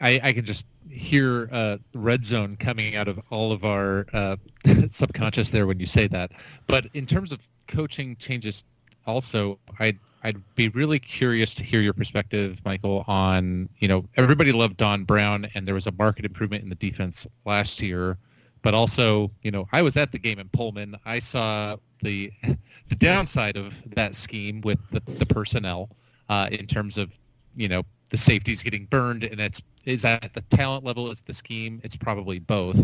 I, 0.00 0.20
I 0.22 0.32
can 0.32 0.44
just 0.44 0.66
hear 0.90 1.48
uh, 1.52 1.78
red 1.94 2.24
zone 2.24 2.56
coming 2.56 2.96
out 2.96 3.08
of 3.08 3.20
all 3.30 3.52
of 3.52 3.64
our 3.64 4.06
uh, 4.12 4.36
subconscious 4.90 5.50
there 5.50 5.66
when 5.66 5.78
you 5.78 5.86
say 5.86 6.06
that. 6.08 6.32
But 6.66 6.86
in 6.94 7.06
terms 7.06 7.32
of 7.32 7.40
coaching 7.68 8.16
changes, 8.16 8.64
also, 9.06 9.58
I'd 9.78 9.98
I'd 10.24 10.54
be 10.54 10.68
really 10.68 10.98
curious 10.98 11.52
to 11.54 11.64
hear 11.64 11.80
your 11.80 11.92
perspective, 11.92 12.60
Michael, 12.64 13.04
on 13.08 13.68
you 13.78 13.88
know 13.88 14.04
everybody 14.16 14.52
loved 14.52 14.76
Don 14.76 15.04
Brown 15.04 15.48
and 15.54 15.66
there 15.66 15.74
was 15.74 15.86
a 15.86 15.92
market 15.92 16.24
improvement 16.24 16.62
in 16.62 16.68
the 16.68 16.76
defense 16.76 17.26
last 17.44 17.82
year, 17.82 18.18
but 18.62 18.74
also 18.74 19.30
you 19.42 19.50
know 19.50 19.66
I 19.72 19.82
was 19.82 19.96
at 19.96 20.12
the 20.12 20.18
game 20.18 20.38
in 20.38 20.48
Pullman. 20.48 20.96
I 21.04 21.18
saw 21.18 21.76
the 22.02 22.32
the 22.88 22.94
downside 22.96 23.56
of 23.56 23.74
that 23.94 24.14
scheme 24.14 24.60
with 24.60 24.78
the, 24.90 25.00
the 25.12 25.26
personnel 25.26 25.90
uh, 26.28 26.48
in 26.52 26.66
terms 26.66 26.98
of 26.98 27.10
you 27.56 27.68
know 27.68 27.82
the 28.10 28.18
safeties 28.18 28.62
getting 28.62 28.84
burned, 28.86 29.24
and 29.24 29.40
it's 29.40 29.60
is 29.84 30.02
that 30.02 30.22
at 30.22 30.34
the 30.34 30.42
talent 30.56 30.84
level, 30.84 31.10
is 31.10 31.20
the 31.20 31.34
scheme? 31.34 31.80
It's 31.82 31.96
probably 31.96 32.38
both. 32.38 32.76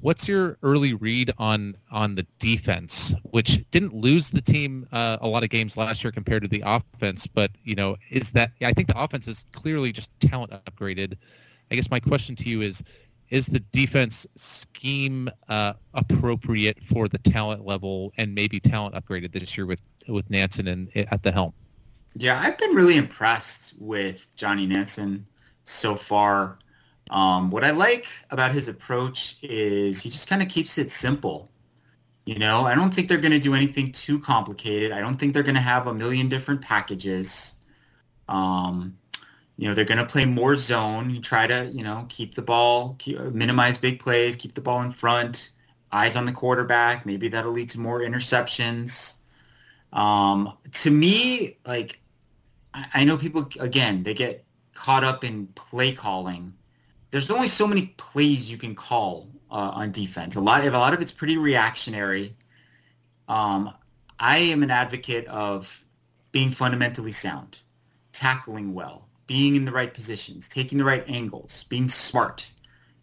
What's 0.00 0.28
your 0.28 0.58
early 0.62 0.94
read 0.94 1.32
on 1.38 1.76
on 1.90 2.14
the 2.14 2.26
defense, 2.38 3.14
which 3.30 3.64
didn't 3.70 3.94
lose 3.94 4.30
the 4.30 4.40
team 4.40 4.86
uh, 4.92 5.18
a 5.20 5.28
lot 5.28 5.42
of 5.42 5.50
games 5.50 5.76
last 5.76 6.04
year 6.04 6.12
compared 6.12 6.42
to 6.42 6.48
the 6.48 6.62
offense? 6.64 7.26
But 7.26 7.50
you 7.64 7.74
know, 7.74 7.96
is 8.10 8.30
that 8.32 8.52
I 8.62 8.72
think 8.72 8.88
the 8.88 9.00
offense 9.00 9.26
is 9.26 9.46
clearly 9.52 9.92
just 9.92 10.10
talent 10.20 10.52
upgraded. 10.52 11.16
I 11.70 11.74
guess 11.74 11.90
my 11.90 11.98
question 11.98 12.36
to 12.36 12.48
you 12.48 12.60
is, 12.60 12.82
is 13.30 13.46
the 13.46 13.58
defense 13.58 14.26
scheme 14.36 15.28
uh, 15.48 15.72
appropriate 15.94 16.78
for 16.84 17.08
the 17.08 17.18
talent 17.18 17.66
level 17.66 18.12
and 18.16 18.34
maybe 18.34 18.60
talent 18.60 18.94
upgraded 18.94 19.32
this 19.32 19.56
year 19.56 19.66
with 19.66 19.82
with 20.08 20.28
Nansen 20.30 20.68
and 20.68 20.88
at 20.94 21.22
the 21.22 21.32
helm? 21.32 21.52
Yeah, 22.14 22.40
I've 22.42 22.56
been 22.58 22.74
really 22.74 22.96
impressed 22.96 23.74
with 23.78 24.34
Johnny 24.36 24.66
Nansen 24.66 25.26
so 25.64 25.94
far. 25.94 26.58
Um, 27.10 27.50
what 27.50 27.64
I 27.64 27.70
like 27.70 28.06
about 28.30 28.52
his 28.52 28.68
approach 28.68 29.36
is 29.42 30.02
he 30.02 30.10
just 30.10 30.28
kind 30.28 30.42
of 30.42 30.48
keeps 30.48 30.78
it 30.78 30.90
simple. 30.90 31.48
You 32.24 32.38
know, 32.38 32.66
I 32.66 32.74
don't 32.74 32.92
think 32.92 33.08
they're 33.08 33.18
going 33.18 33.32
to 33.32 33.38
do 33.38 33.54
anything 33.54 33.92
too 33.92 34.18
complicated. 34.18 34.90
I 34.90 35.00
don't 35.00 35.14
think 35.14 35.32
they're 35.32 35.44
going 35.44 35.54
to 35.54 35.60
have 35.60 35.86
a 35.86 35.94
million 35.94 36.28
different 36.28 36.60
packages. 36.60 37.54
Um, 38.28 38.98
you 39.56 39.68
know, 39.68 39.74
they're 39.74 39.84
going 39.84 39.98
to 39.98 40.06
play 40.06 40.24
more 40.24 40.56
zone. 40.56 41.08
You 41.10 41.20
try 41.20 41.46
to, 41.46 41.66
you 41.66 41.84
know, 41.84 42.04
keep 42.08 42.34
the 42.34 42.42
ball, 42.42 42.96
keep, 42.98 43.18
minimize 43.18 43.78
big 43.78 44.00
plays, 44.00 44.34
keep 44.34 44.54
the 44.54 44.60
ball 44.60 44.82
in 44.82 44.90
front, 44.90 45.50
eyes 45.92 46.16
on 46.16 46.24
the 46.24 46.32
quarterback. 46.32 47.06
Maybe 47.06 47.28
that'll 47.28 47.52
lead 47.52 47.68
to 47.70 47.80
more 47.80 48.00
interceptions. 48.00 49.18
Um, 49.92 50.52
to 50.72 50.90
me, 50.90 51.58
like, 51.64 52.00
I, 52.74 52.86
I 52.94 53.04
know 53.04 53.16
people, 53.16 53.48
again, 53.60 54.02
they 54.02 54.14
get 54.14 54.44
caught 54.74 55.04
up 55.04 55.22
in 55.22 55.46
play 55.54 55.92
calling. 55.92 56.52
There's 57.16 57.30
only 57.30 57.48
so 57.48 57.66
many 57.66 57.94
plays 57.96 58.50
you 58.50 58.58
can 58.58 58.74
call 58.74 59.30
uh, 59.50 59.70
on 59.72 59.90
defense. 59.90 60.36
A 60.36 60.40
lot, 60.42 60.66
a 60.66 60.70
lot 60.70 60.92
of 60.92 61.00
it's 61.00 61.10
pretty 61.10 61.38
reactionary. 61.38 62.36
Um, 63.26 63.72
I 64.20 64.36
am 64.36 64.62
an 64.62 64.70
advocate 64.70 65.26
of 65.28 65.82
being 66.30 66.50
fundamentally 66.50 67.12
sound, 67.12 67.56
tackling 68.12 68.74
well, 68.74 69.08
being 69.26 69.56
in 69.56 69.64
the 69.64 69.72
right 69.72 69.94
positions, 69.94 70.46
taking 70.46 70.76
the 70.76 70.84
right 70.84 71.08
angles, 71.08 71.64
being 71.70 71.88
smart. 71.88 72.52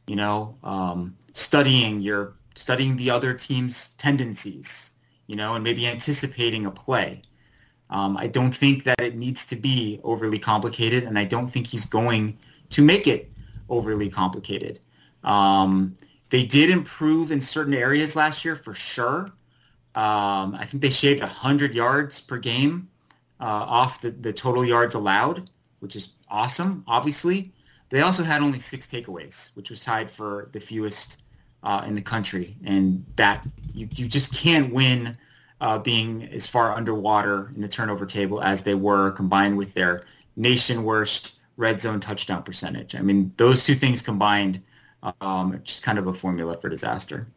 You 0.05 0.15
know, 0.15 0.59
um, 0.63 1.17
studying 1.31 1.99
your 1.99 2.35
studying 2.53 2.95
the 2.97 3.09
other 3.09 3.33
team's 3.33 3.95
tendencies. 3.95 4.93
You 5.25 5.37
know, 5.37 5.55
and 5.55 5.63
maybe 5.63 5.87
anticipating 5.87 6.67
a 6.67 6.71
play. 6.71 7.23
Um, 7.89 8.15
I 8.15 8.27
don't 8.27 8.53
think 8.53 8.83
that 8.83 9.01
it 9.01 9.15
needs 9.15 9.47
to 9.47 9.55
be 9.55 9.99
overly 10.03 10.37
complicated, 10.37 11.05
and 11.05 11.17
I 11.17 11.23
don't 11.23 11.47
think 11.47 11.65
he's 11.65 11.87
going 11.87 12.37
to 12.69 12.83
make 12.83 13.07
it 13.07 13.32
overly 13.73 14.09
complicated. 14.09 14.79
Um, 15.23 15.95
they 16.29 16.43
did 16.43 16.69
improve 16.69 17.31
in 17.31 17.39
certain 17.41 17.73
areas 17.73 18.15
last 18.15 18.43
year 18.43 18.55
for 18.55 18.73
sure. 18.73 19.31
Um, 19.95 20.55
I 20.55 20.65
think 20.65 20.81
they 20.81 20.89
shaved 20.89 21.21
100 21.21 21.73
yards 21.73 22.21
per 22.21 22.37
game 22.37 22.89
uh, 23.39 23.43
off 23.67 24.01
the, 24.01 24.11
the 24.11 24.33
total 24.33 24.65
yards 24.65 24.95
allowed, 24.95 25.49
which 25.79 25.95
is 25.95 26.13
awesome, 26.29 26.83
obviously. 26.87 27.51
They 27.89 28.01
also 28.01 28.23
had 28.23 28.41
only 28.41 28.59
six 28.59 28.87
takeaways, 28.87 29.55
which 29.55 29.69
was 29.69 29.83
tied 29.83 30.09
for 30.09 30.49
the 30.51 30.59
fewest 30.59 31.21
uh, 31.61 31.83
in 31.85 31.93
the 31.93 32.01
country. 32.01 32.57
And 32.65 33.05
that 33.17 33.45
you, 33.73 33.87
you 33.93 34.07
just 34.07 34.33
can't 34.33 34.73
win 34.73 35.15
uh, 35.61 35.77
being 35.77 36.23
as 36.33 36.47
far 36.47 36.73
underwater 36.73 37.51
in 37.53 37.61
the 37.61 37.67
turnover 37.67 38.05
table 38.05 38.41
as 38.41 38.63
they 38.63 38.75
were 38.75 39.11
combined 39.11 39.57
with 39.57 39.73
their 39.75 40.03
nation 40.35 40.83
worst 40.83 41.39
red 41.57 41.79
zone 41.79 41.99
touchdown 41.99 42.43
percentage. 42.43 42.95
I 42.95 43.01
mean, 43.01 43.31
those 43.37 43.63
two 43.65 43.75
things 43.75 44.01
combined 44.01 44.61
um, 45.21 45.59
just 45.63 45.83
kind 45.83 45.99
of 45.99 46.07
a 46.07 46.13
formula 46.13 46.57
for 46.57 46.69
disaster. 46.69 47.27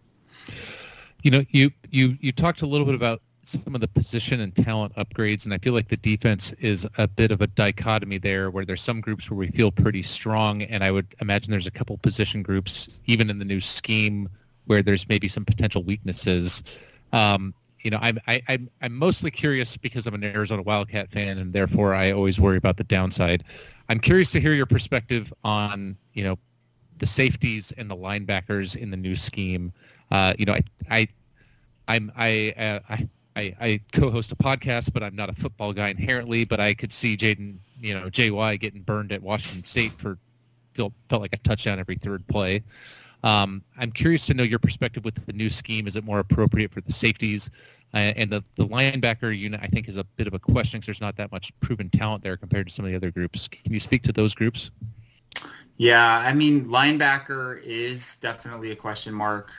You 1.23 1.31
know, 1.31 1.45
you 1.51 1.71
you 1.91 2.17
you 2.21 2.33
talked 2.33 2.63
a 2.63 2.67
little 2.67 2.87
bit 2.87 2.95
about 2.95 3.21
some 3.43 3.75
of 3.75 3.81
the 3.81 3.89
position 3.89 4.41
and 4.41 4.55
talent 4.55 4.95
upgrades, 4.97 5.45
and 5.45 5.55
I 5.55 5.59
feel 5.59 5.73
like 5.73 5.89
the 5.89 5.97
defense 5.97 6.53
is 6.55 6.87
a 6.99 7.07
bit 7.07 7.31
of 7.31 7.41
a 7.41 7.47
dichotomy 7.47 8.19
there, 8.19 8.51
where 8.51 8.65
there's 8.65 8.83
some 8.83 9.01
groups 9.01 9.31
where 9.31 9.39
we 9.39 9.49
feel 9.49 9.71
pretty 9.71 10.03
strong, 10.03 10.63
and 10.63 10.85
I 10.85 10.91
would 10.91 11.07
imagine 11.21 11.51
there's 11.51 11.67
a 11.67 11.71
couple 11.73 11.97
position 11.99 12.43
groups, 12.43 13.01
even 13.07 13.31
in 13.31 13.39
the 13.39 13.45
new 13.45 13.61
scheme, 13.61 14.29
where 14.67 14.83
there's 14.83 15.09
maybe 15.09 15.29
some 15.29 15.45
potential 15.45 15.83
weaknesses. 15.83 16.63
Um, 17.13 17.55
you 17.83 17.91
know, 17.91 17.99
I'm 18.01 18.19
I, 18.27 18.43
I'm 18.49 18.69
I'm 18.83 18.93
mostly 18.93 19.31
curious 19.31 19.77
because 19.77 20.07
I'm 20.07 20.15
an 20.15 20.25
Arizona 20.25 20.63
Wildcat 20.63 21.11
fan, 21.11 21.39
and 21.39 21.53
therefore 21.53 21.95
I 21.95 22.13
always 22.13 22.41
worry 22.41 22.57
about 22.57 22.77
the 22.77 22.85
downside. 22.85 23.45
I'm 23.89 24.01
curious 24.01 24.31
to 24.33 24.41
hear 24.41 24.53
your 24.53 24.67
perspective 24.67 25.33
on 25.45 25.97
you 26.15 26.25
know 26.25 26.39
the 26.99 27.07
safeties 27.07 27.73
and 27.77 27.91
the 27.91 27.97
linebackers 27.97 28.77
in 28.77 28.91
the 28.91 28.97
new 28.97 29.17
scheme. 29.17 29.73
Uh, 30.11 30.35
you 30.39 30.45
know, 30.47 30.55
I, 30.55 30.63
I, 30.91 31.09
I'm, 31.89 32.13
I, 32.17 32.55
uh, 32.57 32.81
I, 32.89 33.09
I, 33.37 33.57
I, 33.61 33.81
co-host 33.93 34.33
a 34.33 34.37
podcast, 34.37 34.93
but 34.93 35.03
I'm 35.03 35.15
not 35.15 35.29
a 35.29 35.35
football 35.35 35.73
guy 35.73 35.89
inherently. 35.89 36.45
But 36.45 36.61
I 36.61 36.75
could 36.75 36.93
see 36.93 37.17
Jaden, 37.17 37.57
you 37.81 37.95
know, 37.95 38.09
JY 38.09 38.59
getting 38.61 38.81
burned 38.83 39.13
at 39.13 39.23
Washington 39.23 39.65
State 39.65 39.93
for 39.93 40.19
felt 40.75 40.93
felt 41.09 41.23
like 41.23 41.35
a 41.35 41.39
touchdown 41.39 41.79
every 41.79 41.97
third 41.97 42.27
play. 42.29 42.63
Um, 43.23 43.63
I'm 43.79 43.91
curious 43.91 44.27
to 44.27 44.35
know 44.35 44.43
your 44.43 44.59
perspective 44.59 45.05
with 45.05 45.27
the 45.27 45.33
new 45.33 45.51
scheme. 45.51 45.87
Is 45.87 45.97
it 45.97 46.05
more 46.05 46.21
appropriate 46.21 46.73
for 46.73 46.81
the 46.81 46.93
safeties? 46.93 47.51
Uh, 47.97 48.13
and 48.17 48.31
the, 48.31 48.45
the 48.59 48.67
linebacker 48.67 49.35
unit, 49.37 49.59
I 49.63 49.69
think, 49.69 49.89
is 49.89 49.97
a 49.97 50.05
bit 50.05 50.27
of 50.27 50.35
a 50.35 50.39
question 50.39 50.79
because 50.79 50.87
there's 50.87 51.01
not 51.01 51.17
that 51.17 51.33
much 51.33 51.51
proven 51.61 51.89
talent 51.89 52.23
there 52.23 52.37
compared 52.37 52.69
to 52.69 52.73
some 52.75 52.85
of 52.85 52.91
the 52.91 52.97
other 52.97 53.11
groups. 53.11 53.49
Can 53.49 53.73
you 53.73 53.81
speak 53.81 54.03
to 54.03 54.13
those 54.13 54.35
groups? 54.35 54.71
Yeah, 55.79 56.19
I 56.19 56.35
mean, 56.35 56.67
linebacker 56.67 57.63
is 57.65 58.17
definitely 58.17 58.71
a 58.71 58.77
question 58.77 59.15
mark. 59.15 59.51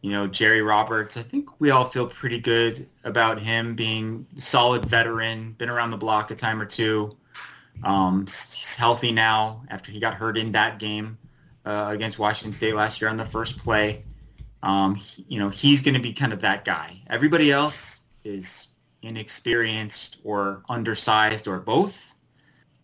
You 0.00 0.12
know, 0.12 0.26
Jerry 0.26 0.62
Roberts, 0.62 1.18
I 1.18 1.22
think 1.22 1.60
we 1.60 1.70
all 1.70 1.84
feel 1.84 2.06
pretty 2.06 2.38
good 2.38 2.88
about 3.04 3.42
him 3.42 3.74
being 3.74 4.26
solid 4.36 4.86
veteran, 4.86 5.52
been 5.58 5.68
around 5.68 5.90
the 5.90 5.98
block 5.98 6.30
a 6.30 6.34
time 6.34 6.62
or 6.62 6.66
two. 6.66 7.14
Um, 7.84 8.22
he's 8.22 8.78
healthy 8.78 9.12
now 9.12 9.62
after 9.68 9.92
he 9.92 10.00
got 10.00 10.14
hurt 10.14 10.38
in 10.38 10.52
that 10.52 10.78
game 10.78 11.18
uh, 11.66 11.88
against 11.90 12.18
Washington 12.18 12.52
State 12.52 12.74
last 12.74 13.02
year 13.02 13.10
on 13.10 13.18
the 13.18 13.26
first 13.26 13.58
play. 13.58 14.00
Um, 14.62 14.96
he, 14.96 15.24
you 15.28 15.38
know, 15.38 15.48
he's 15.50 15.82
going 15.82 15.94
to 15.94 16.00
be 16.00 16.12
kind 16.12 16.32
of 16.32 16.40
that 16.40 16.64
guy. 16.64 17.00
Everybody 17.08 17.52
else 17.52 18.02
is 18.24 18.68
inexperienced 19.02 20.18
or 20.24 20.62
undersized 20.68 21.46
or 21.46 21.60
both. 21.60 22.14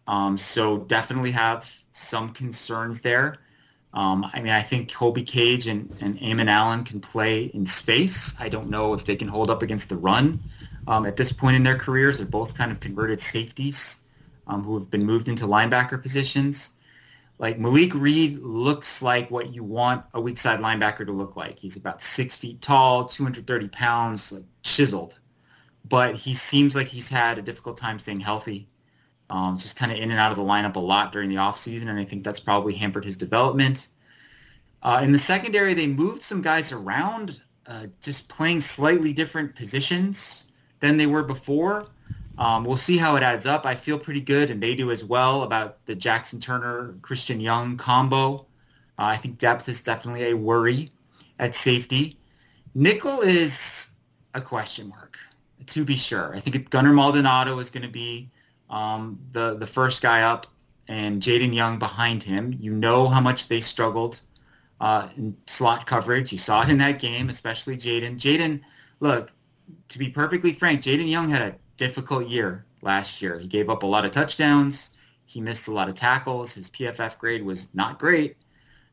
Um, 0.06 0.38
so 0.38 0.78
definitely 0.78 1.30
have 1.32 1.70
some 1.92 2.30
concerns 2.30 3.00
there. 3.00 3.38
Um, 3.94 4.28
I 4.32 4.40
mean, 4.40 4.52
I 4.52 4.60
think 4.60 4.92
Colby 4.92 5.22
Cage 5.22 5.68
and, 5.68 5.94
and 6.00 6.18
Eamon 6.18 6.48
Allen 6.48 6.82
can 6.82 7.00
play 7.00 7.44
in 7.44 7.64
space. 7.64 8.34
I 8.40 8.48
don't 8.48 8.68
know 8.68 8.92
if 8.92 9.04
they 9.04 9.14
can 9.14 9.28
hold 9.28 9.50
up 9.50 9.62
against 9.62 9.88
the 9.88 9.96
run 9.96 10.40
um, 10.88 11.06
at 11.06 11.16
this 11.16 11.32
point 11.32 11.56
in 11.56 11.62
their 11.62 11.78
careers. 11.78 12.18
They're 12.18 12.26
both 12.26 12.58
kind 12.58 12.72
of 12.72 12.80
converted 12.80 13.20
safeties 13.20 14.02
um, 14.48 14.64
who 14.64 14.76
have 14.78 14.90
been 14.90 15.04
moved 15.04 15.28
into 15.28 15.46
linebacker 15.46 16.02
positions. 16.02 16.73
Like 17.38 17.58
Malik 17.58 17.94
Reed 17.94 18.38
looks 18.38 19.02
like 19.02 19.30
what 19.30 19.52
you 19.52 19.64
want 19.64 20.04
a 20.14 20.20
weak 20.20 20.38
side 20.38 20.60
linebacker 20.60 21.04
to 21.04 21.12
look 21.12 21.36
like. 21.36 21.58
He's 21.58 21.76
about 21.76 22.00
six 22.00 22.36
feet 22.36 22.60
tall, 22.60 23.06
230 23.06 23.68
pounds, 23.68 24.32
like 24.32 24.44
chiseled. 24.62 25.18
But 25.88 26.14
he 26.14 26.32
seems 26.32 26.76
like 26.76 26.86
he's 26.86 27.08
had 27.08 27.38
a 27.38 27.42
difficult 27.42 27.76
time 27.76 27.98
staying 27.98 28.20
healthy. 28.20 28.68
Um, 29.30 29.56
just 29.56 29.76
kind 29.76 29.90
of 29.90 29.98
in 29.98 30.10
and 30.10 30.20
out 30.20 30.30
of 30.30 30.36
the 30.36 30.44
lineup 30.44 30.76
a 30.76 30.80
lot 30.80 31.10
during 31.10 31.28
the 31.28 31.36
offseason, 31.36 31.88
and 31.88 31.98
I 31.98 32.04
think 32.04 32.24
that's 32.24 32.40
probably 32.40 32.74
hampered 32.74 33.04
his 33.04 33.16
development. 33.16 33.88
Uh, 34.82 35.00
in 35.02 35.12
the 35.12 35.18
secondary, 35.18 35.72
they 35.72 35.86
moved 35.86 36.20
some 36.20 36.42
guys 36.42 36.70
around, 36.70 37.40
uh, 37.66 37.86
just 38.02 38.28
playing 38.28 38.60
slightly 38.60 39.14
different 39.14 39.56
positions 39.56 40.48
than 40.80 40.98
they 40.98 41.06
were 41.06 41.22
before. 41.22 41.88
Um, 42.38 42.64
we'll 42.64 42.76
see 42.76 42.96
how 42.96 43.16
it 43.16 43.22
adds 43.22 43.46
up. 43.46 43.64
I 43.64 43.74
feel 43.74 43.98
pretty 43.98 44.20
good, 44.20 44.50
and 44.50 44.62
they 44.62 44.74
do 44.74 44.90
as 44.90 45.04
well, 45.04 45.42
about 45.42 45.84
the 45.86 45.94
Jaxen 45.94 46.40
Turner, 46.40 46.94
Christian 47.02 47.40
Young 47.40 47.76
combo. 47.76 48.46
Uh, 48.98 49.06
I 49.06 49.16
think 49.16 49.38
depth 49.38 49.68
is 49.68 49.82
definitely 49.82 50.30
a 50.30 50.34
worry 50.34 50.90
at 51.38 51.54
safety. 51.54 52.18
Nickel 52.74 53.20
is 53.20 53.90
a 54.34 54.40
question 54.40 54.88
mark, 54.88 55.18
to 55.66 55.84
be 55.84 55.96
sure. 55.96 56.34
I 56.34 56.40
think 56.40 56.70
Gunner 56.70 56.92
Maldonado 56.92 57.58
is 57.58 57.70
going 57.70 57.84
to 57.84 57.88
be 57.88 58.30
um, 58.70 59.18
the 59.32 59.54
the 59.54 59.66
first 59.66 60.02
guy 60.02 60.22
up, 60.22 60.46
and 60.88 61.22
Jaden 61.22 61.54
Young 61.54 61.78
behind 61.78 62.22
him. 62.22 62.56
You 62.58 62.72
know 62.72 63.08
how 63.08 63.20
much 63.20 63.48
they 63.48 63.60
struggled 63.60 64.20
uh, 64.80 65.08
in 65.16 65.36
slot 65.46 65.86
coverage. 65.86 66.32
You 66.32 66.38
saw 66.38 66.62
it 66.62 66.68
in 66.68 66.78
that 66.78 66.98
game, 66.98 67.28
especially 67.28 67.76
Jaden. 67.76 68.16
Jaden, 68.16 68.60
look, 68.98 69.30
to 69.88 69.98
be 69.98 70.08
perfectly 70.08 70.52
frank, 70.52 70.82
Jaden 70.82 71.08
Young 71.08 71.30
had 71.30 71.42
a 71.42 71.54
difficult 71.76 72.28
year 72.28 72.64
last 72.82 73.22
year. 73.22 73.38
He 73.38 73.46
gave 73.46 73.70
up 73.70 73.82
a 73.82 73.86
lot 73.86 74.04
of 74.04 74.10
touchdowns. 74.10 74.92
He 75.26 75.40
missed 75.40 75.68
a 75.68 75.72
lot 75.72 75.88
of 75.88 75.94
tackles. 75.94 76.54
His 76.54 76.68
PFF 76.70 77.18
grade 77.18 77.44
was 77.44 77.74
not 77.74 77.98
great. 77.98 78.36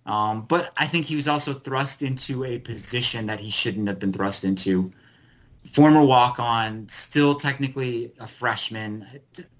Um, 0.05 0.43
but 0.43 0.71
I 0.77 0.87
think 0.87 1.05
he 1.05 1.15
was 1.15 1.27
also 1.27 1.53
thrust 1.53 2.01
into 2.01 2.43
a 2.43 2.59
position 2.59 3.25
that 3.27 3.39
he 3.39 3.51
shouldn't 3.51 3.87
have 3.87 3.99
been 3.99 4.11
thrust 4.11 4.43
into 4.43 4.89
former 5.65 6.03
walk-on, 6.03 6.87
still 6.89 7.35
technically 7.35 8.11
a 8.19 8.25
freshman, 8.25 9.05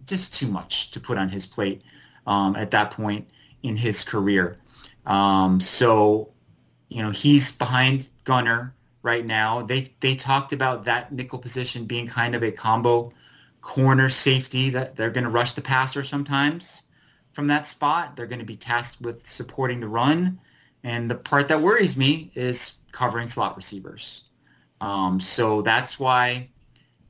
just 0.06 0.34
too 0.34 0.48
much 0.48 0.92
to 0.92 1.00
put 1.00 1.18
on 1.18 1.30
his 1.30 1.46
plate 1.46 1.84
um, 2.26 2.56
at 2.56 2.72
that 2.72 2.92
point 2.92 3.30
in 3.62 3.78
his 3.78 4.04
career. 4.04 4.58
Um, 5.06 5.60
so, 5.60 6.32
you 6.90 7.04
know, 7.04 7.12
he's 7.12 7.56
behind 7.56 8.10
Gunner 8.24 8.74
right 9.04 9.26
now. 9.26 9.62
They 9.62 9.94
they 10.00 10.16
talked 10.16 10.54
about 10.54 10.84
that 10.86 11.12
nickel 11.12 11.40
position 11.40 11.86
being 11.86 12.08
kind 12.08 12.36
of 12.36 12.44
a 12.44 12.52
combo 12.52 13.10
corner 13.62 14.10
safety 14.10 14.70
that 14.72 14.96
they're 14.96 15.12
going 15.12 15.24
to 15.24 15.30
rush 15.30 15.54
the 15.54 15.62
passer 15.62 16.04
sometimes 16.04 16.84
from 17.32 17.48
that 17.48 17.66
spot. 17.66 18.16
They're 18.16 18.28
going 18.28 18.40
to 18.40 18.46
be 18.46 18.56
tasked 18.56 19.02
with 19.02 19.26
supporting 19.26 19.80
the 19.80 19.88
run. 19.88 20.40
And 20.84 21.10
the 21.10 21.16
part 21.16 21.48
that 21.48 21.62
worries 21.62 21.96
me 21.96 22.32
is 22.34 22.82
covering 22.92 23.28
slot 23.28 23.56
receivers. 23.56 24.24
Um, 24.82 25.20
so 25.20 25.62
that's 25.62 26.00
why, 26.00 26.50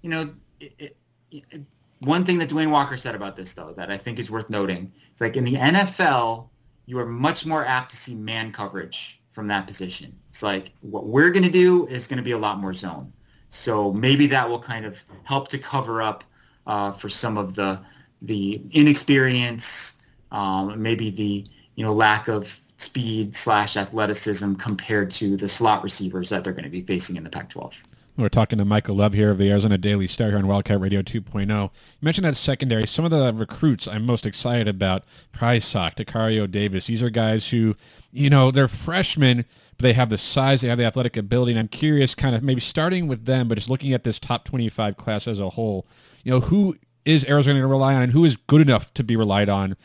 you 0.02 0.10
know, 0.10 0.34
it, 0.60 0.98
it, 1.32 1.62
one 2.00 2.26
thing 2.26 2.38
that 2.40 2.50
DeWayne 2.50 2.70
Walker 2.70 2.98
said 2.98 3.16
about 3.16 3.38
this, 3.38 3.54
though, 3.54 3.74
that 3.78 3.90
I 3.90 3.98
think 3.98 4.20
is 4.20 4.30
worth 4.30 4.50
noting, 4.50 4.92
it's 5.12 5.22
like 5.22 5.38
in 5.38 5.46
the 5.46 5.54
NFL, 5.54 6.50
you 6.86 7.00
are 7.00 7.06
much 7.06 7.46
more 7.46 7.66
apt 7.66 7.92
to 7.92 7.96
see 7.96 8.16
man 8.16 8.52
coverage 8.52 9.21
from 9.32 9.48
that 9.48 9.66
position. 9.66 10.16
It's 10.30 10.44
like 10.44 10.72
what 10.82 11.08
we're 11.08 11.32
going 11.32 11.44
to 11.44 11.52
do 11.52 11.88
is 11.88 12.08
going 12.08 12.18
to 12.18 12.24
be 12.24 12.34
a 12.34 12.38
lot 12.38 12.60
more 12.60 12.74
zone. 12.74 13.12
So 13.50 13.92
maybe 13.92 14.28
that 14.28 14.48
will 14.48 14.60
kind 14.60 14.86
of 14.86 15.04
help 15.24 15.48
to 15.50 15.58
cover 15.58 16.02
up 16.02 16.24
uh, 16.68 16.92
for 16.92 17.10
some 17.10 17.38
of 17.38 17.56
the 17.56 17.80
the 18.22 18.62
inexperience, 18.72 20.04
um, 20.32 20.82
maybe 20.82 21.10
the 21.10 21.46
you 21.76 21.86
know 21.86 21.94
lack 21.94 22.28
of 22.28 22.46
speed 22.78 23.36
slash 23.36 23.78
athleticism 23.78 24.56
compared 24.56 25.12
to 25.12 25.38
the 25.38 25.48
slot 25.48 25.84
receivers 25.84 26.30
that 26.30 26.44
they're 26.44 26.54
going 26.54 26.64
to 26.64 26.70
be 26.70 26.82
facing 26.82 27.16
in 27.16 27.24
the 27.24 27.30
Pac-12. 27.30 27.76
We're 28.18 28.30
talking 28.30 28.60
to 28.60 28.66
Michael 28.66 28.98
Lev 28.98 29.14
here 29.14 29.32
of 29.32 29.38
the 29.38 29.50
Arizona 29.50 29.78
Daily 29.78 30.06
Star 30.06 30.30
here 30.30 30.38
on 30.38 30.46
Wildcat 30.46 30.82
Radio 30.82 31.02
2.0. 31.02 31.48
You 31.48 31.70
mentioned 32.02 32.26
that 32.26 32.36
secondary. 32.36 32.86
Some 32.86 33.06
of 33.06 33.12
the 33.12 33.34
recruits 33.34 33.88
I'm 33.88 34.06
most 34.06 34.26
excited 34.26 34.68
about, 34.68 35.06
Prysock, 35.34 35.96
Tacario 35.96 36.50
Davis. 36.50 36.88
These 36.88 37.02
are 37.02 37.10
guys 37.10 37.50
who, 37.50 37.76
you 38.12 38.30
know, 38.30 38.52
they're 38.52 38.68
freshmen, 38.68 39.46
but 39.78 39.84
they 39.84 39.94
have 39.94 40.10
the 40.10 40.18
size, 40.18 40.60
they 40.60 40.68
have 40.68 40.78
the 40.78 40.84
athletic 40.84 41.16
ability. 41.16 41.54
And 41.54 41.60
I'm 41.60 41.68
curious, 41.70 42.14
kind 42.14 42.36
of 42.36 42.44
maybe 42.44 42.60
starting 42.60 43.08
with 43.08 43.26
them, 43.26 43.48
but 43.48 43.56
just 43.56 43.70
looking 43.70 43.94
at 43.94 44.04
this 44.04 44.20
top 44.20 44.44
25 44.44 44.98
class 44.98 45.26
as 45.26 45.40
a 45.40 45.52
whole, 45.52 45.88
you 46.26 46.32
know, 46.32 46.42
who 46.42 46.76
is 47.06 47.24
Arizona 47.26 47.54
going 47.54 47.62
to 47.62 47.68
rely 47.68 47.96
on 47.96 48.02
and 48.02 48.12
who 48.12 48.26
is 48.26 48.36
good 48.36 48.62
enough 48.62 48.94
to 48.96 49.06
be 49.06 49.16
relied 49.16 49.48
on 49.48 49.78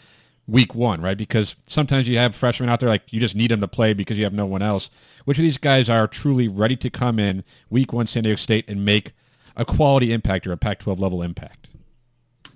week 0.49 0.75
one, 0.75 1.01
right? 1.01 1.17
Because 1.17 1.57
sometimes 1.67 2.07
you 2.09 2.19
have 2.19 2.35
freshmen 2.35 2.69
out 2.69 2.81
there 2.81 2.89
like 2.89 3.03
you 3.13 3.21
just 3.21 3.35
need 3.35 3.51
them 3.51 3.61
to 3.61 3.69
play 3.69 3.95
because 3.95 4.17
you 4.19 4.25
have 4.25 4.33
no 4.33 4.47
one 4.47 4.63
else. 4.63 4.91
Which 5.25 5.39
of 5.39 5.43
these 5.43 5.59
guys 5.59 5.89
are 5.89 6.07
truly 6.07 6.49
ready 6.49 6.77
to 6.77 6.91
come 6.91 7.19
in 7.19 7.45
week 7.69 7.93
one 7.93 8.07
San 8.07 8.23
Diego 8.23 8.37
State 8.37 8.69
and 8.69 8.85
make 8.85 9.13
a 9.57 9.65
quality 9.65 10.13
impact 10.13 10.47
or 10.47 10.53
a 10.53 10.57
Pac-12 10.57 11.01
level 11.01 11.23
impact? 11.23 11.69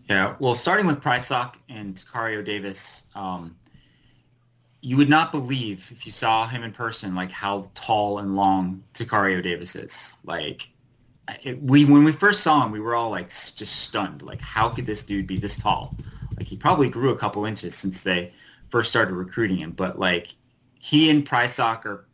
Yeah, 0.08 0.34
well, 0.40 0.54
starting 0.54 0.86
with 0.86 1.00
Prysock 1.00 1.54
and 1.68 1.94
Tacario 1.94 2.44
Davis, 2.44 3.06
um, 3.14 3.56
you 4.82 4.96
would 4.96 5.08
not 5.08 5.30
believe 5.30 5.88
if 5.92 6.04
you 6.06 6.10
saw 6.12 6.48
him 6.48 6.62
in 6.62 6.72
person, 6.72 7.14
like 7.14 7.30
how 7.30 7.70
tall 7.74 8.18
and 8.18 8.34
long 8.34 8.82
Tacario 8.94 9.42
Davis 9.42 9.76
is. 9.76 10.18
Like, 10.24 10.68
it, 11.44 11.62
we 11.62 11.84
when 11.84 12.02
we 12.02 12.12
first 12.12 12.40
saw 12.40 12.64
him, 12.64 12.72
we 12.72 12.80
were 12.80 12.94
all 12.94 13.10
like 13.10 13.28
just 13.28 13.82
stunned. 13.82 14.22
Like, 14.22 14.40
how 14.40 14.68
could 14.68 14.86
this 14.86 15.04
dude 15.04 15.26
be 15.26 15.38
this 15.38 15.56
tall? 15.56 15.94
Like 16.40 16.48
he 16.48 16.56
probably 16.56 16.88
grew 16.88 17.10
a 17.10 17.16
couple 17.18 17.44
inches 17.44 17.74
since 17.74 18.02
they 18.02 18.32
first 18.70 18.88
started 18.88 19.12
recruiting 19.12 19.58
him. 19.58 19.72
But 19.72 19.98
like 19.98 20.34
he 20.78 21.10
and 21.10 21.24
Prysock 21.24 21.84
are 21.84 22.06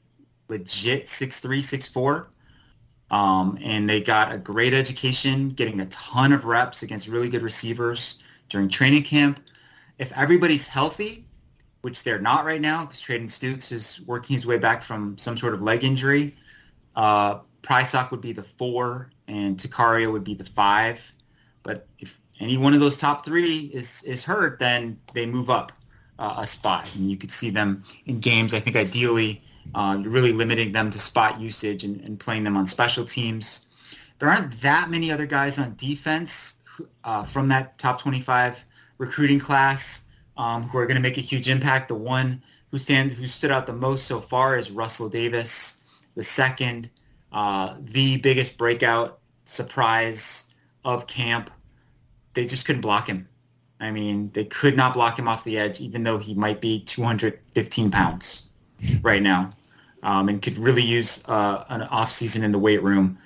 legit 0.49 1.07
six 1.07 1.39
three, 1.39 1.63
six 1.63 1.87
four. 1.87 2.29
Um, 3.13 3.57
and 3.63 3.89
they 3.89 4.01
got 4.01 4.35
a 4.35 4.39
great 4.39 4.75
education, 4.75 5.51
getting 5.51 5.79
a 5.79 5.87
ton 5.87 6.33
of 6.33 6.45
reps 6.45 6.83
against 6.83 7.07
really 7.07 7.29
good 7.29 7.43
receivers 7.43 8.19
during 8.49 8.69
training 8.69 9.05
camp. 9.05 9.39
If 9.99 10.13
everybody's 10.17 10.67
healthy, 10.67 11.25
which 11.83 12.03
they're 12.03 12.21
not 12.21 12.45
right 12.45 12.61
now 12.61 12.81
because 12.81 13.01
Treydan 13.01 13.27
Stukes 13.27 13.71
is 13.71 14.01
working 14.09 14.35
his 14.35 14.45
way 14.45 14.59
back 14.59 14.83
from 14.83 15.17
some 15.17 15.39
sort 15.39 15.55
of 15.55 15.63
leg 15.63 15.85
injury, 15.85 16.35
uh, 16.97 17.39
Prysock 17.63 18.11
would 18.11 18.21
be 18.21 18.33
the 18.33 18.43
four 18.43 19.11
and 19.29 19.57
Tacario 19.57 20.11
would 20.11 20.25
be 20.25 20.35
the 20.35 20.45
five. 20.45 21.13
But 21.63 21.87
if 22.01 22.21
any 22.41 22.57
one 22.57 22.75
of 22.75 22.81
those 22.81 22.99
top 22.99 23.25
three 23.25 23.71
is 23.73 24.03
is 24.03 24.25
hurt, 24.25 24.59
then 24.59 24.99
they 25.15 25.27
move 25.27 25.51
up 25.51 25.73
uh, 26.19 26.37
a 26.39 26.47
spot, 26.47 26.95
and 26.95 27.11
you 27.11 27.17
could 27.17 27.31
see 27.31 27.51
them 27.51 27.85
in 28.07 28.21
games. 28.21 28.55
I 28.55 28.61
think 28.61 28.77
ideally, 28.77 29.43
uh, 29.75 29.99
you're 30.01 30.11
really 30.11 30.33
limiting 30.33 30.73
them 30.73 30.91
to 30.91 30.99
spot 30.99 31.41
usage 31.41 31.85
and, 31.85 32.01
and, 32.03 32.19
playing 32.19 32.45
them 32.45 32.57
on 32.57 32.67
special 32.67 33.05
teams. 33.05 33.67
There 34.19 34.29
aren't 34.29 34.53
that 34.63 34.91
many 34.91 35.11
other 35.11 35.27
guys 35.27 35.59
on 35.59 35.75
defense 35.77 36.57
uh, 37.05 37.25
from 37.25 37.49
that 37.49 37.79
top 37.79 38.01
25 38.01 38.65
recruiting 38.99 39.39
class 39.39 40.07
um, 40.37 40.63
who 40.63 40.79
are 40.79 40.87
going 40.87 40.97
to 40.97 41.03
make 41.03 41.19
a 41.19 41.23
huge 41.23 41.49
impact. 41.49 41.89
The 41.89 41.95
one 41.95 42.43
who 42.71 42.79
stand 42.79 43.13
who 43.13 43.27
stood 43.27 43.51
out 43.51 43.67
the 43.67 43.73
most 43.73 44.07
so 44.07 44.21
far 44.21 44.57
is 44.57 44.71
Russell 44.71 45.09
Davis. 45.09 45.83
The 46.15 46.23
second, 46.23 46.91
uh, 47.33 47.77
the 47.81 48.17
biggest 48.19 48.57
breakout 48.57 49.19
surprise 49.45 50.55
of 50.85 51.07
camp 51.07 51.51
they 52.37 52.45
just 52.45 52.67
couldn't 52.67 52.83
block 52.83 53.09
him. 53.09 53.27
I 53.81 53.91
mean, 53.91 54.31
they 54.33 54.45
could 54.45 54.77
not 54.77 54.95
block 54.95 55.19
him 55.19 55.27
off 55.27 55.43
the 55.43 55.59
edge, 55.59 55.81
even 55.81 56.05
though 56.05 56.19
he 56.19 56.35
might 56.35 56.61
be 56.61 56.81
215 56.81 57.91
pounds 57.91 58.49
right 59.03 59.23
now, 59.23 59.53
um, 60.03 60.29
and 60.29 60.41
could 60.41 60.57
really 60.59 60.83
use 60.83 61.27
uh, 61.29 61.65
an 61.69 61.83
off 61.83 62.11
season 62.11 62.45
in 62.45 62.53
the 62.53 62.59
weight 62.59 62.83
room. 62.83 63.19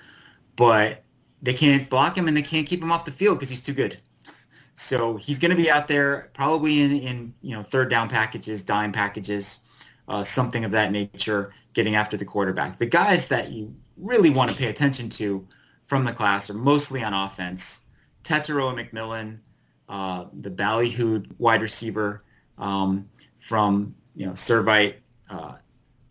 But 0.56 1.02
they 1.42 1.52
can't 1.52 1.88
block 1.90 2.16
him, 2.16 2.28
and 2.28 2.36
they 2.36 2.42
can't 2.42 2.66
keep 2.66 2.80
him 2.80 2.90
off 2.90 3.04
the 3.04 3.12
field 3.12 3.38
because 3.38 3.50
he's 3.50 3.62
too 3.62 3.74
good. 3.74 3.98
So 4.76 5.16
he's 5.16 5.38
going 5.38 5.50
to 5.50 5.58
be 5.58 5.70
out 5.70 5.88
there 5.88 6.30
probably 6.32 6.80
in, 6.80 6.92
in 7.00 7.34
you 7.42 7.54
know 7.54 7.62
third 7.62 7.90
down 7.90 8.08
packages, 8.08 8.62
dime 8.62 8.92
packages, 8.92 9.60
uh, 10.08 10.22
something 10.22 10.64
of 10.64 10.70
that 10.70 10.90
nature, 10.90 11.52
getting 11.74 11.96
after 11.96 12.16
the 12.16 12.24
quarterback. 12.24 12.78
The 12.78 12.86
guys 12.86 13.28
that 13.28 13.50
you 13.50 13.74
really 13.98 14.30
want 14.30 14.50
to 14.50 14.56
pay 14.56 14.68
attention 14.68 15.10
to 15.10 15.46
from 15.84 16.04
the 16.04 16.12
class 16.12 16.48
are 16.48 16.54
mostly 16.54 17.02
on 17.02 17.12
offense. 17.12 17.89
Tetairoa 18.24 18.74
McMillan, 18.78 19.38
uh, 19.88 20.26
the 20.32 20.50
ballyhooed 20.50 21.30
wide 21.38 21.62
receiver 21.62 22.24
um, 22.58 23.08
from 23.38 23.94
you 24.14 24.26
know 24.26 24.32
Servite, 24.32 24.96
uh, 25.28 25.56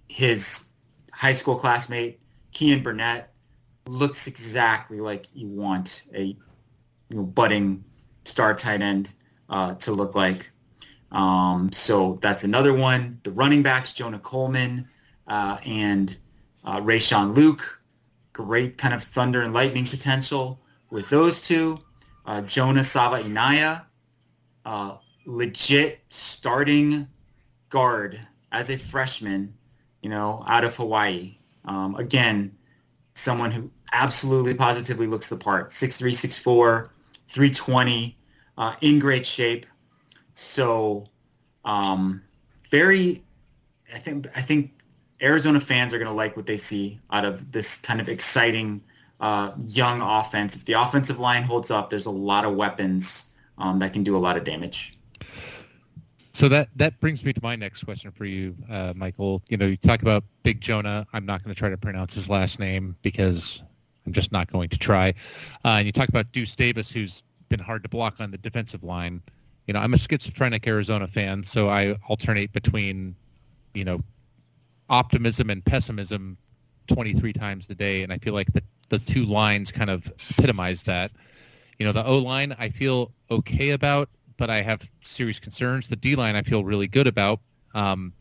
his 0.07 0.69
high 1.11 1.33
school 1.33 1.55
classmate 1.55 2.19
Keyan 2.53 2.83
Burnett 2.83 3.33
looks 3.87 4.27
exactly 4.27 4.99
like 4.99 5.25
you 5.33 5.47
want 5.47 6.03
a 6.13 6.23
you 6.23 6.37
know, 7.11 7.23
budding 7.23 7.83
star 8.25 8.53
tight 8.53 8.81
end 8.81 9.13
uh, 9.49 9.75
to 9.75 9.91
look 9.91 10.15
like. 10.15 10.49
Um, 11.11 11.71
so 11.71 12.19
that's 12.21 12.43
another 12.43 12.73
one. 12.73 13.19
The 13.23 13.31
running 13.31 13.63
backs, 13.63 13.93
Jonah 13.93 14.19
Coleman 14.19 14.87
uh, 15.27 15.57
and 15.65 16.17
uh, 16.63 16.79
Rayshon 16.79 17.35
Luke, 17.35 17.81
great 18.33 18.77
kind 18.77 18.93
of 18.93 19.03
thunder 19.03 19.41
and 19.41 19.53
lightning 19.53 19.85
potential 19.85 20.59
with 20.91 21.09
those 21.09 21.41
two 21.41 21.79
uh, 22.29 22.41
Jonah 22.41 22.81
Savaiinaea, 22.81 23.83
uh, 24.63 24.97
legit 25.25 25.99
starting 26.09 27.07
guard 27.69 28.19
as 28.51 28.69
a 28.69 28.77
freshman, 28.77 29.51
you 30.03 30.11
know, 30.11 30.43
out 30.47 30.63
of 30.63 30.75
Hawaii. 30.75 31.35
Um, 31.65 31.95
again, 31.95 32.55
someone 33.15 33.51
who 33.51 33.71
absolutely 33.93 34.53
positively 34.53 35.07
looks 35.07 35.27
the 35.27 35.37
part. 35.37 35.71
6'3", 35.71 36.11
6'4", 36.11 36.89
320, 37.25 38.15
uh, 38.59 38.75
in 38.81 38.99
great 38.99 39.25
shape. 39.25 39.65
So 40.35 41.07
um, 41.65 42.21
very, 42.69 43.23
I 43.91 43.97
think, 43.97 44.27
I 44.35 44.41
think 44.41 44.83
Arizona 45.19 45.59
fans 45.59 45.95
are 45.95 45.97
going 45.97 46.07
to 46.07 46.13
like 46.13 46.37
what 46.37 46.45
they 46.45 46.57
see 46.57 46.99
out 47.09 47.25
of 47.25 47.51
this 47.51 47.81
kind 47.81 47.99
of 47.99 48.07
exciting 48.07 48.83
uh, 49.19 49.51
young 49.65 50.01
offense. 50.01 50.55
If 50.55 50.65
the 50.65 50.73
offensive 50.73 51.19
line 51.19 51.43
holds 51.43 51.71
up, 51.71 51.89
there's 51.89 52.05
a 52.05 52.11
lot 52.11 52.45
of 52.45 52.55
weapons 52.55 53.31
um, 53.57 53.79
that 53.79 53.93
can 53.93 54.03
do 54.03 54.15
a 54.15 54.19
lot 54.19 54.37
of 54.37 54.43
damage. 54.43 54.97
So 56.31 56.47
that 56.49 56.69
that 56.75 56.99
brings 57.01 57.25
me 57.25 57.33
to 57.33 57.39
my 57.43 57.55
next 57.55 57.83
question 57.83 58.11
for 58.11 58.25
you, 58.25 58.55
uh, 58.69 58.93
Michael. 58.95 59.41
You 59.49 59.57
know, 59.57 59.65
you 59.65 59.77
talk 59.77 60.01
about 60.01 60.23
Big 60.43 60.61
Jonah. 60.61 61.05
I'm 61.11 61.25
not 61.25 61.43
going 61.43 61.53
to 61.53 61.59
try 61.59 61.69
to 61.69 61.77
pronounce 61.77 62.13
his 62.13 62.29
last 62.29 62.59
name 62.59 62.95
because 63.01 63.61
I'm 64.05 64.13
just 64.13 64.31
not 64.31 64.49
going 64.49 64.69
to 64.69 64.77
try. 64.77 65.09
Uh, 65.65 65.77
and 65.79 65.85
you 65.85 65.91
talk 65.91 66.07
about 66.07 66.31
Deuce 66.31 66.55
Davis, 66.55 66.91
who's 66.91 67.23
been 67.49 67.59
hard 67.59 67.83
to 67.83 67.89
block 67.89 68.21
on 68.21 68.31
the 68.31 68.37
defensive 68.37 68.83
line. 68.83 69.21
You 69.67 69.73
know, 69.73 69.79
I'm 69.79 69.93
a 69.93 69.97
schizophrenic 69.97 70.65
Arizona 70.65 71.07
fan, 71.07 71.43
so 71.43 71.69
I 71.69 71.95
alternate 72.07 72.53
between, 72.53 73.15
you 73.73 73.83
know, 73.83 74.01
optimism 74.89 75.49
and 75.49 75.63
pessimism 75.63 76.37
23 76.87 77.33
times 77.33 77.69
a 77.69 77.75
day, 77.75 78.01
and 78.03 78.11
I 78.11 78.17
feel 78.17 78.33
like 78.33 78.51
the 78.53 78.63
the 78.89 78.99
two 78.99 79.25
lines 79.25 79.71
kind 79.71 79.89
of 79.89 80.11
epitomize 80.31 80.83
that. 80.83 81.11
You 81.77 81.85
know, 81.85 81.91
the 81.93 82.05
O 82.05 82.17
line 82.17 82.55
I 82.59 82.69
feel 82.69 83.11
okay 83.31 83.71
about, 83.71 84.09
but 84.37 84.49
I 84.49 84.61
have 84.61 84.89
serious 85.01 85.39
concerns. 85.39 85.87
The 85.87 85.95
D 85.95 86.15
line 86.15 86.35
I 86.35 86.41
feel 86.41 86.63
really 86.63 86.87
good 86.87 87.07
about. 87.07 87.39
Um, 87.73 88.13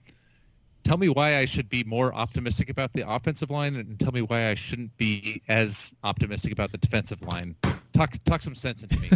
tell 0.85 0.96
me 0.96 1.09
why 1.09 1.38
I 1.38 1.44
should 1.44 1.68
be 1.68 1.85
more 1.85 2.14
optimistic 2.14 2.70
about 2.70 2.92
the 2.92 3.09
offensive 3.09 3.50
line, 3.50 3.76
and 3.76 3.98
tell 3.98 4.12
me 4.12 4.22
why 4.22 4.48
I 4.48 4.54
shouldn't 4.54 4.96
be 4.96 5.42
as 5.48 5.92
optimistic 6.04 6.52
about 6.52 6.70
the 6.72 6.78
defensive 6.78 7.22
line. 7.22 7.57
Talk 7.92 8.14
talk 8.24 8.42
some 8.42 8.54
sense 8.54 8.83
into 8.83 8.98
me. 9.00 9.11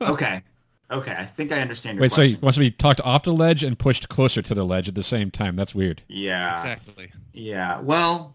okay. 0.00 0.42
Okay, 0.90 1.12
I 1.12 1.26
think 1.26 1.52
I 1.52 1.60
understand 1.60 1.96
your 1.96 2.02
Wait, 2.02 2.12
question. 2.12 2.32
so 2.32 2.36
you 2.36 2.38
want 2.40 2.54
to 2.54 2.60
be 2.60 2.70
talked 2.70 3.02
off 3.02 3.22
the 3.22 3.32
ledge 3.32 3.62
and 3.62 3.78
pushed 3.78 4.08
closer 4.08 4.40
to 4.40 4.54
the 4.54 4.64
ledge 4.64 4.88
at 4.88 4.94
the 4.94 5.02
same 5.02 5.30
time? 5.30 5.54
That's 5.54 5.74
weird. 5.74 6.02
Yeah. 6.08 6.56
Exactly. 6.56 7.12
Yeah. 7.34 7.78
Well, 7.80 8.34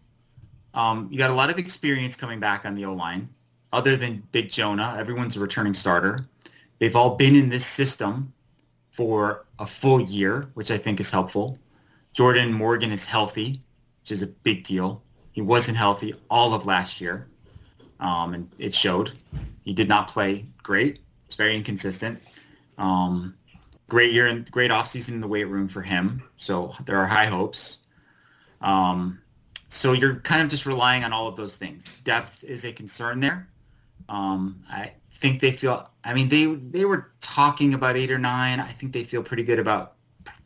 um, 0.74 1.08
you 1.12 1.18
got 1.18 1.30
a 1.30 1.34
lot 1.34 1.50
of 1.50 1.58
experience 1.58 2.16
coming 2.16 2.40
back 2.40 2.66
on 2.66 2.74
the 2.74 2.86
O-line. 2.86 3.30
Other 3.72 3.96
than 3.98 4.24
Big 4.32 4.50
Jonah, 4.50 4.96
everyone's 4.98 5.36
a 5.36 5.40
returning 5.40 5.74
starter. 5.74 6.28
They've 6.80 6.96
all 6.96 7.16
been 7.16 7.36
in 7.36 7.50
this 7.50 7.66
system 7.66 8.32
for 8.92 9.46
a 9.58 9.66
full 9.66 10.02
year, 10.02 10.50
which 10.54 10.70
I 10.70 10.78
think 10.78 11.00
is 11.00 11.10
helpful. 11.10 11.58
Jordan 12.14 12.54
Morgan 12.54 12.92
is 12.92 13.06
healthy, 13.06 13.60
which 14.02 14.12
is 14.12 14.22
a 14.22 14.28
big 14.28 14.64
deal. 14.64 15.04
He 15.32 15.42
wasn't 15.42 15.78
healthy 15.78 16.14
all 16.30 16.54
of 16.54 16.68
last 16.68 17.02
year, 17.02 17.28
um, 18.00 18.36
and 18.36 18.52
it 18.60 18.74
showed. 18.74 19.14
He 19.64 19.74
did 19.74 19.90
not 19.90 20.08
play 20.08 20.46
great. 20.62 21.00
It's 21.26 21.36
very 21.36 21.56
inconsistent. 21.56 22.22
Um, 22.78 23.34
great 23.90 24.12
year 24.12 24.28
and 24.28 24.50
great 24.52 24.70
offseason 24.70 25.14
in 25.14 25.22
the 25.22 25.28
weight 25.28 25.46
room 25.46 25.68
for 25.68 25.82
him. 25.82 26.22
So 26.38 26.74
there 26.86 26.98
are 26.98 27.08
high 27.08 27.26
hopes. 27.26 27.80
Um, 28.62 29.20
so 29.74 29.94
you're 29.94 30.18
kind 30.18 30.42
of 30.42 30.50
just 30.50 30.68
relying 30.68 31.04
on 31.04 31.12
all 31.12 31.28
of 31.28 31.36
those 31.36 31.56
things. 31.56 31.96
Depth 32.04 32.44
is 32.44 32.64
a 32.64 32.72
concern 32.72 33.20
there. 33.20 33.50
Um, 34.08 34.64
I 34.70 34.92
think 35.10 35.42
they 35.42 35.52
feel. 35.52 35.90
I 36.04 36.14
mean, 36.14 36.30
they 36.30 36.46
they 36.46 36.86
were 36.86 37.12
talking 37.22 37.74
about 37.74 37.98
eight 37.98 38.12
or 38.12 38.20
nine. 38.20 38.60
I 38.60 38.68
think 38.68 38.94
they 38.94 39.04
feel 39.04 39.24
pretty 39.24 39.44
good 39.44 39.58
about 39.58 39.96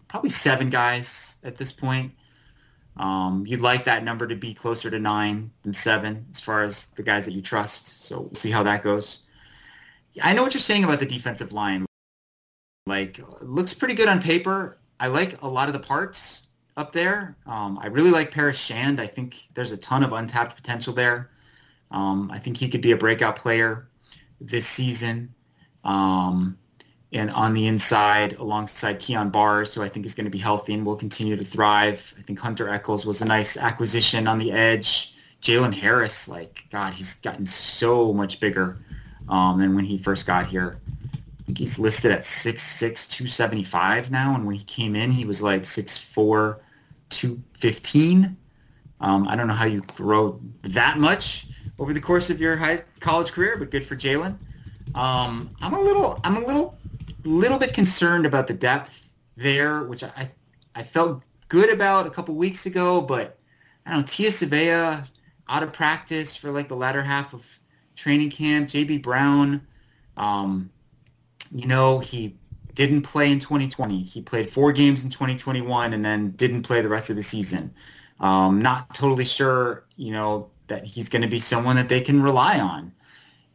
probably 0.07 0.29
seven 0.29 0.69
guys 0.69 1.37
at 1.43 1.57
this 1.57 1.73
point. 1.73 2.13
Um, 2.95 3.45
you'd 3.45 3.61
like 3.61 3.83
that 3.83 4.03
number 4.03 4.27
to 4.27 4.35
be 4.35 4.53
closer 4.53 4.89
to 4.89 4.99
nine 4.99 5.51
than 5.61 5.73
seven 5.73 6.25
as 6.31 6.39
far 6.39 6.63
as 6.63 6.87
the 6.95 7.03
guys 7.03 7.25
that 7.25 7.33
you 7.33 7.41
trust. 7.41 8.03
So 8.05 8.21
we'll 8.21 8.33
see 8.33 8.49
how 8.49 8.63
that 8.63 8.81
goes. 8.81 9.23
I 10.23 10.33
know 10.33 10.41
what 10.41 10.53
you're 10.53 10.61
saying 10.61 10.85
about 10.85 10.99
the 10.99 11.05
defensive 11.05 11.51
line. 11.51 11.85
Like, 12.87 13.19
looks 13.41 13.73
pretty 13.73 13.93
good 13.93 14.07
on 14.07 14.21
paper. 14.21 14.79
I 14.99 15.07
like 15.07 15.41
a 15.43 15.47
lot 15.47 15.67
of 15.67 15.73
the 15.73 15.79
parts 15.79 16.46
up 16.77 16.93
there. 16.93 17.35
Um, 17.47 17.79
I 17.81 17.87
really 17.87 18.11
like 18.11 18.31
Paris 18.31 18.57
Shand. 18.57 19.01
I 19.01 19.07
think 19.07 19.43
there's 19.55 19.71
a 19.71 19.77
ton 19.77 20.03
of 20.03 20.13
untapped 20.13 20.55
potential 20.55 20.93
there. 20.93 21.31
Um, 21.89 22.29
I 22.31 22.37
think 22.37 22.55
he 22.55 22.69
could 22.69 22.81
be 22.81 22.91
a 22.91 22.97
breakout 22.97 23.35
player 23.35 23.89
this 24.39 24.67
season. 24.67 25.33
Um, 25.83 26.57
and 27.13 27.31
on 27.31 27.53
the 27.53 27.67
inside, 27.67 28.33
alongside 28.33 28.99
Kyon 28.99 29.31
Barrs, 29.31 29.73
who 29.73 29.81
I 29.81 29.89
think 29.89 30.05
is 30.05 30.13
going 30.13 30.25
to 30.25 30.31
be 30.31 30.37
healthy 30.37 30.73
and 30.73 30.85
will 30.85 30.95
continue 30.95 31.35
to 31.35 31.43
thrive. 31.43 32.13
I 32.17 32.21
think 32.21 32.39
Hunter 32.39 32.69
Echols 32.69 33.05
was 33.05 33.21
a 33.21 33.25
nice 33.25 33.57
acquisition 33.57 34.27
on 34.27 34.37
the 34.37 34.51
edge. 34.51 35.15
Jalen 35.41 35.73
Harris, 35.73 36.27
like, 36.27 36.65
God, 36.69 36.93
he's 36.93 37.15
gotten 37.15 37.45
so 37.45 38.13
much 38.13 38.39
bigger 38.39 38.77
um, 39.29 39.57
than 39.57 39.73
when 39.73 39.85
he 39.85 39.97
first 39.97 40.27
got 40.27 40.47
here. 40.47 40.79
I 41.13 41.43
think 41.45 41.57
he's 41.59 41.79
listed 41.79 42.11
at 42.11 42.21
6'6", 42.21 43.09
275 43.09 44.11
now, 44.11 44.35
and 44.35 44.45
when 44.45 44.55
he 44.55 44.63
came 44.65 44.95
in, 44.95 45.11
he 45.11 45.23
was 45.23 45.41
like 45.41 45.63
6'4", 45.63 46.59
215. 47.09 48.35
Um, 48.99 49.27
I 49.27 49.35
don't 49.35 49.47
know 49.47 49.53
how 49.53 49.65
you 49.65 49.81
grow 49.95 50.39
that 50.61 50.97
much 50.97 51.47
over 51.79 51.93
the 51.93 52.01
course 52.01 52.29
of 52.29 52.41
your 52.41 52.55
high 52.55 52.79
college 52.99 53.31
career, 53.31 53.57
but 53.57 53.69
good 53.69 53.85
for 53.85 53.95
Jalen. 53.95 54.37
Um, 54.95 55.51
I'm 55.61 55.73
a 55.73 55.79
little, 55.79 56.19
I'm 56.23 56.37
a 56.37 56.45
little, 56.45 56.77
little 57.23 57.59
bit 57.59 57.73
concerned 57.73 58.25
about 58.25 58.47
the 58.47 58.53
depth 58.53 59.13
there, 59.35 59.83
which 59.83 60.03
I, 60.03 60.31
I 60.75 60.83
felt 60.83 61.23
good 61.47 61.71
about 61.71 62.07
a 62.07 62.09
couple 62.09 62.35
weeks 62.35 62.65
ago, 62.65 63.01
but 63.01 63.37
I 63.85 63.91
don't 63.91 63.99
know, 63.99 64.05
Tia 64.05 64.29
Savea 64.29 65.07
out 65.49 65.63
of 65.63 65.71
practice 65.71 66.35
for 66.35 66.51
like 66.51 66.67
the 66.67 66.75
latter 66.75 67.01
half 67.01 67.33
of 67.33 67.59
training 67.95 68.29
camp. 68.29 68.69
JB 68.69 69.01
Brown, 69.01 69.65
um, 70.17 70.69
you 71.51 71.67
know, 71.67 71.99
he 71.99 72.36
didn't 72.77 73.01
play 73.01 73.31
in 73.31 73.39
2020. 73.39 74.03
He 74.03 74.21
played 74.21 74.47
four 74.47 74.71
games 74.71 75.03
in 75.03 75.09
2021 75.09 75.93
and 75.93 76.05
then 76.05 76.29
didn't 76.31 76.61
play 76.61 76.79
the 76.79 76.87
rest 76.87 77.09
of 77.09 77.15
the 77.15 77.23
season. 77.23 77.73
Um, 78.19 78.61
not 78.61 78.93
totally 78.93 79.25
sure, 79.25 79.83
you 79.95 80.11
know, 80.11 80.51
that 80.67 80.85
he's 80.85 81.09
going 81.09 81.23
to 81.23 81.27
be 81.27 81.39
someone 81.39 81.75
that 81.75 81.89
they 81.89 82.01
can 82.01 82.21
rely 82.21 82.59
on. 82.59 82.93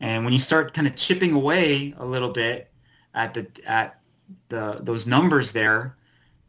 And 0.01 0.25
when 0.25 0.33
you 0.33 0.41
start 0.41 0.75
kind 0.75 0.89
of 0.89 0.97
chipping 0.97 1.33
away 1.35 1.95
a 1.99 2.05
little 2.05 2.31
bit 2.31 2.73
at 3.15 3.33
the 3.33 3.47
at 3.65 4.01
the 4.49 4.79
those 4.81 5.07
numbers 5.07 5.53
there, 5.53 5.97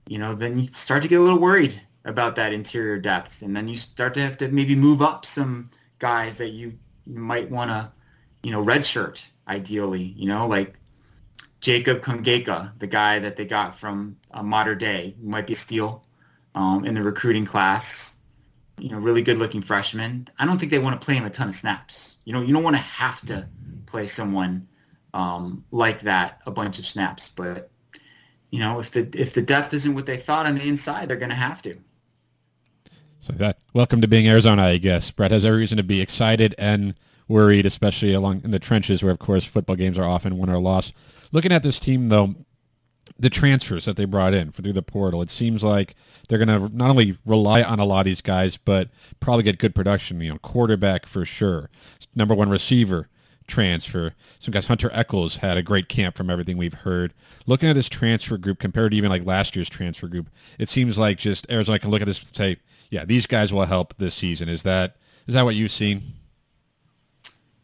you 0.07 0.17
know, 0.17 0.33
then 0.33 0.57
you 0.57 0.69
start 0.73 1.03
to 1.03 1.07
get 1.07 1.19
a 1.19 1.21
little 1.21 1.39
worried 1.39 1.79
about 2.05 2.35
that 2.37 2.53
interior 2.53 2.97
depth, 2.97 3.43
and 3.43 3.55
then 3.55 3.67
you 3.67 3.75
start 3.75 4.15
to 4.15 4.21
have 4.21 4.35
to 4.37 4.47
maybe 4.47 4.75
move 4.75 5.03
up 5.03 5.25
some 5.25 5.69
guys 5.99 6.39
that 6.39 6.49
you 6.49 6.73
might 7.05 7.51
want 7.51 7.69
to, 7.69 7.91
you 8.41 8.49
know, 8.49 8.63
redshirt 8.63 9.29
ideally, 9.47 10.15
you 10.17 10.27
know, 10.27 10.47
like 10.47 10.79
Jacob 11.63 12.01
Kongaika, 12.01 12.77
the 12.77 12.87
guy 12.87 13.19
that 13.19 13.37
they 13.37 13.45
got 13.45 13.73
from 13.73 14.17
uh, 14.31 14.43
Mater 14.43 14.75
Dei, 14.75 15.15
might 15.21 15.47
be 15.47 15.53
a 15.53 15.55
steal 15.55 16.05
um, 16.53 16.85
in 16.85 16.93
the 16.93 17.01
recruiting 17.01 17.45
class 17.45 18.17
you 18.77 18.89
know, 18.89 18.97
really 18.97 19.21
good 19.21 19.37
looking 19.37 19.61
freshman. 19.61 20.27
I 20.39 20.45
don't 20.45 20.57
think 20.57 20.71
they 20.71 20.79
want 20.79 20.99
to 20.99 21.05
play 21.05 21.15
him 21.15 21.25
a 21.25 21.29
ton 21.29 21.47
of 21.47 21.55
snaps. 21.55 22.17
You 22.25 22.33
know, 22.33 22.41
you 22.41 22.53
don't 22.53 22.63
want 22.63 22.75
to 22.75 22.81
have 22.81 23.21
to 23.27 23.47
play 23.85 24.07
someone 24.07 24.67
um, 25.13 25.63
like 25.71 26.01
that 26.01 26.41
a 26.45 26.51
bunch 26.51 26.79
of 26.79 26.85
snaps. 26.85 27.29
But 27.29 27.69
you 28.49 28.59
know, 28.59 28.79
if 28.79 28.91
the 28.91 29.09
if 29.15 29.33
the 29.33 29.41
depth 29.41 29.73
isn't 29.73 29.93
what 29.93 30.05
they 30.05 30.17
thought 30.17 30.45
on 30.45 30.55
the 30.55 30.67
inside, 30.67 31.07
they're 31.07 31.17
going 31.17 31.29
to 31.29 31.35
have 31.35 31.61
to. 31.63 31.77
So 33.19 33.33
that 33.33 33.59
welcome 33.73 34.01
to 34.01 34.07
being 34.07 34.27
Arizona, 34.27 34.63
I 34.63 34.77
guess. 34.77 35.11
Brett 35.11 35.31
has 35.31 35.45
every 35.45 35.59
reason 35.59 35.77
to 35.77 35.83
be 35.83 36.01
excited 36.01 36.55
and 36.57 36.95
worried, 37.27 37.65
especially 37.65 38.13
along 38.13 38.41
in 38.43 38.51
the 38.51 38.59
trenches, 38.59 39.01
where 39.01 39.13
of 39.13 39.19
course 39.19 39.45
football 39.45 39.75
games 39.75 39.97
are 39.97 40.03
often 40.03 40.37
won 40.37 40.49
or 40.49 40.59
lost. 40.59 40.93
Looking 41.33 41.51
at 41.51 41.63
this 41.63 41.79
team, 41.79 42.07
though, 42.07 42.35
the 43.19 43.29
transfers 43.29 43.85
that 43.85 43.97
they 43.97 44.05
brought 44.05 44.33
in 44.33 44.51
for, 44.51 44.61
through 44.61 44.73
the 44.73 44.81
portal. 44.81 45.21
It 45.21 45.29
seems 45.29 45.63
like 45.63 45.95
they're 46.29 46.43
going 46.43 46.47
to 46.47 46.75
not 46.75 46.89
only 46.89 47.17
rely 47.25 47.61
on 47.61 47.79
a 47.79 47.85
lot 47.85 47.99
of 47.99 48.05
these 48.05 48.21
guys, 48.21 48.55
but 48.57 48.89
probably 49.19 49.43
get 49.43 49.57
good 49.57 49.75
production. 49.75 50.21
You 50.21 50.33
know, 50.33 50.39
quarterback 50.39 51.05
for 51.05 51.25
sure, 51.25 51.69
number 52.15 52.33
one 52.33 52.49
receiver 52.49 53.09
transfer. 53.47 54.13
Some 54.39 54.51
guys, 54.51 54.67
Hunter 54.67 54.89
Echols 54.93 55.37
had 55.37 55.57
a 55.57 55.63
great 55.63 55.89
camp 55.89 56.15
from 56.15 56.29
everything 56.29 56.55
we've 56.55 56.73
heard. 56.73 57.13
Looking 57.45 57.67
at 57.67 57.75
this 57.75 57.89
transfer 57.89 58.37
group 58.37 58.59
compared 58.59 58.91
to 58.91 58.97
even 58.97 59.09
like 59.09 59.25
last 59.25 59.55
year's 59.55 59.69
transfer 59.69 60.07
group, 60.07 60.29
it 60.57 60.69
seems 60.69 60.97
like 60.97 61.17
just 61.17 61.49
Arizona 61.51 61.79
can 61.79 61.89
look 61.89 62.01
at 62.01 62.05
this 62.05 62.21
and 62.21 62.35
say, 62.35 62.57
yeah, 62.89 63.05
these 63.05 63.25
guys 63.25 63.51
will 63.51 63.65
help 63.65 63.93
this 63.97 64.15
season. 64.15 64.47
Is 64.47 64.63
that 64.63 64.95
is 65.27 65.33
that 65.33 65.43
what 65.43 65.55
you've 65.55 65.71
seen? 65.71 66.13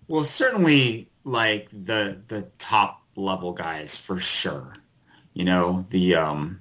Well, 0.07 0.23
certainly 0.23 1.09
like 1.23 1.69
the 1.71 2.21
the 2.27 2.43
top 2.57 2.98
level 3.19 3.53
guys 3.53 3.95
for 3.95 4.19
sure 4.19 4.73
you 5.33 5.45
know, 5.45 5.85
the 5.89 6.15
um, 6.15 6.59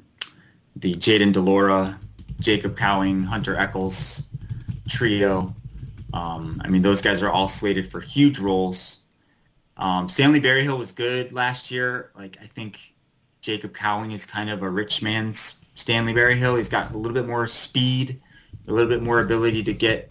the 0.77 0.95
Jayden 0.95 1.33
de 1.33 1.41
Laura, 1.41 1.99
Jacob 2.41 2.77
Cowing, 2.77 3.25
Hunter 3.25 3.57
Echols 3.57 4.29
trio. 4.89 5.55
Um, 6.15 6.61
I 6.65 6.69
mean, 6.69 6.83
those 6.83 7.03
guys 7.03 7.23
are 7.23 7.31
all 7.31 7.49
slated 7.49 7.91
for 7.91 8.01
huge 8.01 8.39
roles. 8.39 9.01
Um, 9.77 10.09
Stanley 10.09 10.41
Berryhill 10.41 10.79
was 10.79 10.93
good 10.93 11.33
last 11.33 11.71
year. 11.71 12.13
Like 12.17 12.39
I 12.41 12.47
think 12.47 12.95
Jacob 13.41 13.75
Cowing 13.75 14.13
is 14.13 14.25
kind 14.25 14.51
of 14.51 14.63
a 14.63 14.71
rich 14.71 15.03
man's 15.03 15.65
Stanley 15.75 16.13
Berryhill. 16.13 16.57
He's 16.57 16.69
got 16.69 16.93
a 16.93 16.97
little 16.97 17.13
bit 17.13 17.27
more 17.27 17.47
speed, 17.47 18.21
a 18.69 18.73
little 18.73 18.89
bit 18.89 19.03
more 19.03 19.21
ability 19.21 19.63
to 19.65 19.73
get 19.73 20.11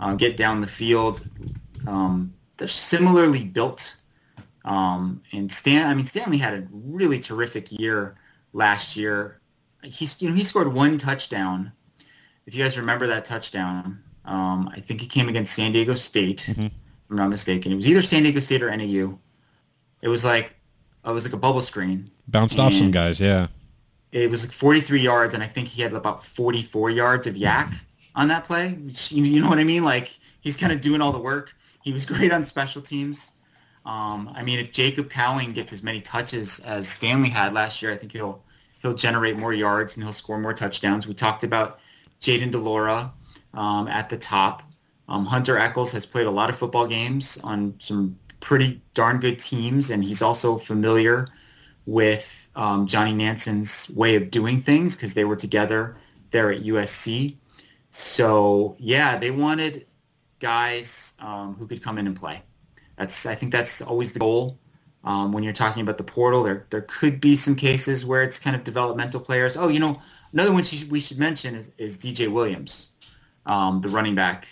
uh, 0.00 0.14
get 0.14 0.36
down 0.36 0.60
the 0.60 0.66
field. 0.66 1.28
Um, 1.86 2.32
they're 2.56 2.68
similarly 2.68 3.44
built. 3.44 3.96
Um, 4.64 5.22
and 5.32 5.50
Stan, 5.50 5.90
I 5.90 5.94
mean, 5.94 6.04
Stanley 6.04 6.38
had 6.38 6.54
a 6.54 6.66
really 6.72 7.18
terrific 7.18 7.70
year 7.70 8.16
last 8.52 8.96
year. 8.96 9.40
He's, 9.82 10.20
you 10.22 10.28
know, 10.30 10.34
he 10.34 10.44
scored 10.44 10.68
one 10.68 10.96
touchdown. 10.96 11.70
If 12.46 12.54
you 12.54 12.62
guys 12.62 12.78
remember 12.78 13.06
that 13.06 13.24
touchdown, 13.24 14.02
um, 14.24 14.70
I 14.72 14.80
think 14.80 15.02
it 15.02 15.10
came 15.10 15.28
against 15.28 15.54
San 15.54 15.72
Diego 15.72 15.94
State. 15.94 16.46
Mm-hmm. 16.48 16.66
I'm 17.10 17.16
not 17.16 17.28
mistaken. 17.28 17.72
It 17.72 17.76
was 17.76 17.88
either 17.88 18.02
San 18.02 18.22
Diego 18.22 18.40
State 18.40 18.62
or 18.62 18.74
NAU. 18.74 19.18
It 20.00 20.08
was 20.08 20.24
like, 20.24 20.56
it 21.04 21.10
was 21.10 21.24
like 21.24 21.34
a 21.34 21.38
bubble 21.38 21.60
screen. 21.60 22.08
Bounced 22.28 22.58
off 22.58 22.72
some 22.72 22.90
guys, 22.90 23.20
yeah. 23.20 23.48
It 24.12 24.30
was 24.30 24.44
like 24.44 24.52
43 24.52 25.00
yards, 25.00 25.34
and 25.34 25.42
I 25.42 25.46
think 25.46 25.68
he 25.68 25.82
had 25.82 25.92
about 25.92 26.24
44 26.24 26.90
yards 26.90 27.26
of 27.26 27.34
YAC 27.34 27.74
on 28.14 28.28
that 28.28 28.44
play. 28.44 28.78
You 29.08 29.42
know 29.42 29.48
what 29.48 29.58
I 29.58 29.64
mean? 29.64 29.84
Like 29.84 30.16
he's 30.40 30.56
kind 30.56 30.72
of 30.72 30.80
doing 30.80 31.00
all 31.00 31.12
the 31.12 31.18
work. 31.18 31.54
He 31.82 31.92
was 31.92 32.06
great 32.06 32.32
on 32.32 32.44
special 32.44 32.80
teams. 32.80 33.32
Um, 33.86 34.32
I 34.34 34.42
mean, 34.42 34.58
if 34.58 34.72
Jacob 34.72 35.10
Cowing 35.10 35.52
gets 35.52 35.72
as 35.72 35.82
many 35.82 36.00
touches 36.00 36.58
as 36.60 36.88
Stanley 36.88 37.28
had 37.28 37.52
last 37.52 37.82
year, 37.82 37.92
I 37.92 37.96
think 37.96 38.12
he'll 38.12 38.42
he'll 38.80 38.94
generate 38.94 39.36
more 39.36 39.52
yards 39.52 39.96
and 39.96 40.04
he'll 40.04 40.12
score 40.12 40.38
more 40.38 40.54
touchdowns. 40.54 41.06
We 41.06 41.14
talked 41.14 41.44
about 41.44 41.80
Jayden 42.20 42.50
de 42.50 42.58
Laura 42.58 43.12
um, 43.52 43.88
at 43.88 44.08
the 44.08 44.16
top. 44.16 44.62
Um, 45.08 45.26
Hunter 45.26 45.58
Echols 45.58 45.92
has 45.92 46.06
played 46.06 46.26
a 46.26 46.30
lot 46.30 46.48
of 46.48 46.56
football 46.56 46.86
games 46.86 47.38
on 47.44 47.74
some 47.78 48.18
pretty 48.40 48.80
darn 48.94 49.20
good 49.20 49.38
teams, 49.38 49.90
and 49.90 50.02
he's 50.02 50.22
also 50.22 50.56
familiar 50.56 51.28
with 51.86 52.48
um, 52.56 52.86
Johnny 52.86 53.12
Nansen's 53.12 53.90
way 53.94 54.16
of 54.16 54.30
doing 54.30 54.60
things 54.60 54.96
because 54.96 55.14
they 55.14 55.24
were 55.24 55.36
together 55.36 55.96
there 56.30 56.52
at 56.52 56.62
USC. 56.62 57.36
So 57.90 58.76
yeah, 58.78 59.18
they 59.18 59.30
wanted 59.30 59.86
guys 60.40 61.14
um, 61.20 61.54
who 61.54 61.66
could 61.66 61.82
come 61.82 61.98
in 61.98 62.06
and 62.06 62.16
play. 62.16 62.42
That's 62.96 63.26
I 63.26 63.34
think 63.34 63.52
that's 63.52 63.82
always 63.82 64.12
the 64.12 64.18
goal. 64.18 64.58
Um, 65.04 65.32
when 65.32 65.42
you're 65.42 65.52
talking 65.52 65.82
about 65.82 65.98
the 65.98 66.04
portal, 66.04 66.42
there 66.42 66.66
there 66.70 66.82
could 66.82 67.20
be 67.20 67.36
some 67.36 67.54
cases 67.54 68.06
where 68.06 68.22
it's 68.22 68.38
kind 68.38 68.56
of 68.56 68.64
developmental 68.64 69.20
players. 69.20 69.56
Oh, 69.56 69.68
you 69.68 69.80
know, 69.80 70.00
another 70.32 70.52
one 70.52 70.64
we 70.90 71.00
should 71.00 71.18
mention 71.18 71.54
is, 71.54 71.70
is 71.78 71.98
DJ 71.98 72.28
Williams, 72.28 72.90
um, 73.46 73.80
the 73.80 73.88
running 73.88 74.14
back 74.14 74.48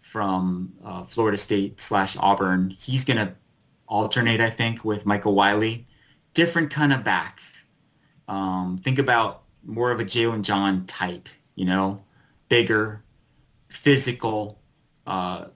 from 0.00 0.72
uh, 0.84 1.04
Florida 1.04 1.38
State 1.38 1.80
slash 1.80 2.16
Auburn. 2.18 2.70
He's 2.70 3.04
going 3.04 3.16
to 3.16 3.34
alternate, 3.88 4.40
I 4.40 4.50
think, 4.50 4.84
with 4.84 5.06
Michael 5.06 5.34
Wiley. 5.34 5.86
Different 6.34 6.70
kind 6.70 6.92
of 6.92 7.02
back. 7.02 7.40
Um, 8.28 8.78
think 8.78 8.98
about 8.98 9.42
more 9.64 9.90
of 9.90 10.00
a 10.00 10.04
Jalen 10.04 10.42
John 10.42 10.86
type 10.86 11.28
you 11.54 11.64
know, 11.64 11.98
bigger, 12.48 13.02
physical, 13.68 14.60
uh, 15.06 15.46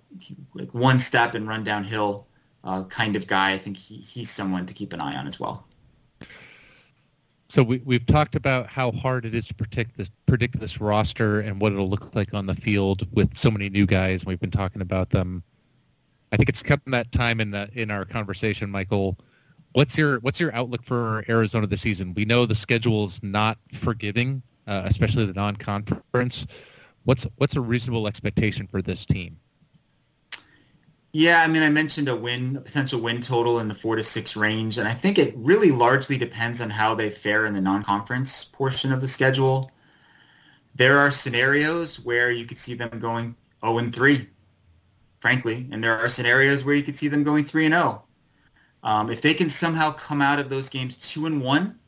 like 0.55 0.73
one 0.75 0.99
step 0.99 1.35
and 1.35 1.49
run 1.49 1.65
downhill 1.65 2.27
uh, 2.65 2.85
kind 2.85 3.17
of 3.17 3.27
guy. 3.27 3.53
I 3.53 3.59
think 3.59 3.77
he, 3.77 3.97
he's 3.97 4.31
someone 4.31 4.67
to 4.67 4.75
keep 4.75 4.93
an 4.93 5.01
eye 5.01 5.17
on 5.17 5.27
as 5.27 5.39
well. 5.39 5.67
So 7.49 7.63
we, 7.63 7.81
we've 7.85 8.05
talked 8.05 8.35
about 8.35 8.67
how 8.67 8.91
hard 8.91 9.25
it 9.25 9.35
is 9.35 9.47
to 9.47 9.55
predict 9.55 9.97
this 9.97 10.11
predict 10.27 10.59
this 10.59 10.81
roster 10.81 11.41
and 11.41 11.61
what 11.61 11.73
it'll 11.73 11.89
look 11.89 12.15
like 12.15 12.35
on 12.35 12.47
the 12.47 12.55
field 12.55 13.07
with 13.13 13.37
so 13.37 13.51
many 13.51 13.71
new 13.71 13.87
guys. 13.87 14.23
And 14.23 14.29
We've 14.29 14.41
been 14.41 14.51
talking 14.51 14.83
about 14.83 15.11
them. 15.11 15.43
I 16.33 16.37
think 16.37 16.49
it's 16.49 16.63
come 16.63 16.81
that 16.87 17.13
time 17.13 17.41
in 17.41 17.53
the, 17.53 17.71
in 17.73 17.91
our 17.91 18.05
conversation, 18.05 18.69
Michael. 18.69 19.17
What's 19.73 19.97
your 19.97 20.19
what's 20.21 20.41
your 20.41 20.53
outlook 20.55 20.83
for 20.83 21.25
Arizona 21.29 21.67
this 21.67 21.83
season? 21.83 22.15
We 22.15 22.25
know 22.25 22.47
the 22.47 22.55
schedule 22.55 23.05
is 23.05 23.23
not 23.23 23.59
forgiving, 23.75 24.43
uh, 24.67 24.83
especially 24.87 25.27
the 25.27 25.35
non-conference. 25.35 26.47
What's 27.07 27.25
what's 27.37 27.55
a 27.55 27.61
reasonable 27.61 28.09
expectation 28.09 28.67
for 28.67 28.83
this 28.83 29.07
team? 29.07 29.39
Yeah, 31.13 31.41
I 31.41 31.47
mean, 31.47 31.63
I 31.63 31.71
mentioned 31.71 32.09
a 32.09 32.17
win, 32.17 32.57
a 32.57 32.61
potential 32.61 33.01
win 33.01 33.21
total 33.21 33.61
in 33.61 33.69
the 33.69 33.77
four 33.77 33.95
to 33.95 34.03
six 34.03 34.35
range, 34.35 34.77
and 34.77 34.89
I 34.89 34.93
think 34.93 35.17
it 35.17 35.33
really 35.37 35.71
largely 35.71 36.19
depends 36.19 36.61
on 36.61 36.69
how 36.69 36.97
they 36.97 37.09
fare 37.09 37.47
in 37.47 37.55
the 37.55 37.61
non-conference 37.61 38.47
portion 38.47 38.93
of 38.93 39.01
the 39.01 39.07
schedule. 39.07 39.71
There 40.75 40.99
are 40.99 41.13
scenarios 41.13 42.01
where 42.01 42.33
you 42.33 42.45
could 42.45 42.59
see 42.59 42.75
them 42.75 42.99
going 42.99 43.37
0 43.65 43.79
and 43.79 43.95
3, 43.95 44.29
frankly, 45.21 45.69
and 45.71 45.83
there 45.83 45.97
are 45.97 46.09
scenarios 46.09 46.65
where 46.65 46.75
you 46.75 46.83
could 46.83 46.97
see 46.97 47.09
them 47.09 47.23
going 47.23 47.45
3 47.45 47.67
and 47.67 47.75
0. 47.75 48.05
Um, 48.83 49.11
if 49.11 49.23
they 49.23 49.33
can 49.33 49.49
somehow 49.49 49.93
come 49.93 50.21
out 50.21 50.41
of 50.41 50.49
those 50.49 50.69
games 50.69 50.97
2 50.97 51.27
and 51.27 51.41
1, 51.41 51.79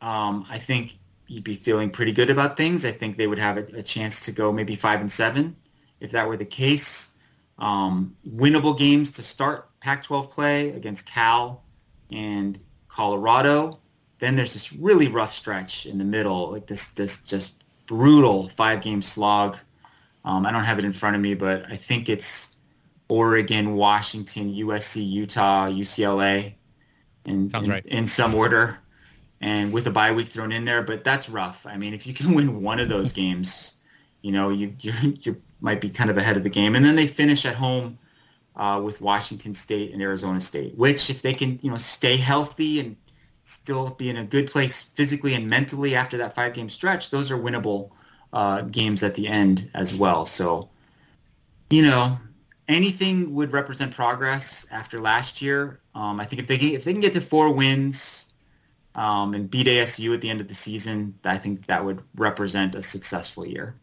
um, 0.00 0.46
I 0.48 0.58
think 0.58 0.98
you'd 1.30 1.44
be 1.44 1.54
feeling 1.54 1.88
pretty 1.88 2.10
good 2.10 2.28
about 2.28 2.56
things. 2.56 2.84
I 2.84 2.90
think 2.90 3.16
they 3.16 3.28
would 3.28 3.38
have 3.38 3.56
a, 3.56 3.64
a 3.76 3.82
chance 3.82 4.24
to 4.24 4.32
go 4.32 4.50
maybe 4.50 4.74
5 4.74 5.00
and 5.00 5.10
7 5.10 5.56
if 6.00 6.10
that 6.10 6.26
were 6.26 6.36
the 6.36 6.44
case 6.44 7.16
um, 7.60 8.16
winnable 8.28 8.76
games 8.76 9.12
to 9.12 9.22
start 9.22 9.68
Pac-12 9.80 10.30
play 10.30 10.70
against 10.70 11.06
Cal 11.06 11.62
and 12.10 12.58
Colorado. 12.88 13.78
Then 14.18 14.34
there's 14.34 14.54
this 14.54 14.72
really 14.72 15.08
rough 15.08 15.32
stretch 15.32 15.86
in 15.86 15.98
the 15.98 16.04
middle, 16.04 16.50
like 16.50 16.66
this 16.66 16.92
this 16.92 17.22
just 17.22 17.64
brutal 17.86 18.48
five-game 18.48 19.02
slog. 19.02 19.56
Um, 20.24 20.44
I 20.44 20.52
don't 20.52 20.64
have 20.64 20.78
it 20.78 20.84
in 20.84 20.92
front 20.92 21.16
of 21.16 21.22
me, 21.22 21.34
but 21.34 21.64
I 21.70 21.76
think 21.76 22.08
it's 22.08 22.56
Oregon, 23.08 23.74
Washington, 23.74 24.52
USC, 24.52 25.08
Utah, 25.08 25.68
UCLA, 25.68 26.54
in, 27.24 27.50
in, 27.54 27.70
right. 27.70 27.86
in 27.86 28.06
some 28.06 28.34
order, 28.34 28.78
and 29.40 29.72
with 29.72 29.86
a 29.86 29.90
bye 29.90 30.12
week 30.12 30.28
thrown 30.28 30.52
in 30.52 30.64
there. 30.64 30.82
But 30.82 31.04
that's 31.04 31.28
rough. 31.28 31.66
I 31.66 31.76
mean, 31.76 31.94
if 31.94 32.06
you 32.06 32.14
can 32.14 32.34
win 32.34 32.62
one 32.62 32.80
of 32.80 32.88
those 32.88 33.12
games, 33.12 33.74
you 34.22 34.32
know, 34.32 34.50
you 34.50 34.74
you're, 34.80 34.94
you're 35.22 35.36
might 35.60 35.80
be 35.80 35.90
kind 35.90 36.10
of 36.10 36.16
ahead 36.16 36.36
of 36.36 36.42
the 36.42 36.50
game. 36.50 36.74
And 36.74 36.84
then 36.84 36.96
they 36.96 37.06
finish 37.06 37.44
at 37.44 37.54
home 37.54 37.98
uh, 38.56 38.80
with 38.82 39.00
Washington 39.00 39.54
State 39.54 39.92
and 39.92 40.02
Arizona 40.02 40.40
State, 40.40 40.76
which 40.76 41.10
if 41.10 41.22
they 41.22 41.32
can, 41.32 41.58
you 41.62 41.70
know, 41.70 41.76
stay 41.76 42.16
healthy 42.16 42.80
and 42.80 42.96
still 43.44 43.90
be 43.90 44.10
in 44.10 44.18
a 44.18 44.24
good 44.24 44.50
place 44.50 44.82
physically 44.82 45.34
and 45.34 45.48
mentally 45.48 45.94
after 45.94 46.16
that 46.16 46.34
five 46.34 46.54
game 46.54 46.68
stretch, 46.68 47.10
those 47.10 47.30
are 47.30 47.38
winnable 47.38 47.90
uh, 48.32 48.62
games 48.62 49.02
at 49.02 49.14
the 49.14 49.26
end 49.26 49.70
as 49.74 49.94
well. 49.94 50.24
So, 50.24 50.68
you 51.70 51.82
know, 51.82 52.18
anything 52.68 53.34
would 53.34 53.52
represent 53.52 53.94
progress 53.94 54.66
after 54.70 55.00
last 55.00 55.42
year. 55.42 55.80
Um, 55.94 56.20
I 56.20 56.24
think 56.24 56.40
if 56.40 56.46
they 56.46 56.56
if 56.56 56.84
they 56.84 56.92
can 56.92 57.00
get 57.00 57.14
to 57.14 57.20
four 57.20 57.52
wins 57.52 58.29
um, 59.00 59.32
and 59.32 59.50
beat 59.50 59.66
ASU 59.66 60.12
at 60.12 60.20
the 60.20 60.28
end 60.28 60.42
of 60.42 60.48
the 60.48 60.54
season, 60.54 61.14
I 61.24 61.38
think 61.38 61.64
that 61.66 61.86
would 61.86 62.02
represent 62.16 62.74
a 62.74 62.82
successful 62.82 63.46
year. 63.46 63.74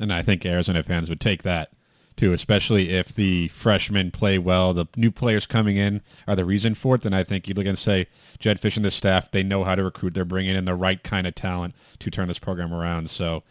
And 0.00 0.12
I 0.12 0.22
think 0.22 0.44
Arizona 0.44 0.82
fans 0.82 1.08
would 1.08 1.20
take 1.20 1.44
that 1.44 1.70
too, 2.16 2.32
especially 2.32 2.90
if 2.90 3.14
the 3.14 3.48
freshmen 3.48 4.10
play 4.10 4.36
well. 4.36 4.74
The 4.74 4.86
new 4.96 5.12
players 5.12 5.46
coming 5.46 5.76
in 5.76 6.02
are 6.26 6.34
the 6.34 6.44
reason 6.44 6.74
for 6.74 6.96
it. 6.96 7.02
Then 7.02 7.14
I 7.14 7.22
think 7.22 7.46
you 7.46 7.54
look 7.54 7.66
and 7.66 7.78
say 7.78 8.08
Jedd 8.40 8.60
Fisch 8.60 8.74
and 8.74 8.84
the 8.84 8.90
staff, 8.90 9.30
they 9.30 9.44
know 9.44 9.62
how 9.62 9.76
to 9.76 9.84
recruit. 9.84 10.14
They're 10.14 10.24
bringing 10.24 10.56
in 10.56 10.64
the 10.64 10.74
right 10.74 11.00
kind 11.04 11.28
of 11.28 11.36
talent 11.36 11.74
to 12.00 12.10
turn 12.10 12.26
this 12.26 12.40
program 12.40 12.74
around. 12.74 13.10
So 13.10 13.44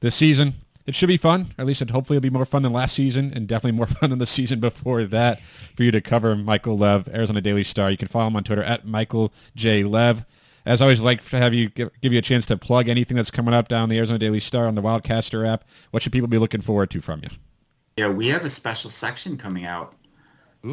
this 0.00 0.16
season, 0.16 0.52
it 0.84 0.94
should 0.94 1.08
be 1.08 1.16
fun. 1.16 1.54
At 1.56 1.64
least 1.64 1.80
it 1.80 1.90
hopefully 1.90 2.18
it'll 2.18 2.28
be 2.28 2.30
more 2.30 2.44
fun 2.44 2.62
than 2.62 2.74
last 2.74 2.94
season 2.94 3.32
and 3.34 3.48
definitely 3.48 3.76
more 3.76 3.86
fun 4.00 4.10
than 4.10 4.18
the 4.18 4.26
season 4.26 4.60
before 4.60 5.04
that 5.04 5.40
for 5.74 5.82
you 5.82 5.90
to 5.92 6.02
cover 6.02 6.36
Michael 6.36 6.76
Lev, 6.76 7.08
Arizona 7.08 7.40
Daily 7.40 7.64
Star. 7.64 7.90
You 7.90 7.96
can 7.96 8.08
follow 8.08 8.26
him 8.26 8.36
on 8.36 8.44
Twitter 8.44 8.62
at 8.62 8.86
Michael 8.86 9.32
J. 9.56 9.82
Lev. 9.82 10.26
As 10.68 10.82
always, 10.82 11.00
I'd 11.00 11.04
like 11.04 11.24
to 11.30 11.38
have 11.38 11.54
you 11.54 11.70
give, 11.70 11.90
give 12.02 12.12
you 12.12 12.18
a 12.18 12.22
chance 12.22 12.44
to 12.44 12.56
plug 12.58 12.90
anything 12.90 13.16
that's 13.16 13.30
coming 13.30 13.54
up 13.54 13.68
down 13.68 13.88
the 13.88 13.96
Arizona 13.96 14.18
Daily 14.18 14.38
Star 14.38 14.66
on 14.66 14.74
the 14.74 14.82
Wildcaster 14.82 15.48
app. 15.48 15.64
What 15.92 16.02
should 16.02 16.12
people 16.12 16.28
be 16.28 16.36
looking 16.36 16.60
forward 16.60 16.90
to 16.90 17.00
from 17.00 17.20
you? 17.22 17.30
Yeah, 17.96 18.10
we 18.10 18.28
have 18.28 18.44
a 18.44 18.50
special 18.50 18.90
section 18.90 19.38
coming 19.38 19.64
out 19.64 19.94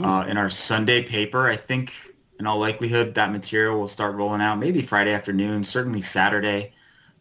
uh, 0.03 0.25
in 0.27 0.35
our 0.35 0.49
Sunday 0.49 1.01
paper. 1.01 1.47
I 1.47 1.55
think 1.55 1.93
in 2.39 2.45
all 2.45 2.59
likelihood 2.59 3.15
that 3.15 3.31
material 3.31 3.79
will 3.79 3.87
start 3.87 4.15
rolling 4.15 4.41
out 4.41 4.59
maybe 4.59 4.81
Friday 4.81 5.13
afternoon, 5.13 5.63
certainly 5.63 6.01
Saturday 6.01 6.73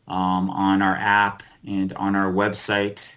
um, 0.09 0.51
on 0.51 0.83
our 0.83 0.97
app 0.97 1.45
and 1.65 1.93
on 1.93 2.17
our 2.17 2.33
website. 2.33 3.17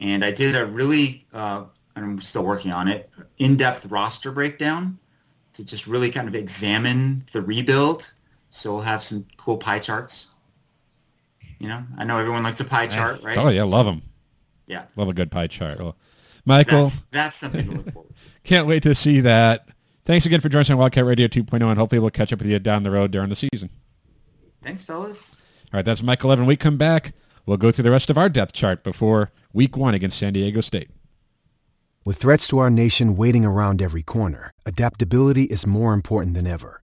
And 0.00 0.24
I 0.24 0.30
did 0.30 0.56
a 0.56 0.64
really, 0.64 1.26
uh, 1.34 1.64
I'm 1.96 2.18
still 2.22 2.44
working 2.44 2.72
on 2.72 2.88
it, 2.88 3.10
in-depth 3.36 3.90
roster 3.90 4.32
breakdown 4.32 4.98
to 5.52 5.66
just 5.66 5.86
really 5.86 6.10
kind 6.10 6.28
of 6.28 6.34
examine 6.34 7.22
the 7.30 7.42
rebuild 7.42 8.10
so 8.50 8.74
we'll 8.74 8.82
have 8.82 9.02
some 9.02 9.26
cool 9.36 9.56
pie 9.56 9.78
charts. 9.78 10.28
You 11.58 11.68
know, 11.68 11.82
I 11.98 12.04
know 12.04 12.18
everyone 12.18 12.42
likes 12.42 12.60
a 12.60 12.64
pie 12.64 12.86
Nice. 12.86 12.94
chart, 12.94 13.22
right? 13.24 13.36
Oh 13.38 13.48
yeah, 13.48 13.64
love 13.64 13.86
them. 13.86 14.02
Yeah. 14.66 14.84
Love 14.96 15.08
a 15.08 15.12
good 15.14 15.30
pie 15.30 15.46
chart. 15.46 15.78
Well, 15.78 15.96
Michael, 16.46 16.84
That's, 16.84 17.00
that's 17.10 17.36
something 17.36 17.66
to 17.66 17.72
look 17.72 17.92
forward 17.92 18.08
to. 18.08 18.14
can't 18.44 18.66
wait 18.66 18.82
to 18.84 18.94
see 18.94 19.20
that. 19.20 19.68
Thanks 20.04 20.24
again 20.26 20.40
for 20.40 20.48
joining 20.48 20.62
us 20.62 20.70
on 20.70 20.78
Wildcat 20.78 21.04
Radio 21.04 21.26
2.0, 21.28 21.62
and 21.68 21.78
hopefully 21.78 21.98
we'll 21.98 22.10
catch 22.10 22.32
up 22.32 22.38
with 22.38 22.48
you 22.48 22.58
down 22.58 22.82
the 22.82 22.90
road 22.90 23.10
during 23.10 23.28
the 23.28 23.36
season. 23.36 23.68
Thanks, 24.62 24.82
fellas. 24.84 25.36
All 25.72 25.78
right, 25.78 25.84
that's 25.84 26.02
Michael 26.02 26.30
Levin. 26.30 26.44
When 26.44 26.48
we 26.48 26.56
come 26.56 26.78
back, 26.78 27.12
we'll 27.46 27.58
go 27.58 27.70
through 27.70 27.84
the 27.84 27.90
rest 27.90 28.08
of 28.10 28.16
our 28.16 28.28
depth 28.28 28.52
chart 28.54 28.82
before 28.82 29.30
Week 29.52 29.76
One 29.76 29.92
against 29.94 30.18
San 30.18 30.32
Diego 30.32 30.60
State. 30.62 30.88
With 32.04 32.16
threats 32.16 32.48
to 32.48 32.58
our 32.58 32.70
nation 32.70 33.16
waiting 33.16 33.44
around 33.44 33.82
every 33.82 34.02
corner, 34.02 34.50
adaptability 34.64 35.44
is 35.44 35.66
more 35.66 35.92
important 35.92 36.34
than 36.34 36.46
ever. 36.46 36.82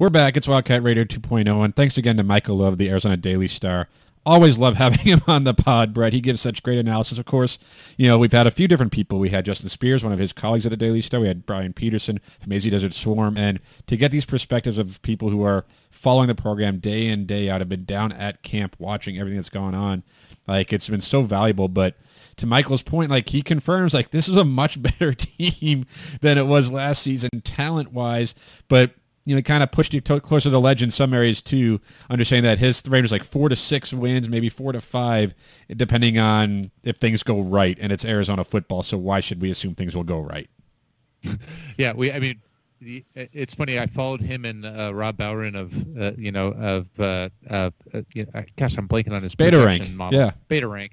We're 0.00 0.08
back. 0.08 0.34
It's 0.34 0.48
Wildcat 0.48 0.82
Radio 0.82 1.04
2.0, 1.04 1.62
and 1.62 1.76
thanks 1.76 1.98
again 1.98 2.16
to 2.16 2.22
Michael 2.22 2.56
Lev, 2.56 2.78
the 2.78 2.88
Arizona 2.88 3.18
Daily 3.18 3.48
Star. 3.48 3.86
Always 4.24 4.56
love 4.56 4.76
having 4.76 4.98
him 5.00 5.20
on 5.26 5.44
the 5.44 5.52
pod, 5.52 5.92
Brett. 5.92 6.14
He 6.14 6.22
gives 6.22 6.40
such 6.40 6.62
great 6.62 6.78
analysis. 6.78 7.18
Of 7.18 7.26
course, 7.26 7.58
you 7.98 8.08
know, 8.08 8.16
we've 8.16 8.32
had 8.32 8.46
a 8.46 8.50
few 8.50 8.66
different 8.66 8.92
people. 8.92 9.18
We 9.18 9.28
had 9.28 9.44
Justin 9.44 9.68
Spears, 9.68 10.02
one 10.02 10.14
of 10.14 10.18
his 10.18 10.32
colleagues 10.32 10.64
at 10.64 10.70
the 10.70 10.76
Daily 10.78 11.02
Star. 11.02 11.20
We 11.20 11.26
had 11.26 11.44
Brian 11.44 11.74
Pedersen 11.74 12.18
from 12.40 12.50
AZ 12.50 12.64
Desert 12.64 12.94
Swarm. 12.94 13.36
And 13.36 13.60
to 13.88 13.96
get 13.98 14.10
these 14.10 14.24
perspectives 14.24 14.78
of 14.78 15.02
people 15.02 15.28
who 15.28 15.42
are 15.42 15.66
following 15.90 16.28
the 16.28 16.34
program 16.34 16.78
day 16.78 17.06
in, 17.06 17.26
day 17.26 17.50
out, 17.50 17.60
have 17.60 17.68
been 17.68 17.84
down 17.84 18.10
at 18.10 18.42
camp 18.42 18.76
watching 18.78 19.18
everything 19.18 19.36
that's 19.36 19.50
going 19.50 19.74
on, 19.74 20.02
like, 20.48 20.72
it's 20.72 20.88
been 20.88 21.02
so 21.02 21.24
valuable. 21.24 21.68
But 21.68 21.96
to 22.38 22.46
Michael's 22.46 22.82
point, 22.82 23.10
like, 23.10 23.28
he 23.28 23.42
confirms, 23.42 23.92
like, 23.92 24.12
this 24.12 24.30
is 24.30 24.38
a 24.38 24.46
much 24.46 24.80
better 24.98 25.12
team 25.12 25.84
than 26.22 26.38
it 26.38 26.46
was 26.46 26.72
last 26.72 27.02
season, 27.02 27.28
talent-wise. 27.44 28.34
But 28.66 28.94
you 29.24 29.34
know, 29.36 29.42
kind 29.42 29.62
of 29.62 29.70
pushed 29.70 29.92
you 29.94 30.00
to- 30.00 30.20
closer 30.20 30.44
to 30.44 30.50
the 30.50 30.60
ledge 30.60 30.82
in 30.82 30.90
some 30.90 31.12
areas 31.14 31.42
too, 31.42 31.80
understanding 32.08 32.44
that 32.44 32.58
his 32.58 32.82
range 32.88 33.04
is 33.04 33.12
like 33.12 33.24
four 33.24 33.48
to 33.48 33.56
six 33.56 33.92
wins, 33.92 34.28
maybe 34.28 34.48
four 34.48 34.72
to 34.72 34.80
five, 34.80 35.34
depending 35.68 36.18
on 36.18 36.70
if 36.82 36.96
things 36.96 37.22
go 37.22 37.40
right. 37.40 37.76
And 37.80 37.92
it's 37.92 38.04
Arizona 38.04 38.44
football, 38.44 38.82
so 38.82 38.96
why 38.98 39.20
should 39.20 39.40
we 39.42 39.50
assume 39.50 39.74
things 39.74 39.94
will 39.94 40.04
go 40.04 40.18
right? 40.20 40.48
Yeah, 41.76 41.92
we. 41.92 42.10
I 42.12 42.18
mean, 42.18 42.40
it's 43.14 43.54
funny. 43.54 43.78
I 43.78 43.86
followed 43.86 44.20
him 44.22 44.44
and 44.46 44.64
uh, 44.64 44.92
Rob 44.94 45.16
Bowron 45.18 45.54
of 45.54 45.74
uh, 46.00 46.12
you 46.16 46.32
know 46.32 46.48
of 46.48 46.88
uh, 46.98 47.28
uh, 47.48 47.70
you 48.14 48.26
know, 48.32 48.42
gosh, 48.56 48.76
I'm 48.78 48.88
blanking 48.88 49.12
on 49.12 49.22
his 49.22 49.34
Beta 49.34 49.58
rank, 49.58 49.90
model. 49.92 50.18
yeah. 50.18 50.30
Beta 50.48 50.66
rank. 50.66 50.92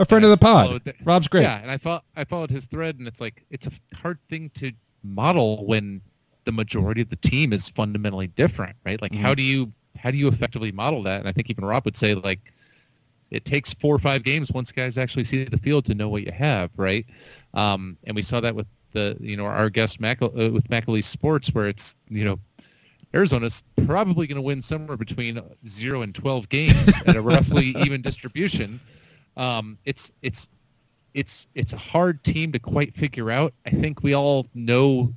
A 0.00 0.04
friend 0.04 0.24
And 0.24 0.32
of 0.32 0.38
the 0.38 0.44
pod. 0.44 0.82
the- 0.84 0.94
Rob's 1.04 1.26
great. 1.28 1.42
Yeah, 1.42 1.60
and 1.60 1.70
I 1.70 1.78
fo- 1.78 2.02
I 2.16 2.24
followed 2.24 2.50
his 2.50 2.66
thread, 2.66 2.98
and 2.98 3.06
it's 3.08 3.20
like 3.20 3.44
it's 3.50 3.66
a 3.68 3.70
hard 3.96 4.18
thing 4.28 4.50
to 4.54 4.72
model 5.04 5.64
when 5.66 6.00
the 6.48 6.52
majority 6.52 7.02
of 7.02 7.10
the 7.10 7.16
team 7.16 7.52
is 7.52 7.68
fundamentally 7.68 8.28
different, 8.28 8.74
right? 8.86 9.00
Like, 9.02 9.12
Mm-hmm. 9.12 9.22
how 9.22 9.34
do 9.34 9.42
you 9.42 9.70
how 9.98 10.10
do 10.10 10.16
you 10.16 10.28
effectively 10.28 10.72
model 10.72 11.02
that? 11.02 11.20
And 11.20 11.28
I 11.28 11.32
think 11.32 11.50
even 11.50 11.62
Rob 11.64 11.84
would 11.84 11.96
say 11.96 12.14
like 12.14 12.40
it 13.30 13.44
takes 13.44 13.74
four 13.74 13.94
or 13.94 13.98
five 13.98 14.22
games 14.22 14.50
once 14.50 14.72
guys 14.72 14.96
actually 14.96 15.24
see 15.24 15.44
the 15.44 15.58
field 15.58 15.84
to 15.86 15.94
know 15.94 16.08
what 16.08 16.24
you 16.24 16.32
have, 16.32 16.70
right? 16.76 17.04
Um, 17.52 17.98
and 18.04 18.16
we 18.16 18.22
saw 18.22 18.40
that 18.40 18.54
with 18.54 18.66
the 18.92 19.16
you 19.20 19.36
know 19.36 19.44
our 19.44 19.68
guest 19.68 20.00
Mac- 20.00 20.22
uh, 20.22 20.28
with 20.30 20.68
McAlee 20.70 21.04
Sports, 21.04 21.48
where 21.52 21.68
it's 21.68 21.96
you 22.08 22.24
know 22.24 22.38
Arizona's 23.14 23.62
probably 23.86 24.26
going 24.26 24.36
to 24.36 24.42
win 24.42 24.62
somewhere 24.62 24.96
between 24.96 25.40
zero 25.66 26.00
and 26.02 26.14
twelve 26.14 26.48
games 26.48 26.88
at 27.06 27.16
a 27.16 27.20
roughly 27.20 27.74
even 27.84 28.00
distribution. 28.00 28.80
Um, 29.36 29.76
it's 29.84 30.10
it's 30.22 30.48
it's 31.12 31.46
it's 31.54 31.72
a 31.74 31.76
hard 31.78 32.22
team 32.24 32.52
to 32.52 32.58
quite 32.58 32.94
figure 32.94 33.30
out. 33.30 33.52
I 33.66 33.70
think 33.70 34.02
we 34.02 34.14
all 34.14 34.46
know 34.54 35.12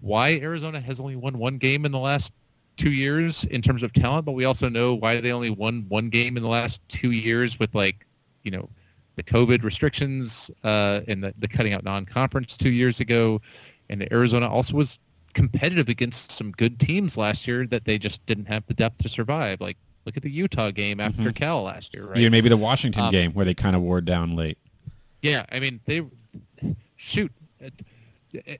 why 0.00 0.38
Arizona 0.42 0.80
has 0.80 1.00
only 1.00 1.16
won 1.16 1.38
one 1.38 1.58
game 1.58 1.84
in 1.84 1.92
the 1.92 1.98
last 1.98 2.32
two 2.76 2.90
years 2.90 3.44
in 3.44 3.62
terms 3.62 3.82
of 3.82 3.92
talent, 3.92 4.26
but 4.26 4.32
we 4.32 4.44
also 4.44 4.68
know 4.68 4.94
why 4.94 5.20
they 5.20 5.32
only 5.32 5.50
won 5.50 5.86
one 5.88 6.10
game 6.10 6.36
in 6.36 6.42
the 6.42 6.48
last 6.48 6.80
two 6.88 7.10
years 7.12 7.58
with 7.58 7.74
like, 7.74 8.06
you 8.42 8.50
know, 8.50 8.68
the 9.16 9.22
COVID 9.22 9.62
restrictions 9.62 10.50
uh, 10.62 11.00
and 11.08 11.24
the, 11.24 11.32
the 11.38 11.48
cutting 11.48 11.72
out 11.72 11.84
non-conference 11.84 12.56
two 12.56 12.70
years 12.70 13.00
ago. 13.00 13.40
And 13.88 14.06
Arizona 14.12 14.48
also 14.48 14.74
was 14.74 14.98
competitive 15.32 15.88
against 15.88 16.30
some 16.32 16.52
good 16.52 16.78
teams 16.78 17.16
last 17.16 17.46
year 17.46 17.66
that 17.68 17.86
they 17.86 17.98
just 17.98 18.24
didn't 18.26 18.46
have 18.46 18.66
the 18.66 18.74
depth 18.74 18.98
to 18.98 19.08
survive. 19.08 19.60
Like 19.60 19.78
look 20.04 20.16
at 20.18 20.22
the 20.22 20.30
Utah 20.30 20.70
game 20.70 21.00
after 21.00 21.22
Mhm. 21.22 21.34
Cal 21.34 21.62
last 21.62 21.94
year, 21.94 22.06
right? 22.06 22.18
Yeah, 22.18 22.28
maybe 22.28 22.48
the 22.50 22.56
Washington 22.58 23.04
Um, 23.04 23.10
game 23.10 23.32
where 23.32 23.44
they 23.46 23.54
kind 23.54 23.74
of 23.74 23.80
wore 23.82 24.00
down 24.02 24.36
late. 24.36 24.58
Yeah, 25.22 25.46
I 25.50 25.60
mean 25.60 25.80
they 25.86 26.02
shoot. 26.96 27.32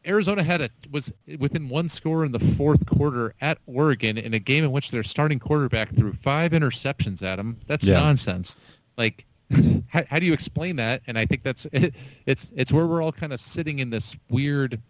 Arizona 0.07 0.43
had 0.43 0.61
a 0.61 0.71
was 0.91 1.13
within 1.39 1.69
one 1.69 1.89
score 1.89 2.25
in 2.25 2.33
the 2.33 2.41
fourth 2.57 2.85
quarter 2.87 3.35
at 3.41 3.59
Oregon 3.67 4.19
in 4.19 4.35
a 4.35 4.39
game 4.39 4.65
in 4.65 4.73
which 4.73 4.91
their 4.91 5.03
starting 5.03 5.39
quarterback 5.39 5.95
threw 5.95 6.13
five 6.13 6.53
interceptions 6.53 7.23
at 7.23 7.37
them. 7.37 7.59
That's 7.67 7.85
Yeah. 7.87 7.95
nonsense. 8.01 8.59
Like, 8.97 9.25
how, 9.89 10.03
how 10.09 10.19
do 10.19 10.27
you 10.27 10.33
explain 10.33 10.77
that? 10.77 11.03
And 11.07 11.19
I 11.19 11.27
think 11.27 11.43
that's 11.43 11.67
it's 12.27 12.47
it's 12.55 12.73
where 12.73 12.87
we're 12.87 13.03
all 13.03 13.13
kind 13.13 13.33
of 13.33 13.41
sitting 13.41 13.79
in 13.79 13.91
this 13.91 14.17
weird. 14.31 14.81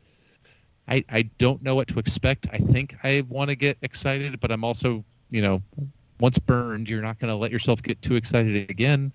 I 0.89 1.05
I 1.11 1.23
don't 1.39 1.63
know 1.63 1.75
what 1.75 1.89
to 1.89 1.99
expect. 1.99 2.47
I 2.53 2.59
think 2.59 2.97
I 3.03 3.25
want 3.29 3.51
to 3.51 3.57
get 3.57 3.77
excited, 3.83 4.41
but 4.41 4.51
I'm 4.53 4.65
also 4.65 5.05
you 5.31 5.43
know 5.43 5.63
once 6.21 6.39
burned, 6.39 6.89
you're 6.89 7.03
not 7.03 7.19
going 7.19 7.31
to 7.31 7.37
let 7.37 7.51
yourself 7.51 7.83
get 7.83 8.01
too 8.01 8.15
excited 8.15 8.71
again. 8.71 9.13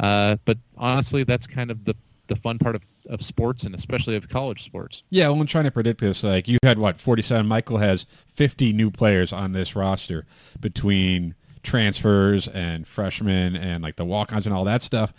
Uh, 0.00 0.36
but 0.44 0.56
honestly, 0.76 1.24
that's 1.24 1.46
kind 1.46 1.70
of 1.70 1.84
the 1.84 1.94
the 2.28 2.36
fun 2.36 2.58
part 2.58 2.76
of, 2.76 2.86
of 3.08 3.22
sports 3.22 3.64
and 3.64 3.74
especially 3.74 4.16
of 4.16 4.28
college 4.28 4.62
sports. 4.62 5.02
Yeah, 5.10 5.28
well, 5.28 5.40
I'm 5.40 5.46
trying 5.46 5.64
to 5.64 5.70
predict 5.70 6.00
this. 6.00 6.22
Like 6.22 6.46
you 6.46 6.58
had 6.62 6.78
what 6.78 7.00
47. 7.00 7.46
Michael 7.46 7.78
has 7.78 8.06
50 8.34 8.72
new 8.72 8.90
players 8.90 9.32
on 9.32 9.52
this 9.52 9.74
roster 9.74 10.26
between 10.60 11.34
transfers 11.62 12.48
and 12.48 12.86
freshmen 12.86 13.56
and 13.56 13.82
like 13.82 13.96
the 13.96 14.04
walk-ons 14.04 14.46
and 14.46 14.54
all 14.54 14.64
that 14.64 14.82
stuff. 14.82 15.12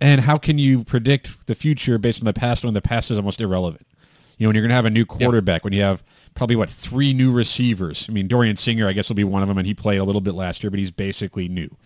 And 0.00 0.22
how 0.22 0.38
can 0.38 0.56
you 0.58 0.84
predict 0.84 1.46
the 1.46 1.54
future 1.54 1.98
based 1.98 2.20
on 2.20 2.24
the 2.24 2.32
past 2.32 2.64
when 2.64 2.72
the 2.74 2.80
past 2.80 3.10
is 3.10 3.18
almost 3.18 3.40
irrelevant? 3.40 3.86
You 4.38 4.44
know, 4.44 4.48
when 4.48 4.56
you're 4.56 4.62
going 4.62 4.70
to 4.70 4.76
have 4.76 4.86
a 4.86 4.90
new 4.90 5.04
quarterback, 5.04 5.64
when 5.64 5.74
you 5.74 5.82
have 5.82 6.02
probably 6.34 6.56
what 6.56 6.70
three 6.70 7.12
new 7.12 7.30
receivers. 7.30 8.06
I 8.08 8.12
mean, 8.12 8.26
Dorian 8.26 8.56
Singer, 8.56 8.88
I 8.88 8.94
guess, 8.94 9.10
will 9.10 9.16
be 9.16 9.24
one 9.24 9.42
of 9.42 9.48
them, 9.48 9.58
and 9.58 9.66
he 9.66 9.74
played 9.74 9.98
a 9.98 10.04
little 10.04 10.22
bit 10.22 10.34
last 10.34 10.62
year, 10.62 10.70
but 10.70 10.78
he's 10.78 10.90
basically 10.90 11.48
new. 11.48 11.76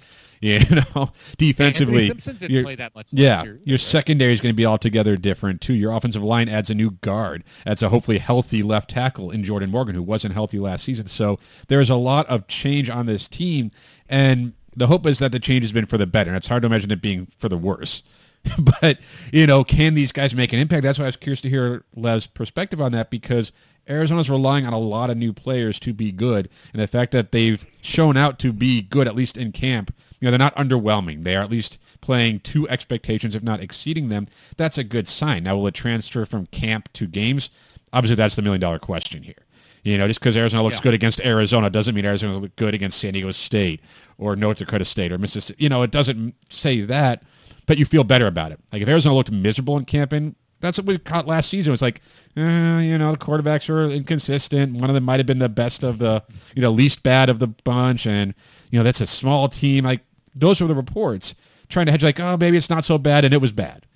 You 0.61 0.83
know, 0.95 1.11
defensively, 1.39 2.09
Simpson 2.09 2.37
didn't 2.37 2.51
you're- 2.53 2.65
play 2.65 2.75
that 2.75 2.95
much 2.95 3.07
last 3.13 3.19
Yeah, 3.19 3.43
year, 3.45 3.61
your 3.65 3.75
right? 3.77 3.81
secondary 3.81 4.33
is 4.35 4.41
going 4.43 4.53
to 4.53 4.57
be 4.57 4.67
altogether 4.67 5.17
different 5.17 5.61
too. 5.63 5.73
Your 5.73 5.93
offensive 5.93 6.23
line 6.23 6.49
adds 6.51 6.69
a 6.69 6.75
new 6.75 6.91
guard. 6.91 7.45
Adds 7.65 7.83
a 7.83 7.89
hopefully 7.89 8.19
healthy 8.19 8.63
left 8.63 8.91
tackle 8.91 9.31
in 9.31 9.43
Jordan 9.43 9.71
Morgan, 9.71 9.95
who 9.95 10.03
wasn't 10.03 10.35
healthy 10.35 10.59
last 10.59 10.85
season. 10.85 11.07
So 11.07 11.39
there's 11.69 11.89
a 11.89 11.95
lot 11.97 12.27
of 12.27 12.47
change 12.47 12.91
on 12.91 13.07
this 13.07 13.27
team, 13.29 13.71
and 14.09 14.53
the 14.77 14.89
hope 14.89 15.07
is 15.07 15.19
that 15.21 15.33
the 15.33 15.41
change 15.41 15.63
has 15.63 15.73
been 15.73 15.87
for 15.87 15.97
the 15.97 16.07
better. 16.07 16.29
And 16.31 16.37
it's 16.37 16.49
hard 16.49 16.63
to 16.63 16.67
imagine 16.67 16.91
it 16.91 17.01
being 17.01 17.29
for 17.39 17.49
the 17.49 17.57
worse. 17.59 18.03
but 18.83 18.99
you 19.33 19.47
know, 19.47 19.65
can 19.65 19.95
these 19.95 20.13
guys 20.13 20.35
make 20.35 20.53
an 20.53 20.59
impact? 20.59 20.83
That's 20.83 20.99
why 20.99 21.07
I 21.07 21.09
was 21.09 21.17
curious 21.17 21.41
to 21.41 21.49
hear 21.49 21.85
Lev's 21.97 22.27
perspective 22.27 22.81
on 22.81 22.93
that 22.93 23.09
because 23.11 23.51
Arizona's 23.89 24.29
relying 24.31 24.67
on 24.67 24.73
a 24.73 24.79
lot 24.79 25.09
of 25.11 25.17
new 25.17 25.33
players 25.33 25.79
to 25.81 25.93
be 25.95 26.13
good, 26.13 26.49
and 26.73 26.83
the 26.83 26.87
fact 26.87 27.13
that 27.13 27.33
they've 27.33 27.67
shown 27.81 28.17
out 28.17 28.39
to 28.41 28.53
be 28.53 28.83
good 28.83 29.07
at 29.07 29.15
least 29.15 29.37
in 29.39 29.53
camp, 29.53 29.95
you 30.25 30.31
know, 30.31 30.39
they're 30.39 30.39
not 30.39 30.57
underwhelming. 30.57 31.23
They 31.23 31.37
are 31.37 31.43
at 31.43 31.51
least 31.51 31.77
playing 32.01 32.41
to 32.41 32.67
expectations, 32.71 33.35
if 33.35 33.43
not 33.43 33.61
exceeding 33.61 34.09
them. 34.09 34.27
That's 34.57 34.79
a 34.79 34.85
good 34.85 35.07
sign. 35.07 35.45
Now, 35.45 35.57
will 35.57 35.67
it 35.67 35.75
transfer 35.75 36.25
from 36.25 36.47
camp 36.47 36.91
to 36.95 37.07
games? 37.07 37.51
Obviously, 37.93 38.15
that's 38.17 38.35
the 38.35 38.41
million 38.41 38.63
dollar 38.63 38.79
question 38.79 39.23
here. 39.23 39.35
You 39.83 39.99
know, 39.99 40.09
just 40.09 40.21
because 40.21 40.35
Arizona 40.35 40.63
looks 40.63 40.77
Yeah. 40.77 40.83
good 40.85 40.95
against 40.95 41.21
Arizona 41.21 41.69
doesn't 41.69 41.95
mean 41.95 42.07
Arizona 42.07 42.39
looks 42.39 42.55
good 42.57 42.73
against 42.73 42.99
San 42.99 43.13
Diego 43.13 43.33
State 43.33 43.83
or 44.17 44.35
North 44.35 44.57
Dakota 44.57 44.87
State 44.87 45.13
or 45.13 45.19
Mississippi. 45.19 45.63
You 45.63 45.69
know, 45.69 45.83
it 45.83 45.91
doesn't 45.91 46.35
say 46.49 46.81
that, 46.81 47.23
but 47.67 47.77
you 47.77 47.85
feel 47.85 48.03
better 48.03 48.27
about 48.27 48.51
it. 48.51 48.61
Like 48.73 48.81
if 48.81 48.89
Arizona 48.89 49.15
looked 49.15 49.31
miserable 49.31 49.77
in 49.77 49.85
camping, 49.85 50.37
that's 50.61 50.79
what 50.79 50.87
we 50.87 50.97
caught 50.97 51.27
last 51.27 51.51
season. 51.51 51.69
It 51.69 51.73
was 51.73 51.83
like, 51.83 52.01
eh, 52.35 52.81
you 52.81 52.97
know, 52.97 53.11
the 53.13 53.19
quarterbacks 53.19 53.69
were 53.69 53.87
inconsistent. 53.91 54.73
One 54.81 54.89
of 54.89 54.95
them 54.95 55.05
might 55.05 55.21
have 55.21 55.27
been 55.27 55.39
the 55.39 55.51
best 55.51 55.83
of 55.85 55.99
the, 55.99 56.23
you 56.55 56.63
know, 56.63 56.71
least 56.71 57.03
bad 57.03 57.29
of 57.29 57.39
the 57.39 57.49
bunch, 57.49 58.07
and 58.07 58.33
you 58.71 58.79
know 58.81 58.85
that's 58.85 59.03
a 59.03 59.07
small 59.07 59.49
team. 59.49 59.85
Like 59.85 60.01
those 60.35 60.61
were 60.61 60.67
the 60.67 60.75
reports 60.75 61.35
trying 61.69 61.87
to 61.87 61.93
hedge, 61.93 62.03
like, 62.03 62.21
oh, 62.21 62.37
maybe 62.37 62.57
it's 62.57 62.71
not 62.71 62.85
so 62.85 62.99
bad, 62.99 63.25
and 63.25 63.33
it 63.33 63.41
was 63.41 63.53
bad, 63.53 63.87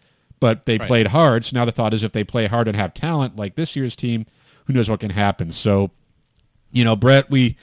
but 0.41 0.66
they 0.66 0.78
Right. 0.78 0.86
played 0.86 1.07
hard. 1.09 1.45
So 1.45 1.51
now 1.55 1.64
the 1.64 1.72
thought 1.72 1.93
is, 1.95 2.03
if 2.03 2.12
they 2.12 2.24
play 2.24 2.47
hard 2.47 2.66
and 2.68 2.76
have 2.76 2.95
talent 2.95 3.36
like 3.36 3.55
this 3.57 3.76
year's 3.76 3.95
team, 3.97 4.26
who 4.66 4.72
knows 4.72 4.89
what 4.89 5.01
can 5.01 5.11
happen? 5.11 5.51
So, 5.51 5.91
you 6.72 6.84
know, 6.84 6.97
Brett, 6.97 7.30
we 7.30 7.57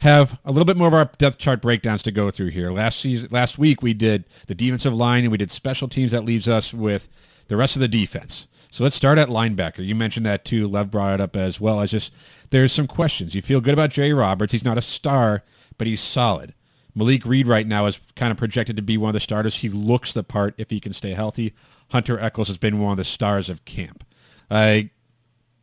have 0.00 0.38
a 0.44 0.50
little 0.52 0.64
bit 0.66 0.76
more 0.76 0.88
of 0.88 0.94
our 0.94 1.10
depth 1.18 1.38
chart 1.38 1.62
breakdowns 1.62 2.02
to 2.02 2.10
go 2.10 2.30
through 2.30 2.48
here. 2.50 2.70
Last 2.70 3.00
season, 3.00 3.28
last 3.30 3.58
week 3.58 3.82
we 3.82 3.94
did 3.94 4.24
the 4.46 4.54
defensive 4.54 4.94
line 4.94 5.24
and 5.24 5.30
we 5.32 5.38
did 5.38 5.50
special 5.50 5.88
teams. 5.88 6.12
That 6.12 6.24
leaves 6.24 6.46
us 6.46 6.74
with 6.74 7.08
the 7.48 7.56
rest 7.56 7.76
of 7.76 7.80
the 7.80 7.88
defense. 7.88 8.46
So 8.70 8.84
let's 8.84 8.96
start 8.96 9.16
at 9.16 9.28
linebacker. 9.28 9.84
You 9.84 9.94
mentioned 9.94 10.26
that 10.26 10.44
too. 10.44 10.68
Lev 10.68 10.90
brought 10.90 11.14
it 11.14 11.20
up 11.20 11.34
as 11.34 11.60
well. 11.60 11.80
As 11.80 11.92
just 11.92 12.12
there's 12.50 12.72
some 12.72 12.86
questions. 12.86 13.34
You 13.34 13.40
feel 13.40 13.60
good 13.62 13.72
about 13.72 13.90
Jerry 13.90 14.12
Roberts. 14.12 14.52
He's 14.52 14.64
not 14.64 14.76
a 14.76 14.82
star, 14.82 15.42
but 15.78 15.86
he's 15.86 16.00
solid. 16.02 16.52
Malik 16.96 17.24
Reed 17.24 17.46
right 17.46 17.66
now 17.66 17.86
is 17.86 18.00
kind 18.16 18.32
of 18.32 18.38
projected 18.38 18.74
to 18.76 18.82
be 18.82 18.96
one 18.96 19.10
of 19.10 19.14
the 19.14 19.20
starters. 19.20 19.56
He 19.56 19.68
looks 19.68 20.12
the 20.12 20.24
part 20.24 20.54
if 20.58 20.70
he 20.70 20.80
can 20.80 20.92
stay 20.92 21.10
healthy. 21.10 21.54
Hunter 21.90 22.18
Echols 22.18 22.48
has 22.48 22.58
been 22.58 22.80
one 22.80 22.92
of 22.92 22.96
the 22.98 23.04
stars 23.04 23.48
of 23.48 23.64
camp. 23.64 24.04
Uh, 24.50 24.80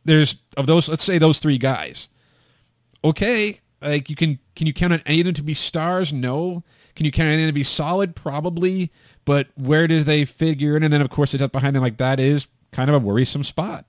there's 0.06 0.36
of 0.56 0.66
those. 0.66 0.88
Let's 0.88 1.04
say 1.04 1.18
those 1.18 1.40
three 1.40 1.58
guys 1.58 2.08
okay, 3.04 3.60
like 3.80 4.08
you 4.08 4.16
can 4.16 4.38
can 4.56 4.66
you 4.66 4.72
count 4.72 4.94
on 4.94 5.02
any 5.06 5.20
of 5.20 5.26
them 5.26 5.34
to 5.34 5.42
be 5.42 5.54
stars? 5.54 6.12
No. 6.12 6.64
Can 6.96 7.04
you 7.04 7.12
count 7.12 7.26
on 7.26 7.34
any 7.34 7.42
of 7.42 7.46
them 7.48 7.50
to 7.50 7.60
be 7.60 7.64
solid? 7.64 8.16
Probably. 8.16 8.90
But 9.24 9.48
where 9.54 9.86
do 9.86 10.02
they 10.02 10.24
figure 10.24 10.76
in? 10.76 10.82
And 10.82 10.92
then 10.92 11.02
of 11.02 11.10
course 11.10 11.32
the 11.32 11.38
depth 11.38 11.52
behind 11.52 11.76
them, 11.76 11.82
like 11.82 11.98
that 11.98 12.18
is 12.18 12.48
kind 12.72 12.88
of 12.88 12.96
a 12.96 13.06
worrisome 13.06 13.44
spot. 13.44 13.84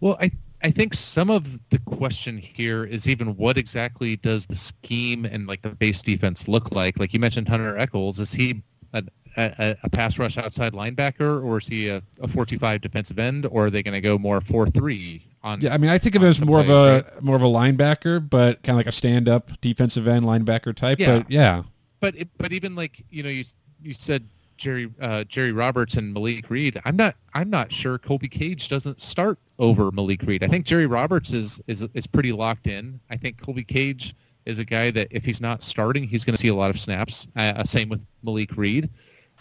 Well, 0.00 0.16
I 0.20 0.30
I 0.62 0.70
think 0.70 0.94
some 0.94 1.30
of 1.30 1.46
the 1.70 1.78
question 1.80 2.36
here 2.36 2.84
is 2.84 3.08
even 3.08 3.36
what 3.36 3.56
exactly 3.56 4.16
does 4.16 4.46
the 4.46 4.56
scheme 4.56 5.24
and 5.24 5.46
like 5.46 5.62
the 5.62 5.70
base 5.70 6.02
defense 6.02 6.48
look 6.48 6.72
like? 6.72 6.98
Like 6.98 7.12
you 7.12 7.20
mentioned, 7.20 7.48
Hunter 7.48 7.78
Echols, 7.78 8.18
is 8.18 8.32
he 8.32 8.62
a, 8.92 9.04
a, 9.36 9.76
a 9.82 9.90
pass 9.90 10.18
rush 10.18 10.36
outside 10.36 10.72
linebacker, 10.72 11.44
or 11.44 11.58
is 11.58 11.68
he 11.68 11.88
a, 11.88 12.02
a 12.20 12.26
four-two-five 12.26 12.80
defensive 12.80 13.18
end, 13.18 13.46
or 13.46 13.66
are 13.66 13.70
they 13.70 13.82
going 13.82 13.94
to 13.94 14.00
go 14.00 14.18
more 14.18 14.40
four-three 14.40 15.24
on? 15.42 15.60
Yeah, 15.60 15.74
I 15.74 15.78
mean 15.78 15.90
I 15.90 15.98
think 15.98 16.16
of 16.16 16.22
him 16.22 16.28
as 16.28 16.40
more 16.40 16.60
of 16.60 16.70
a 16.70 17.04
more 17.20 17.36
of 17.36 17.42
a 17.42 17.46
linebacker, 17.46 18.28
but 18.28 18.62
kind 18.62 18.74
of 18.74 18.78
like 18.78 18.86
a 18.86 18.92
stand 18.92 19.28
up 19.28 19.60
defensive 19.60 20.08
end 20.08 20.24
linebacker 20.24 20.74
type. 20.74 20.98
Yeah. 20.98 21.18
But 21.18 21.30
yeah. 21.30 21.62
But 22.00 22.16
it, 22.16 22.28
but 22.36 22.52
even 22.52 22.74
like 22.74 23.04
you 23.10 23.22
know 23.22 23.28
you 23.28 23.44
you 23.80 23.94
said 23.94 24.26
Jerry 24.58 24.90
uh, 25.00 25.24
Jerry 25.24 25.52
Roberts 25.52 25.94
and 25.94 26.12
Malik 26.12 26.50
Reed. 26.50 26.80
I'm 26.84 26.96
not 26.96 27.14
I'm 27.34 27.48
not 27.48 27.72
sure 27.72 27.98
Colby 27.98 28.28
Cage 28.28 28.68
doesn't 28.68 29.00
start 29.00 29.38
over 29.58 29.90
Malik 29.90 30.22
Reed. 30.22 30.44
I 30.44 30.48
think 30.48 30.66
Jerry 30.66 30.86
Roberts 30.86 31.32
is 31.32 31.60
is 31.66 31.86
is 31.94 32.06
pretty 32.06 32.32
locked 32.32 32.66
in. 32.66 33.00
I 33.10 33.16
think 33.16 33.40
Colby 33.40 33.64
Cage 33.64 34.14
is 34.44 34.58
a 34.58 34.64
guy 34.64 34.90
that 34.90 35.08
if 35.10 35.24
he's 35.24 35.40
not 35.40 35.62
starting, 35.62 36.04
he's 36.04 36.24
going 36.24 36.34
to 36.34 36.40
see 36.40 36.48
a 36.48 36.54
lot 36.54 36.70
of 36.70 36.80
snaps. 36.80 37.26
Uh, 37.36 37.62
same 37.64 37.88
with 37.88 38.00
Malik 38.22 38.56
Reed. 38.56 38.88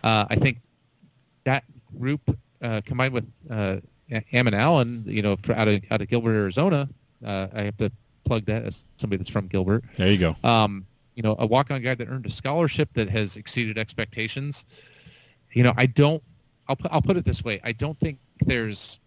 Uh, 0.04 0.26
I 0.30 0.36
think 0.36 0.60
that 1.46 1.64
group 1.98 2.38
uh, 2.62 2.82
combined 2.86 3.14
with 3.14 3.26
uh, 3.50 3.78
Ammon 4.34 4.54
Allen, 4.54 5.04
you 5.08 5.22
know, 5.22 5.36
out 5.56 5.68
of 5.68 5.82
out 5.92 6.02
of 6.02 6.08
Gilbert, 6.08 6.34
Arizona. 6.36 6.88
Uh, 7.26 7.48
I 7.54 7.64
have 7.64 7.78
to 7.78 7.92
plug 8.26 8.46
that 8.46 8.64
as 8.66 8.86
somebody 8.98 9.18
that's 9.18 9.30
from 9.30 9.48
Gilbert 9.48 9.84
There 9.96 10.12
you 10.12 10.18
go. 10.18 10.36
um, 10.44 10.86
you 11.16 11.24
know, 11.24 11.36
a 11.40 11.48
walk-on 11.48 11.82
guy 11.82 11.96
that 11.96 12.08
earned 12.08 12.26
a 12.28 12.30
scholarship 12.30 12.90
that 12.94 13.10
has 13.10 13.38
exceeded 13.38 13.78
expectations. 13.80 14.66
You 15.58 15.64
know, 15.64 15.74
I 15.76 15.88
don't. 15.88 16.22
I'll 16.68 16.76
put, 16.76 16.92
I'll 16.92 17.02
put 17.02 17.18
it 17.18 17.26
this 17.26 17.44
way. 17.44 17.60
I 17.64 17.72
don't 17.72 17.98
think 17.98 18.20
there's. 18.42 19.00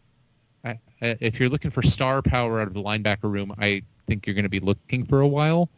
I, 0.65 0.81
if 1.01 1.39
you're 1.39 1.49
looking 1.49 1.71
for 1.71 1.81
star 1.81 2.23
power 2.23 2.61
out 2.61 2.67
of 2.67 2.75
the 2.75 2.83
linebacker 2.83 3.31
room, 3.31 3.55
I 3.57 3.83
think 4.09 4.27
you're 4.27 4.35
going 4.35 4.43
to 4.47 4.51
be 4.51 4.59
looking 4.59 5.05
for 5.05 5.21
a 5.21 5.29
while. 5.29 5.69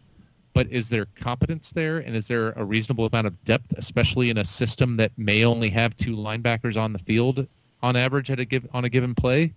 But 0.54 0.68
is 0.68 0.88
there 0.88 1.08
competence 1.20 1.72
there, 1.72 1.98
and 1.98 2.16
is 2.16 2.26
there 2.26 2.52
a 2.52 2.64
reasonable 2.64 3.04
amount 3.04 3.26
of 3.26 3.44
depth, 3.44 3.74
especially 3.76 4.30
in 4.30 4.38
a 4.38 4.46
system 4.46 4.96
that 4.96 5.12
may 5.18 5.44
only 5.44 5.68
have 5.68 5.94
two 5.98 6.16
linebackers 6.16 6.80
on 6.80 6.94
the 6.94 6.98
field 7.00 7.46
on 7.82 7.94
average 7.94 8.30
at 8.30 8.40
a 8.40 8.46
give 8.46 8.66
on 8.72 8.86
a 8.86 8.88
given 8.88 9.14
play? 9.14 9.52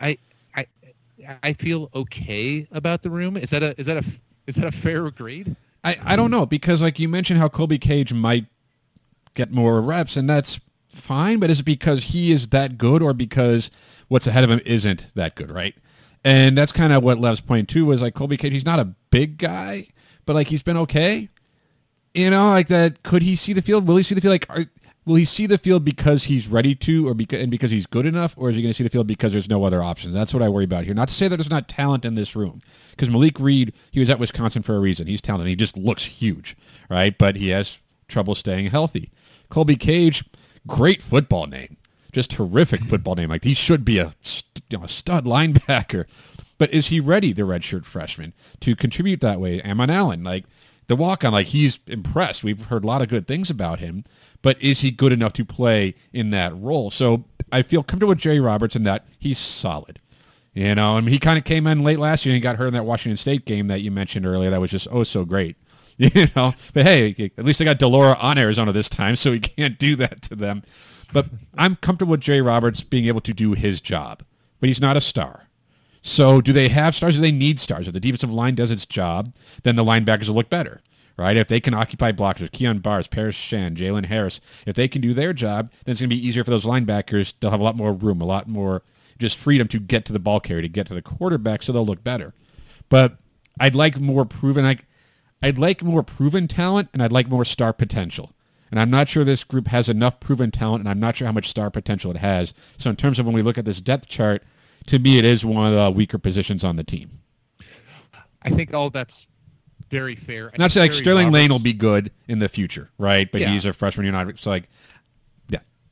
I 0.00 0.16
I 0.56 0.64
I 1.42 1.52
feel 1.52 1.90
okay 1.94 2.66
about 2.72 3.02
the 3.02 3.10
room. 3.10 3.36
Is 3.36 3.50
that 3.50 3.62
a 3.62 3.78
is 3.78 3.84
that 3.84 3.98
a 3.98 4.04
is 4.46 4.54
that 4.54 4.64
a 4.64 4.72
fair 4.72 5.10
grade? 5.10 5.54
I, 5.84 5.98
I 6.02 6.16
don't 6.16 6.30
know 6.30 6.46
because 6.46 6.80
like 6.80 6.98
you 6.98 7.10
mentioned 7.10 7.40
how 7.40 7.50
Colby 7.50 7.78
Cage 7.78 8.14
might 8.14 8.46
get 9.40 9.50
more 9.52 9.80
reps 9.80 10.16
and 10.16 10.28
that's 10.28 10.60
fine, 10.88 11.38
but 11.38 11.50
is 11.50 11.60
it 11.60 11.64
because 11.64 12.04
he 12.04 12.32
is 12.32 12.48
that 12.48 12.78
good 12.78 13.02
or 13.02 13.14
because 13.14 13.70
what's 14.08 14.26
ahead 14.26 14.44
of 14.44 14.50
him 14.50 14.60
isn't 14.66 15.06
that 15.14 15.34
good, 15.34 15.50
right? 15.50 15.74
And 16.24 16.56
that's 16.58 16.72
kind 16.72 16.92
of 16.92 17.02
what 17.02 17.18
Lev's 17.18 17.40
point 17.40 17.68
too 17.68 17.86
was 17.86 18.02
like 18.02 18.14
Colby 18.14 18.36
Cage. 18.36 18.52
He's 18.52 18.64
not 18.64 18.78
a 18.78 18.94
big 19.10 19.38
guy, 19.38 19.88
but 20.26 20.34
like 20.34 20.48
he's 20.48 20.62
been 20.62 20.76
okay. 20.76 21.30
You 22.12 22.30
know, 22.30 22.50
like 22.50 22.68
that. 22.68 23.02
Could 23.02 23.22
he 23.22 23.36
see 23.36 23.52
the 23.52 23.62
field? 23.62 23.86
Will 23.86 23.96
he 23.96 24.02
see 24.02 24.14
the 24.14 24.20
field? 24.20 24.32
Like, 24.32 24.50
are, 24.50 24.64
will 25.06 25.14
he 25.14 25.24
see 25.24 25.46
the 25.46 25.58
field 25.58 25.84
because 25.84 26.24
he's 26.24 26.48
ready 26.48 26.74
to, 26.74 27.08
or 27.08 27.14
because 27.14 27.40
and 27.40 27.50
because 27.50 27.70
he's 27.70 27.86
good 27.86 28.04
enough, 28.04 28.34
or 28.36 28.50
is 28.50 28.56
he 28.56 28.62
going 28.62 28.72
to 28.72 28.76
see 28.76 28.84
the 28.84 28.90
field 28.90 29.06
because 29.06 29.32
there's 29.32 29.48
no 29.48 29.64
other 29.64 29.82
options? 29.82 30.12
That's 30.12 30.34
what 30.34 30.42
I 30.42 30.48
worry 30.48 30.64
about 30.64 30.84
here. 30.84 30.92
Not 30.94 31.08
to 31.08 31.14
say 31.14 31.28
that 31.28 31.36
there's 31.36 31.48
not 31.48 31.68
talent 31.68 32.04
in 32.04 32.16
this 32.16 32.34
room, 32.34 32.60
because 32.90 33.08
Malik 33.08 33.38
Reed, 33.38 33.72
he 33.92 34.00
was 34.00 34.10
at 34.10 34.18
Wisconsin 34.18 34.62
for 34.62 34.74
a 34.74 34.80
reason. 34.80 35.06
He's 35.06 35.20
talented. 35.20 35.48
He 35.48 35.56
just 35.56 35.76
looks 35.76 36.04
huge, 36.04 36.56
right? 36.90 37.16
But 37.16 37.36
he 37.36 37.48
has 37.50 37.78
trouble 38.08 38.34
staying 38.34 38.70
healthy. 38.70 39.10
Colby 39.50 39.76
Cage, 39.76 40.24
great 40.66 41.02
football 41.02 41.46
name, 41.46 41.76
just 42.12 42.30
terrific 42.30 42.84
football 42.84 43.14
name. 43.14 43.28
Like 43.28 43.44
he 43.44 43.54
should 43.54 43.84
be 43.84 43.98
a, 43.98 44.14
you 44.70 44.78
know, 44.78 44.84
a 44.84 44.88
stud 44.88 45.24
linebacker. 45.26 46.06
But 46.56 46.72
is 46.72 46.88
he 46.88 47.00
ready, 47.00 47.32
the 47.32 47.42
redshirt 47.42 47.84
freshman, 47.84 48.32
to 48.60 48.76
contribute 48.76 49.20
that 49.20 49.40
way? 49.40 49.62
Ammon 49.62 49.90
Allen, 49.90 50.22
like 50.22 50.44
the 50.88 50.96
walk 50.96 51.24
on, 51.24 51.32
like 51.32 51.48
he's 51.48 51.80
impressed. 51.86 52.44
We've 52.44 52.66
heard 52.66 52.84
a 52.84 52.86
lot 52.86 53.00
of 53.00 53.08
good 53.08 53.26
things 53.26 53.48
about 53.48 53.78
him, 53.78 54.04
but 54.42 54.60
is 54.62 54.80
he 54.80 54.90
good 54.90 55.12
enough 55.12 55.32
to 55.34 55.44
play 55.44 55.94
in 56.12 56.30
that 56.30 56.54
role? 56.54 56.90
So 56.90 57.24
I 57.50 57.62
feel 57.62 57.82
comfortable 57.82 58.10
with 58.10 58.18
Jerry 58.18 58.40
Roberts 58.40 58.76
in 58.76 58.82
that 58.84 59.06
he's 59.18 59.38
solid. 59.38 60.00
You 60.52 60.74
know, 60.74 60.96
I 60.96 61.00
mean, 61.00 61.12
he 61.12 61.18
kind 61.18 61.38
of 61.38 61.44
came 61.44 61.66
in 61.66 61.84
late 61.84 61.98
last 62.00 62.26
year 62.26 62.34
and 62.34 62.42
got 62.42 62.56
hurt 62.56 62.66
in 62.66 62.74
that 62.74 62.84
Washington 62.84 63.16
State 63.16 63.44
game 63.44 63.68
that 63.68 63.82
you 63.82 63.90
mentioned 63.90 64.26
earlier. 64.26 64.50
That 64.50 64.60
was 64.60 64.70
just 64.70 64.88
oh 64.90 65.04
so 65.04 65.24
great. 65.24 65.56
You 66.14 66.28
know, 66.34 66.54
but 66.72 66.86
hey, 66.86 67.30
at 67.36 67.44
least 67.44 67.58
they 67.58 67.66
got 67.66 67.78
de 67.78 67.86
Laura 67.86 68.16
on 68.18 68.38
Arizona 68.38 68.72
this 68.72 68.88
time, 68.88 69.16
so 69.16 69.32
he 69.32 69.38
can't 69.38 69.78
do 69.78 69.96
that 69.96 70.22
to 70.22 70.34
them. 70.34 70.62
But 71.12 71.26
I'm 71.58 71.76
comfortable 71.76 72.12
with 72.12 72.22
Jerry 72.22 72.40
Roberts 72.40 72.82
being 72.82 73.04
able 73.04 73.20
to 73.20 73.34
do 73.34 73.52
his 73.52 73.82
job, 73.82 74.22
but 74.60 74.68
he's 74.68 74.80
not 74.80 74.96
a 74.96 75.00
star. 75.02 75.48
So 76.00 76.40
do 76.40 76.54
they 76.54 76.68
have 76.68 76.94
stars? 76.94 77.16
Do 77.16 77.20
they 77.20 77.30
need 77.30 77.58
stars? 77.58 77.86
If 77.86 77.92
the 77.92 78.00
defensive 78.00 78.32
line 78.32 78.54
does 78.54 78.70
its 78.70 78.86
job, 78.86 79.34
then 79.62 79.76
the 79.76 79.84
linebackers 79.84 80.28
will 80.28 80.36
look 80.36 80.48
better, 80.48 80.80
right? 81.18 81.36
If 81.36 81.48
they 81.48 81.60
can 81.60 81.74
occupy 81.74 82.12
blockers, 82.12 82.50
Kyon 82.50 82.78
Barrs, 82.78 83.06
Paris 83.06 83.36
Shand, 83.36 83.76
Jalen 83.76 84.06
Harris, 84.06 84.40
if 84.66 84.76
they 84.76 84.88
can 84.88 85.02
do 85.02 85.12
their 85.12 85.34
job, 85.34 85.70
then 85.84 85.92
it's 85.92 86.00
going 86.00 86.08
to 86.08 86.16
be 86.16 86.26
easier 86.26 86.44
for 86.44 86.50
those 86.50 86.64
linebackers. 86.64 87.34
They'll 87.38 87.50
have 87.50 87.60
a 87.60 87.64
lot 87.64 87.76
more 87.76 87.92
room, 87.92 88.22
a 88.22 88.26
lot 88.26 88.48
more 88.48 88.82
just 89.18 89.36
freedom 89.36 89.68
to 89.68 89.78
get 89.78 90.06
to 90.06 90.14
the 90.14 90.18
ball 90.18 90.40
carrier, 90.40 90.62
to 90.62 90.68
get 90.68 90.86
to 90.86 90.94
the 90.94 91.02
quarterback, 91.02 91.62
so 91.62 91.72
they'll 91.72 91.84
look 91.84 92.02
better. 92.02 92.32
But 92.88 93.18
I'd 93.58 93.74
like 93.74 94.00
more 94.00 94.24
proven. 94.24 94.64
Like, 94.64 94.86
I'd 95.42 95.58
like 95.58 95.82
more 95.82 96.02
proven 96.02 96.48
talent, 96.48 96.88
and 96.92 97.02
I'd 97.02 97.12
like 97.12 97.28
more 97.28 97.44
star 97.44 97.72
potential. 97.72 98.32
And 98.70 98.78
I'm 98.78 98.90
not 98.90 99.08
sure 99.08 99.24
this 99.24 99.42
group 99.42 99.66
has 99.68 99.88
enough 99.88 100.20
proven 100.20 100.50
talent, 100.50 100.80
and 100.80 100.88
I'm 100.88 101.00
not 101.00 101.16
sure 101.16 101.26
how 101.26 101.32
much 101.32 101.48
star 101.48 101.70
potential 101.70 102.10
it 102.10 102.18
has. 102.18 102.54
So 102.76 102.90
in 102.90 102.96
terms 102.96 103.18
of 103.18 103.26
when 103.26 103.34
we 103.34 103.42
look 103.42 103.58
at 103.58 103.64
this 103.64 103.80
depth 103.80 104.06
chart, 104.06 104.42
to 104.86 104.98
me, 104.98 105.18
it 105.18 105.24
is 105.24 105.44
one 105.44 105.66
of 105.72 105.74
the 105.74 105.90
weaker 105.90 106.18
positions 106.18 106.62
on 106.62 106.76
the 106.76 106.84
team. 106.84 107.20
I 108.42 108.50
think 108.50 108.72
all 108.72 108.90
that's 108.90 109.26
very 109.90 110.14
fair. 110.14 110.50
I 110.54 110.56
Not 110.58 110.68
to 110.68 110.74
say 110.74 110.80
like 110.80 110.92
Sterling 110.92 111.32
Lane 111.32 111.50
will 111.50 111.58
be 111.58 111.72
good 111.72 112.12
in 112.28 112.38
the 112.38 112.48
future, 112.48 112.90
right? 112.96 113.30
But 113.30 113.40
Yeah. 113.40 113.52
he's 113.52 113.64
a 113.64 113.72
freshman. 113.72 114.04
You're 114.06 114.12
not. 114.12 114.28
It's 114.28 114.46
like, 114.46 114.68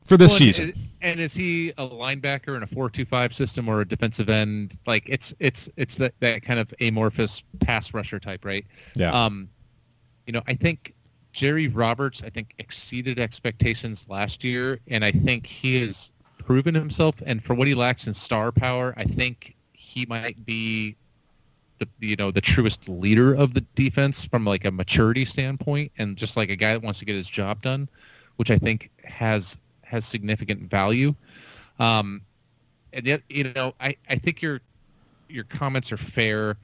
for 0.08 0.16
this 0.16 0.32
Well, 0.32 0.42
and- 0.42 0.56
season. 0.56 0.84
And 1.00 1.20
is 1.20 1.32
he 1.32 1.70
a 1.70 1.86
linebacker 1.86 2.56
in 2.56 2.64
a 2.64 2.66
four-two-five 2.66 3.32
system 3.32 3.68
or 3.68 3.82
a 3.82 3.86
defensive 3.86 4.28
end? 4.28 4.76
Like 4.84 5.04
it's 5.08 5.32
it's 5.38 5.68
it's 5.76 5.94
that, 5.96 6.14
that 6.18 6.42
kind 6.42 6.58
of 6.58 6.74
amorphous 6.80 7.42
pass 7.60 7.94
rusher 7.94 8.18
type, 8.18 8.44
right? 8.44 8.66
Yeah. 8.96 9.12
Um, 9.12 9.48
you 10.26 10.32
know, 10.32 10.42
I 10.48 10.54
think 10.54 10.94
Jerry 11.32 11.68
Roberts, 11.68 12.22
I 12.24 12.30
think 12.30 12.54
exceeded 12.58 13.20
expectations 13.20 14.06
last 14.08 14.42
year, 14.42 14.80
and 14.88 15.04
I 15.04 15.12
think 15.12 15.46
he 15.46 15.80
has 15.82 16.10
proven 16.38 16.74
himself. 16.74 17.14
And 17.24 17.44
for 17.44 17.54
what 17.54 17.68
he 17.68 17.76
lacks 17.76 18.08
in 18.08 18.14
star 18.14 18.50
power, 18.50 18.94
I 18.96 19.04
think 19.04 19.54
he 19.72 20.04
might 20.06 20.44
be 20.44 20.96
the 21.78 21.86
you 22.00 22.16
know 22.16 22.32
the 22.32 22.40
truest 22.40 22.88
leader 22.88 23.34
of 23.34 23.54
the 23.54 23.60
defense 23.76 24.24
from 24.24 24.44
like 24.44 24.64
a 24.64 24.72
maturity 24.72 25.24
standpoint, 25.24 25.92
and 25.96 26.16
just 26.16 26.36
like 26.36 26.50
a 26.50 26.56
guy 26.56 26.72
that 26.72 26.82
wants 26.82 26.98
to 26.98 27.04
get 27.04 27.14
his 27.14 27.28
job 27.28 27.62
done, 27.62 27.88
which 28.34 28.50
I 28.50 28.58
think 28.58 28.90
has 29.04 29.56
has 29.88 30.04
significant 30.04 30.70
value. 30.70 31.14
Um, 31.78 32.22
and 32.92 33.06
yet, 33.06 33.22
you 33.28 33.52
know, 33.52 33.74
I, 33.80 33.96
I 34.08 34.16
think 34.16 34.42
your 34.42 34.60
your 35.28 35.44
comments 35.44 35.92
are 35.92 35.96
fair. 35.96 36.56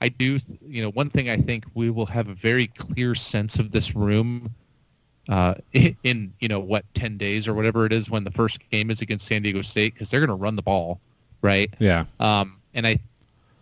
I 0.00 0.08
do, 0.08 0.40
you 0.66 0.82
know, 0.82 0.90
one 0.90 1.08
thing 1.08 1.30
I 1.30 1.36
think 1.36 1.64
we 1.74 1.88
will 1.88 2.06
have 2.06 2.28
a 2.28 2.34
very 2.34 2.66
clear 2.66 3.14
sense 3.14 3.58
of 3.58 3.70
this 3.70 3.94
room 3.94 4.50
uh, 5.28 5.54
in, 6.02 6.32
you 6.40 6.48
know, 6.48 6.60
what, 6.60 6.84
10 6.94 7.16
days 7.16 7.46
or 7.46 7.54
whatever 7.54 7.86
it 7.86 7.92
is 7.92 8.10
when 8.10 8.24
the 8.24 8.30
first 8.30 8.58
game 8.70 8.90
is 8.90 9.00
against 9.00 9.26
San 9.26 9.42
Diego 9.42 9.62
State 9.62 9.94
because 9.94 10.10
they're 10.10 10.20
going 10.20 10.28
to 10.28 10.34
run 10.34 10.56
the 10.56 10.62
ball, 10.62 11.00
right? 11.40 11.72
yeah. 11.78 12.04
Um, 12.18 12.58
and 12.74 12.86
I, 12.86 12.98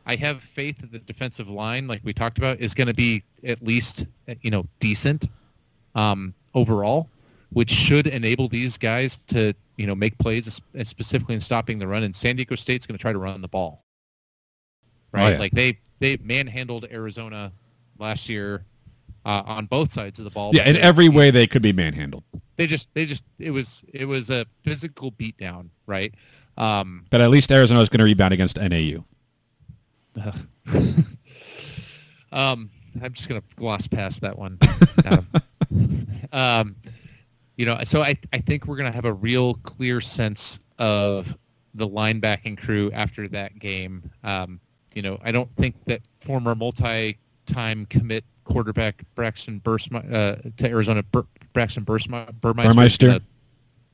I 0.06 0.16
have 0.16 0.40
faith 0.40 0.78
that 0.80 0.92
the 0.92 0.98
defensive 1.00 1.48
line, 1.48 1.86
like 1.86 2.00
we 2.04 2.12
talked 2.12 2.38
about, 2.38 2.58
is 2.58 2.74
going 2.74 2.88
to 2.88 2.94
be 2.94 3.22
at 3.44 3.62
least, 3.62 4.06
you 4.40 4.50
know, 4.50 4.64
decent 4.78 5.28
um, 5.94 6.32
overall, 6.54 7.08
which 7.53 7.70
should 7.70 8.07
enable 8.07 8.48
these 8.48 8.76
guys 8.78 9.18
to, 9.28 9.53
you 9.76 9.86
know, 9.86 9.94
make 9.94 10.16
plays, 10.18 10.61
specifically 10.84 11.34
in 11.34 11.40
stopping 11.40 11.78
the 11.78 11.86
run. 11.86 12.03
And 12.03 12.14
San 12.14 12.36
Diego 12.36 12.57
State's 12.57 12.86
going 12.86 12.96
to 12.96 13.03
try 13.03 13.12
to 13.12 13.18
run 13.18 13.40
the 13.40 13.48
ball, 13.48 13.84
right? 15.12 15.32
yeah. 15.32 15.38
Like 15.38 15.53
they 15.53 15.78
they 15.98 16.16
manhandled 16.22 16.86
Arizona 16.90 17.53
last 17.98 18.28
year 18.28 18.64
uh, 19.24 19.42
on 19.44 19.66
both 19.66 19.92
sides 19.92 20.18
of 20.18 20.24
the 20.24 20.30
ball. 20.30 20.51
Yeah, 20.55 20.66
in 20.68 20.74
they- 20.74 20.80
every 20.80 21.09
way 21.09 21.30
they 21.30 21.46
could 21.46 21.62
be 21.62 21.72
manhandled. 21.72 22.24
They 22.57 22.66
just 22.66 22.88
they 22.94 23.07
just 23.07 23.24
it 23.38 23.51
was 23.51 23.82
it 23.92 24.05
was 24.05 24.28
a 24.30 24.44
physical 24.64 25.12
beatdown, 25.12 25.68
right? 25.86 26.14
Um, 26.59 27.07
But 27.11 27.22
at 27.22 27.30
least 27.30 27.51
Arizona 27.51 27.80
is 27.80 27.88
going 27.88 28.01
to 28.01 28.05
rebound 28.05 28.34
against 28.34 28.59
NAU. 28.59 29.05
um, 32.32 32.70
I'm 33.03 33.12
just 33.12 33.28
gonna 33.28 33.42
gloss 33.57 33.86
past 33.86 34.20
that 34.22 34.36
one. 34.38 34.59
um, 35.07 35.26
um, 36.32 36.76
you 37.61 37.66
know, 37.66 37.76
so 37.84 38.00
I 38.00 38.16
I 38.32 38.38
think 38.38 38.66
we're 38.66 38.76
gonna 38.76 38.90
have 38.90 39.04
a 39.04 39.12
real 39.12 39.54
clear 39.54 40.00
sense 40.00 40.61
of 40.78 41.36
the 41.74 41.86
linebacking 41.86 42.56
crew 42.58 42.90
after 42.92 43.28
that 43.28 43.58
game. 43.58 44.11
Um, 44.24 44.58
you 44.94 45.02
know, 45.02 45.18
I 45.22 45.30
don't 45.30 45.54
think 45.56 45.74
that 45.84 46.00
former 46.20 46.54
multi-time 46.54 47.84
commit 47.90 48.24
quarterback 48.44 49.04
Braxton 49.14 49.61
Bursma, 49.61 50.00
uh, 50.11 50.36
to 50.56 50.68
Arizona 50.68 51.02
Bur- 51.02 51.26
Braxton 51.52 51.84
Bursma, 51.84 52.32
Burmeister. 52.40 52.70
is 52.70 52.74
Burmeister? 52.74 53.06
gonna- 53.08 53.20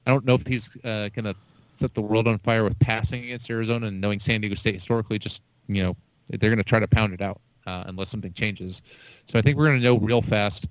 I 0.06 0.10
don't 0.12 0.24
know 0.24 0.34
if 0.34 0.46
he's 0.46 0.70
uh, 0.84 1.08
going 1.08 1.24
to 1.24 1.34
set 1.72 1.92
the 1.94 2.00
world 2.00 2.28
on 2.28 2.38
fire 2.38 2.62
with 2.62 2.78
passing 2.78 3.24
against 3.24 3.50
Arizona 3.50 3.88
and 3.88 4.00
knowing 4.00 4.20
San 4.20 4.40
Diego 4.40 4.54
State 4.54 4.74
historically, 4.74 5.18
just 5.18 5.42
you 5.66 5.82
know, 5.82 5.96
they're 6.28 6.50
going 6.50 6.56
to 6.58 6.62
try 6.64 6.78
to 6.78 6.86
pound 6.86 7.12
it 7.12 7.20
out 7.20 7.40
uh, 7.66 7.82
unless 7.88 8.08
something 8.10 8.32
changes. 8.32 8.82
So 9.24 9.36
I 9.36 9.42
think 9.42 9.58
we're 9.58 9.66
going 9.66 9.80
to 9.80 9.84
know 9.84 9.98
real 9.98 10.22
fast. 10.22 10.68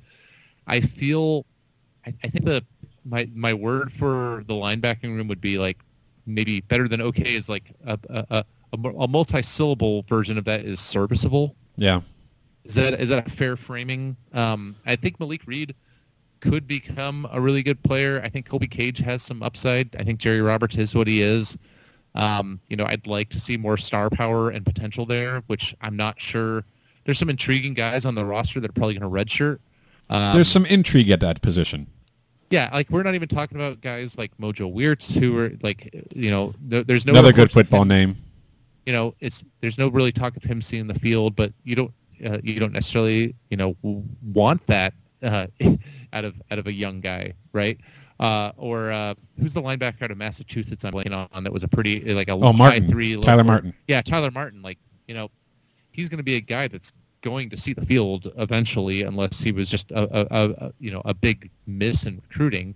I 0.68 0.80
feel, 0.80 1.46
I, 2.08 2.14
I 2.24 2.28
think 2.30 2.46
the 2.46 2.64
my 3.06 3.30
my 3.34 3.53
word 3.53 3.93
for 3.93 4.43
the 4.47 4.53
linebacking 4.53 5.16
room 5.16 5.28
would 5.28 5.41
be 5.41 5.58
like 5.58 5.78
maybe 6.26 6.62
better 6.62 6.88
than 6.88 7.01
okay 7.01 7.36
is 7.36 7.47
like 7.47 7.72
a 7.86 7.99
a, 8.10 8.45
a, 8.74 8.89
a 8.99 9.08
multi-syllable 9.08 10.01
version 10.03 10.38
of 10.38 10.45
that 10.45 10.66
is 10.66 10.80
serviceable. 10.80 11.56
Yeah. 11.78 12.01
Is 12.64 12.76
that 12.76 12.99
is 12.99 13.10
that 13.10 13.28
a 13.28 13.30
fair 13.30 13.56
framing? 13.56 14.18
Um, 14.34 14.76
I 14.86 14.95
think 14.95 15.20
Malik 15.20 15.41
Reed 15.45 15.76
could 16.39 16.68
become 16.68 17.28
a 17.32 17.39
really 17.39 17.64
good 17.64 17.82
player. 17.84 18.22
I 18.24 18.30
think 18.30 18.49
Kobe 18.49 18.68
Cage 18.68 18.99
has 18.99 19.22
some 19.22 19.43
upside. 19.43 19.95
I 19.97 20.03
think 20.03 20.20
Jerry 20.20 20.41
Roberts 20.41 20.76
is 20.76 20.95
what 20.95 21.08
he 21.08 21.22
is. 21.22 21.58
Um, 22.16 22.60
you 22.70 22.78
know, 22.78 22.86
I'd 22.86 23.08
like 23.08 23.30
to 23.30 23.39
see 23.39 23.58
more 23.58 23.78
star 23.78 24.10
power 24.10 24.49
and 24.49 24.66
potential 24.66 25.06
there, 25.06 25.43
which 25.47 25.76
I'm 25.82 25.95
not 25.95 26.20
sure. 26.20 26.64
There's 27.03 27.20
some 27.20 27.30
intriguing 27.30 27.74
guys 27.74 28.06
on 28.06 28.16
the 28.16 28.26
roster 28.26 28.60
that 28.60 28.70
are 28.70 28.74
probably 28.74 28.97
going 28.97 29.12
to 29.12 29.26
redshirt. 29.26 29.60
Um, 30.10 30.36
There's 30.36 30.47
some 30.47 30.66
intrigue 30.66 31.10
at 31.10 31.20
that 31.20 31.41
position. 31.41 31.88
Yeah, 32.56 32.70
like 32.72 32.89
we're 32.89 33.03
not 33.03 33.16
even 33.16 33.28
talking 33.28 33.58
about 33.58 33.82
guys 33.82 34.18
like 34.18 34.32
Mojo 34.38 34.72
Weirts 34.72 35.14
who 35.14 35.38
are 35.38 35.51
like, 35.62 35.93
you 36.16 36.32
know, 36.32 36.53
th- 36.70 36.88
there's 36.88 37.06
no 37.06 37.12
Another 37.12 37.34
good 37.34 37.51
football 37.51 37.82
him- 37.82 37.89
name. 37.89 38.18
you 38.86 38.93
know, 38.93 39.14
it's 39.20 39.43
there's 39.62 39.78
no 39.78 39.89
really 39.89 40.14
talk 40.14 40.38
of 40.38 40.43
him 40.43 40.62
seeing 40.62 40.88
the 40.88 40.97
field, 40.99 41.36
but 41.36 41.51
you 41.66 41.76
don't 41.76 41.93
uh, 42.26 42.38
you 42.43 42.58
don't 42.60 42.72
necessarily 42.72 43.36
you 43.49 43.58
know 43.58 43.76
want 44.34 44.66
that 44.68 44.93
uh, 45.22 45.47
out 46.14 46.24
of 46.24 46.41
out 46.49 46.60
of 46.60 46.68
a 46.68 46.74
young 46.74 47.01
guy, 47.01 47.34
right? 47.51 47.78
Uh, 48.22 48.51
or 48.56 48.93
uh, 48.93 49.14
who's 49.38 49.53
the 49.53 49.62
linebacker 49.62 50.01
out 50.03 50.12
of 50.12 50.18
Massachusetts? 50.18 50.86
I'm 50.86 50.93
blanking 50.93 51.28
on 51.34 51.43
that 51.43 51.51
was 51.51 51.66
a 51.66 51.68
pretty 51.68 51.99
like 52.14 52.30
a 52.30 52.32
Oh, 52.32 52.53
Martin. 52.53 52.88
three. 52.88 53.22
Tyler 53.22 53.43
Martin. 53.43 53.74
Yeah, 53.89 54.01
Tyler 54.01 54.32
Martin. 54.32 54.62
Like 54.62 54.78
you 55.10 55.14
know, 55.14 55.30
he's 55.91 56.08
going 56.08 56.20
to 56.20 56.24
be 56.24 56.36
a 56.36 56.41
guy 56.41 56.70
that's 56.70 56.93
going 57.26 57.50
to 57.50 57.58
see 57.58 57.74
the 57.74 57.86
field 57.86 58.32
eventually, 58.38 59.02
unless 59.02 59.42
he 59.42 59.52
was 59.52 59.68
just 59.70 59.92
a, 59.92 60.04
a, 60.22 60.68
a, 60.68 60.74
you 60.80 60.92
know 60.92 61.02
a 61.04 61.14
big 61.14 61.50
miss 61.66 62.06
in 62.06 62.22
recruiting. 62.30 62.76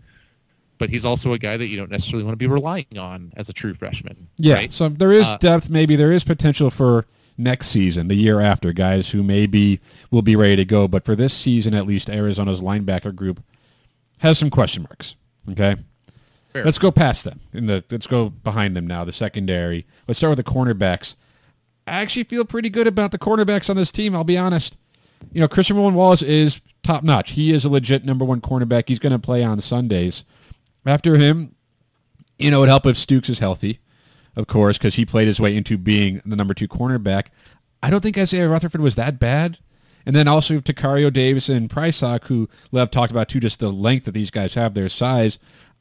But 0.80 0.90
he's 0.90 1.06
also 1.06 1.34
a 1.34 1.38
guy 1.38 1.56
that 1.58 1.68
you 1.68 1.78
don't 1.78 1.92
necessarily 1.92 2.24
want 2.24 2.34
to 2.34 2.38
be 2.38 2.48
relying 2.48 2.98
on 2.98 3.34
as 3.36 3.50
a 3.50 3.54
true 3.54 3.74
freshman. 3.74 4.28
Yeah. 4.38 4.56
right? 4.56 4.74
So 4.74 4.90
there 4.90 5.12
is 5.12 5.28
Uh, 5.28 5.38
depth. 5.38 5.70
Maybe 5.70 5.96
there 5.96 6.12
is 6.12 6.24
potential 6.24 6.70
for 6.70 7.06
next 7.38 7.68
season, 7.68 8.08
the 8.08 8.16
year 8.16 8.40
after, 8.40 8.72
guys 8.74 9.10
who 9.12 9.22
maybe 9.22 9.80
will 10.10 10.22
be 10.22 10.36
ready 10.36 10.56
to 10.58 10.66
go. 10.66 10.88
But 10.88 11.04
for 11.06 11.16
this 11.16 11.34
season, 11.34 11.74
at 11.74 11.86
least, 11.86 12.10
Arizona's 12.10 12.62
linebacker 12.62 13.14
group 13.14 13.44
has 14.20 14.38
some 14.40 14.50
question 14.50 14.84
marks. 14.84 15.16
Okay. 15.52 15.76
Fair. 16.54 16.66
Let's 16.66 16.80
go 16.80 16.92
past 16.92 17.26
them. 17.26 17.42
In 17.54 17.68
the 17.68 17.84
let's 17.92 18.08
go 18.08 18.30
behind 18.30 18.76
them 18.76 18.88
now. 18.88 19.04
The 19.06 19.12
secondary. 19.12 19.86
Let's 20.08 20.18
start 20.18 20.36
with 20.36 20.44
the 20.46 20.52
cornerbacks. 20.52 21.16
I 21.90 22.02
actually 22.02 22.24
feel 22.24 22.46
pretty 22.46 22.70
good 22.70 22.88
about 22.88 23.12
the 23.12 23.18
cornerbacks 23.18 23.70
on 23.70 23.76
this 23.76 23.92
team. 23.92 24.16
I'll 24.16 24.24
be 24.24 24.38
honest. 24.38 24.78
You 25.32 25.42
know, 25.42 25.48
Christian 25.48 25.76
Roland 25.76 25.98
Wallace 25.98 26.22
is 26.22 26.62
top 26.84 27.04
notch. 27.04 27.32
He 27.32 27.52
is 27.52 27.66
a 27.66 27.70
legit 27.70 28.06
number 28.06 28.24
one 28.24 28.42
cornerback. 28.42 28.86
He's 28.88 29.00
going 29.00 29.12
to 29.12 29.20
play 29.20 29.44
on 29.44 29.60
Sundays. 29.62 30.24
After 30.86 31.18
him, 31.18 31.56
you 32.38 32.52
know, 32.52 32.58
it 32.58 32.60
would 32.62 32.70
help 32.70 32.86
if 32.86 32.96
Stukes 32.96 33.30
is 33.30 33.40
healthy, 33.40 33.80
of 34.36 34.48
course, 34.48 34.78
because 34.78 34.96
he 34.96 35.06
played 35.06 35.28
his 35.28 35.40
way 35.40 35.56
into 35.58 35.78
being 35.78 36.22
the 36.26 36.36
number 36.36 36.54
two 36.54 36.68
cornerback. 36.68 37.26
I 37.84 37.90
don't 37.90 38.02
think 38.02 38.18
Isaiah 38.18 38.50
Rutherford 38.50 38.82
was 38.82 38.96
that 38.96 39.20
bad. 39.20 39.58
And 40.06 40.16
then 40.16 40.28
also 40.28 40.60
Tacario 40.60 41.12
Davis 41.12 41.50
and 41.50 41.70
Prysock, 41.70 42.26
who 42.26 42.50
Lev 42.72 42.90
talked 42.90 43.12
about 43.12 43.28
too, 43.28 43.40
just 43.40 43.60
the 43.60 43.72
length 43.72 44.06
that 44.06 44.14
these 44.14 44.32
guys 44.32 44.54
have, 44.54 44.74
their 44.74 44.90
size. 44.90 45.38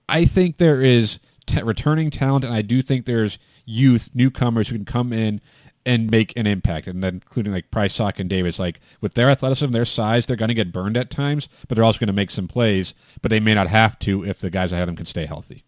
I 0.08 0.24
think 0.24 0.56
there 0.56 0.82
is 0.82 1.20
t- 1.46 1.62
returning 1.62 2.10
talent, 2.10 2.44
and 2.44 2.52
I 2.52 2.62
do 2.62 2.82
think 2.82 3.06
there's 3.06 3.38
youth, 3.64 4.10
newcomers 4.14 4.68
who 4.68 4.76
can 4.76 4.84
come 4.84 5.12
in 5.12 5.40
and 5.88 6.10
make 6.10 6.36
an 6.36 6.46
impact, 6.46 6.86
and 6.86 7.02
then 7.02 7.14
including 7.14 7.52
like 7.52 7.70
Prysock, 7.70 8.18
and 8.18 8.28
Davis. 8.28 8.58
Like 8.58 8.78
with 9.00 9.14
their 9.14 9.30
athleticism, 9.30 9.72
their 9.72 9.86
size, 9.86 10.26
they're 10.26 10.36
going 10.36 10.50
to 10.50 10.54
get 10.54 10.70
burned 10.70 10.98
at 10.98 11.10
times, 11.10 11.48
but 11.66 11.74
they're 11.74 11.84
also 11.84 11.98
going 11.98 12.08
to 12.08 12.12
make 12.12 12.30
some 12.30 12.46
plays. 12.46 12.92
But 13.22 13.30
they 13.30 13.40
may 13.40 13.54
not 13.54 13.68
have 13.68 13.98
to 14.00 14.24
if 14.24 14.38
the 14.38 14.50
guys 14.50 14.70
ahead 14.70 14.82
of 14.82 14.88
them 14.88 14.96
can 14.96 15.06
stay 15.06 15.24
healthy. 15.24 15.64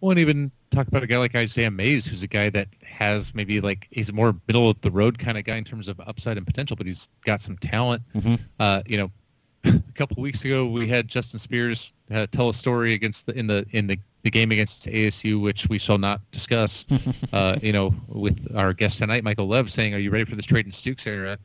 Well, 0.00 0.10
and 0.10 0.20
even 0.20 0.52
talk 0.70 0.86
about 0.88 1.02
a 1.02 1.06
guy 1.06 1.16
like 1.16 1.34
Isaiah 1.34 1.70
Mays, 1.70 2.04
who's 2.04 2.22
a 2.22 2.26
guy 2.26 2.50
that 2.50 2.68
has 2.82 3.34
maybe 3.34 3.60
like 3.60 3.86
he's 3.90 4.10
a 4.10 4.12
more 4.12 4.36
middle 4.46 4.68
of 4.68 4.80
the 4.82 4.90
road 4.90 5.18
kind 5.18 5.38
of 5.38 5.44
guy 5.44 5.56
in 5.56 5.64
terms 5.64 5.88
of 5.88 5.98
upside 6.00 6.36
and 6.36 6.46
potential, 6.46 6.76
but 6.76 6.86
he's 6.86 7.08
got 7.24 7.40
some 7.40 7.56
talent. 7.58 8.02
Mm-hmm. 8.14 8.34
Uh, 8.60 8.82
you 8.86 8.98
know, 8.98 9.10
a 9.64 9.92
couple 9.94 10.14
of 10.14 10.22
weeks 10.22 10.44
ago 10.44 10.66
we 10.66 10.88
had 10.88 11.08
Justin 11.08 11.38
Spears 11.38 11.92
uh, 12.12 12.26
tell 12.32 12.50
a 12.50 12.54
story 12.54 12.92
against 12.92 13.26
the, 13.26 13.38
in 13.38 13.46
the 13.46 13.64
in 13.70 13.86
the, 13.86 13.98
the 14.22 14.30
game 14.30 14.52
against 14.52 14.86
ASU, 14.86 15.40
which 15.40 15.68
we 15.68 15.78
shall 15.78 15.98
not 15.98 16.20
discuss. 16.30 16.84
uh, 17.32 17.56
you 17.62 17.72
know, 17.72 17.94
with 18.08 18.54
our 18.56 18.72
guest 18.72 18.98
tonight, 18.98 19.24
Michael 19.24 19.48
Lev, 19.48 19.70
saying, 19.70 19.94
"Are 19.94 19.98
you 19.98 20.10
ready 20.10 20.24
for 20.24 20.36
this 20.36 20.46
Treydan 20.46 20.72
Stukes 20.72 21.06
era?" 21.06 21.38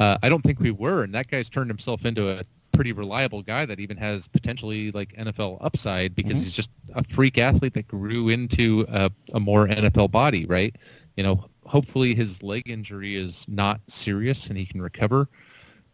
Uh, 0.00 0.18
I 0.22 0.28
don't 0.28 0.42
think 0.42 0.60
we 0.60 0.70
were, 0.70 1.04
and 1.04 1.14
that 1.14 1.28
guy's 1.28 1.48
turned 1.48 1.70
himself 1.70 2.04
into 2.04 2.28
a 2.28 2.42
pretty 2.72 2.92
reliable 2.92 3.42
guy 3.42 3.64
that 3.64 3.80
even 3.80 3.96
has 3.96 4.28
potentially 4.28 4.92
like 4.92 5.14
NFL 5.16 5.56
upside 5.62 6.14
because 6.14 6.34
Mhm. 6.34 6.44
he's 6.44 6.52
just 6.52 6.68
a 6.94 7.02
freak 7.04 7.38
athlete 7.38 7.72
that 7.72 7.88
grew 7.88 8.28
into 8.28 8.84
a, 8.90 9.10
a 9.32 9.40
more 9.40 9.66
NFL 9.66 10.10
body, 10.10 10.44
right? 10.44 10.76
You 11.16 11.22
know, 11.22 11.48
hopefully 11.64 12.14
his 12.14 12.42
leg 12.42 12.68
injury 12.68 13.16
is 13.16 13.46
not 13.48 13.80
serious 13.88 14.48
and 14.48 14.58
he 14.58 14.66
can 14.66 14.82
recover. 14.82 15.30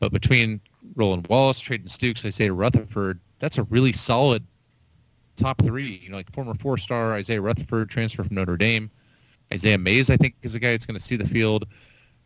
But 0.01 0.11
between 0.13 0.61
Roland 0.97 1.29
Wallace, 1.29 1.61
Treydan 1.63 1.89
Stukes, 1.89 2.25
Isaiah 2.25 2.53
Rutherford, 2.53 3.21
that's 3.39 3.59
a 3.59 3.63
really 3.65 3.93
solid 3.93 4.45
top 5.43 5.63
three. 5.63 6.01
You 6.03 6.11
know, 6.11 6.17
like 6.17 6.33
former 6.33 6.55
four-star 6.55 7.15
Isaiah 7.15 7.41
Rutherford, 7.41 7.91
transfer 7.91 8.25
from 8.25 8.37
Notre 8.37 8.57
Dame. 8.57 8.91
Isaiah 9.53 9.79
Mays, 9.79 10.09
I 10.09 10.17
think, 10.17 10.35
is 10.43 10.55
a 10.55 10.59
guy 10.59 10.71
that's 10.71 10.87
going 10.87 10.99
to 10.99 11.05
see 11.05 11.17
the 11.17 11.29
field. 11.29 11.67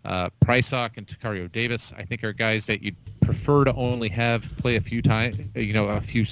Uh, 0.04 0.30
Prysock 0.44 0.90
and 0.96 1.06
Tacario 1.06 1.50
Davis, 1.50 1.92
I 1.96 2.04
think, 2.04 2.22
are 2.22 2.32
guys 2.32 2.66
that 2.66 2.80
you'd 2.80 2.96
prefer 3.20 3.64
to 3.64 3.74
only 3.74 4.08
have 4.10 4.44
play 4.58 4.76
a 4.76 4.80
few 4.80 5.02
times, 5.02 5.36
you 5.56 5.72
know, 5.72 5.88
a 5.88 6.00
few 6.00 6.24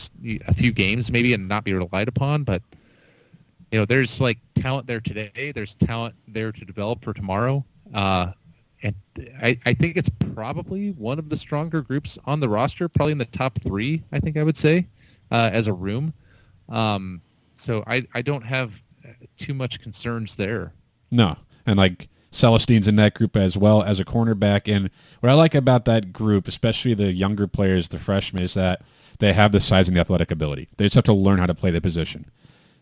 a 0.46 0.54
few 0.54 0.70
games 0.70 1.10
maybe, 1.10 1.34
and 1.34 1.48
not 1.48 1.64
be 1.64 1.72
relied 1.72 2.06
upon. 2.06 2.44
But 2.44 2.62
you 3.72 3.78
know, 3.80 3.84
there's 3.84 4.20
like 4.20 4.38
talent 4.54 4.86
there 4.86 5.00
today. 5.00 5.50
There's 5.52 5.74
talent 5.74 6.14
there 6.28 6.52
to 6.52 6.64
develop 6.64 7.04
for 7.04 7.12
tomorrow. 7.12 7.64
Uh, 7.92 8.32
and 8.84 8.94
I, 9.42 9.58
I 9.66 9.74
think 9.74 9.96
it's 9.96 10.10
probably 10.34 10.92
one 10.92 11.18
of 11.18 11.28
the 11.28 11.36
stronger 11.36 11.82
groups 11.82 12.16
on 12.26 12.38
the 12.38 12.48
roster, 12.48 12.88
probably 12.88 13.12
in 13.12 13.18
the 13.18 13.24
top 13.24 13.58
three. 13.60 14.04
I 14.12 14.20
think 14.20 14.36
I 14.36 14.44
would 14.44 14.56
say 14.56 14.86
uh, 15.32 15.50
as 15.52 15.66
a 15.66 15.72
room. 15.72 16.12
Um, 16.68 17.20
so 17.54 17.84
I, 17.86 18.06
I 18.14 18.22
don't 18.22 18.42
have 18.44 18.72
too 19.36 19.54
much 19.54 19.80
concerns 19.80 20.36
there. 20.36 20.72
No, 21.10 21.36
and 21.66 21.76
like 21.78 22.08
Celestine's 22.30 22.88
in 22.88 22.96
that 22.96 23.14
group 23.14 23.36
as 23.36 23.56
well 23.56 23.82
as 23.82 24.00
a 24.00 24.04
cornerback. 24.04 24.72
And 24.74 24.90
what 25.20 25.30
I 25.30 25.34
like 25.34 25.54
about 25.54 25.84
that 25.84 26.12
group, 26.12 26.48
especially 26.48 26.94
the 26.94 27.12
younger 27.12 27.46
players, 27.46 27.88
the 27.88 27.98
freshmen, 27.98 28.42
is 28.42 28.54
that 28.54 28.82
they 29.20 29.32
have 29.32 29.52
the 29.52 29.60
size 29.60 29.86
and 29.88 29.96
the 29.96 30.00
athletic 30.00 30.30
ability. 30.30 30.68
They 30.76 30.86
just 30.86 30.94
have 30.96 31.04
to 31.04 31.12
learn 31.12 31.38
how 31.38 31.46
to 31.46 31.54
play 31.54 31.70
the 31.70 31.80
position. 31.80 32.26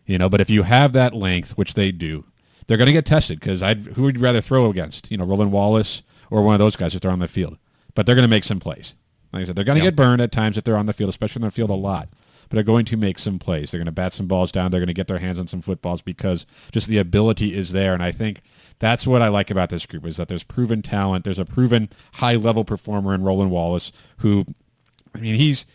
You 0.05 0.17
know, 0.17 0.29
but 0.29 0.41
if 0.41 0.49
you 0.49 0.63
have 0.63 0.91
that 0.93 1.13
length, 1.13 1.51
which 1.57 1.75
they 1.75 1.91
do, 1.91 2.25
they're 2.67 2.77
going 2.77 2.87
to 2.87 2.93
get 2.93 3.05
tested 3.05 3.39
because 3.39 3.61
I 3.61 3.75
who 3.75 4.03
would 4.03 4.15
you 4.17 4.21
rather 4.21 4.41
throw 4.41 4.69
against? 4.69 5.11
You 5.11 5.17
know, 5.17 5.25
Roland 5.25 5.51
Wallace 5.51 6.01
or 6.31 6.41
one 6.41 6.55
of 6.55 6.59
those 6.59 6.75
guys 6.75 6.95
if 6.95 7.01
they're 7.01 7.11
on 7.11 7.19
the 7.19 7.27
field. 7.27 7.57
But 7.93 8.05
they're 8.05 8.15
going 8.15 8.23
to 8.27 8.29
make 8.29 8.43
some 8.43 8.59
plays. 8.59 8.95
Like 9.31 9.43
I 9.43 9.45
said, 9.45 9.55
they're 9.55 9.63
going 9.65 9.77
to 9.77 9.83
Yeah. 9.83 9.91
get 9.91 9.95
burned 9.95 10.21
at 10.21 10.31
times 10.31 10.57
if 10.57 10.63
they're 10.63 10.77
on 10.77 10.87
the 10.87 10.93
field, 10.93 11.09
especially 11.09 11.41
on 11.43 11.47
the 11.47 11.51
field 11.51 11.69
a 11.69 11.73
lot. 11.75 12.09
But 12.49 12.55
they're 12.55 12.63
going 12.63 12.85
to 12.85 12.97
make 12.97 13.19
some 13.19 13.39
plays. 13.39 13.71
They're 13.71 13.79
going 13.79 13.85
to 13.85 13.91
bat 13.91 14.13
some 14.13 14.27
balls 14.27 14.51
down. 14.51 14.71
They're 14.71 14.79
going 14.79 14.87
to 14.87 14.93
get 14.93 15.07
their 15.07 15.19
hands 15.19 15.39
on 15.39 15.47
some 15.47 15.61
footballs 15.61 16.01
because 16.01 16.45
just 16.71 16.87
the 16.87 16.97
ability 16.97 17.55
is 17.55 17.71
there. 17.71 17.93
And 17.93 18.03
I 18.03 18.11
think 18.11 18.41
that's 18.79 19.07
what 19.07 19.21
I 19.21 19.27
like 19.29 19.49
about 19.49 19.69
this 19.69 19.85
group 19.85 20.05
is 20.05 20.17
that 20.17 20.27
there's 20.27 20.43
proven 20.43 20.81
talent. 20.81 21.23
There's 21.23 21.39
a 21.39 21.45
proven 21.45 21.89
high 22.13 22.35
level 22.35 22.65
performer 22.65 23.13
in 23.13 23.23
Roland 23.23 23.51
Wallace 23.51 23.91
who, 24.17 24.45
I 25.15 25.19
mean, 25.19 25.35
he's 25.35 25.65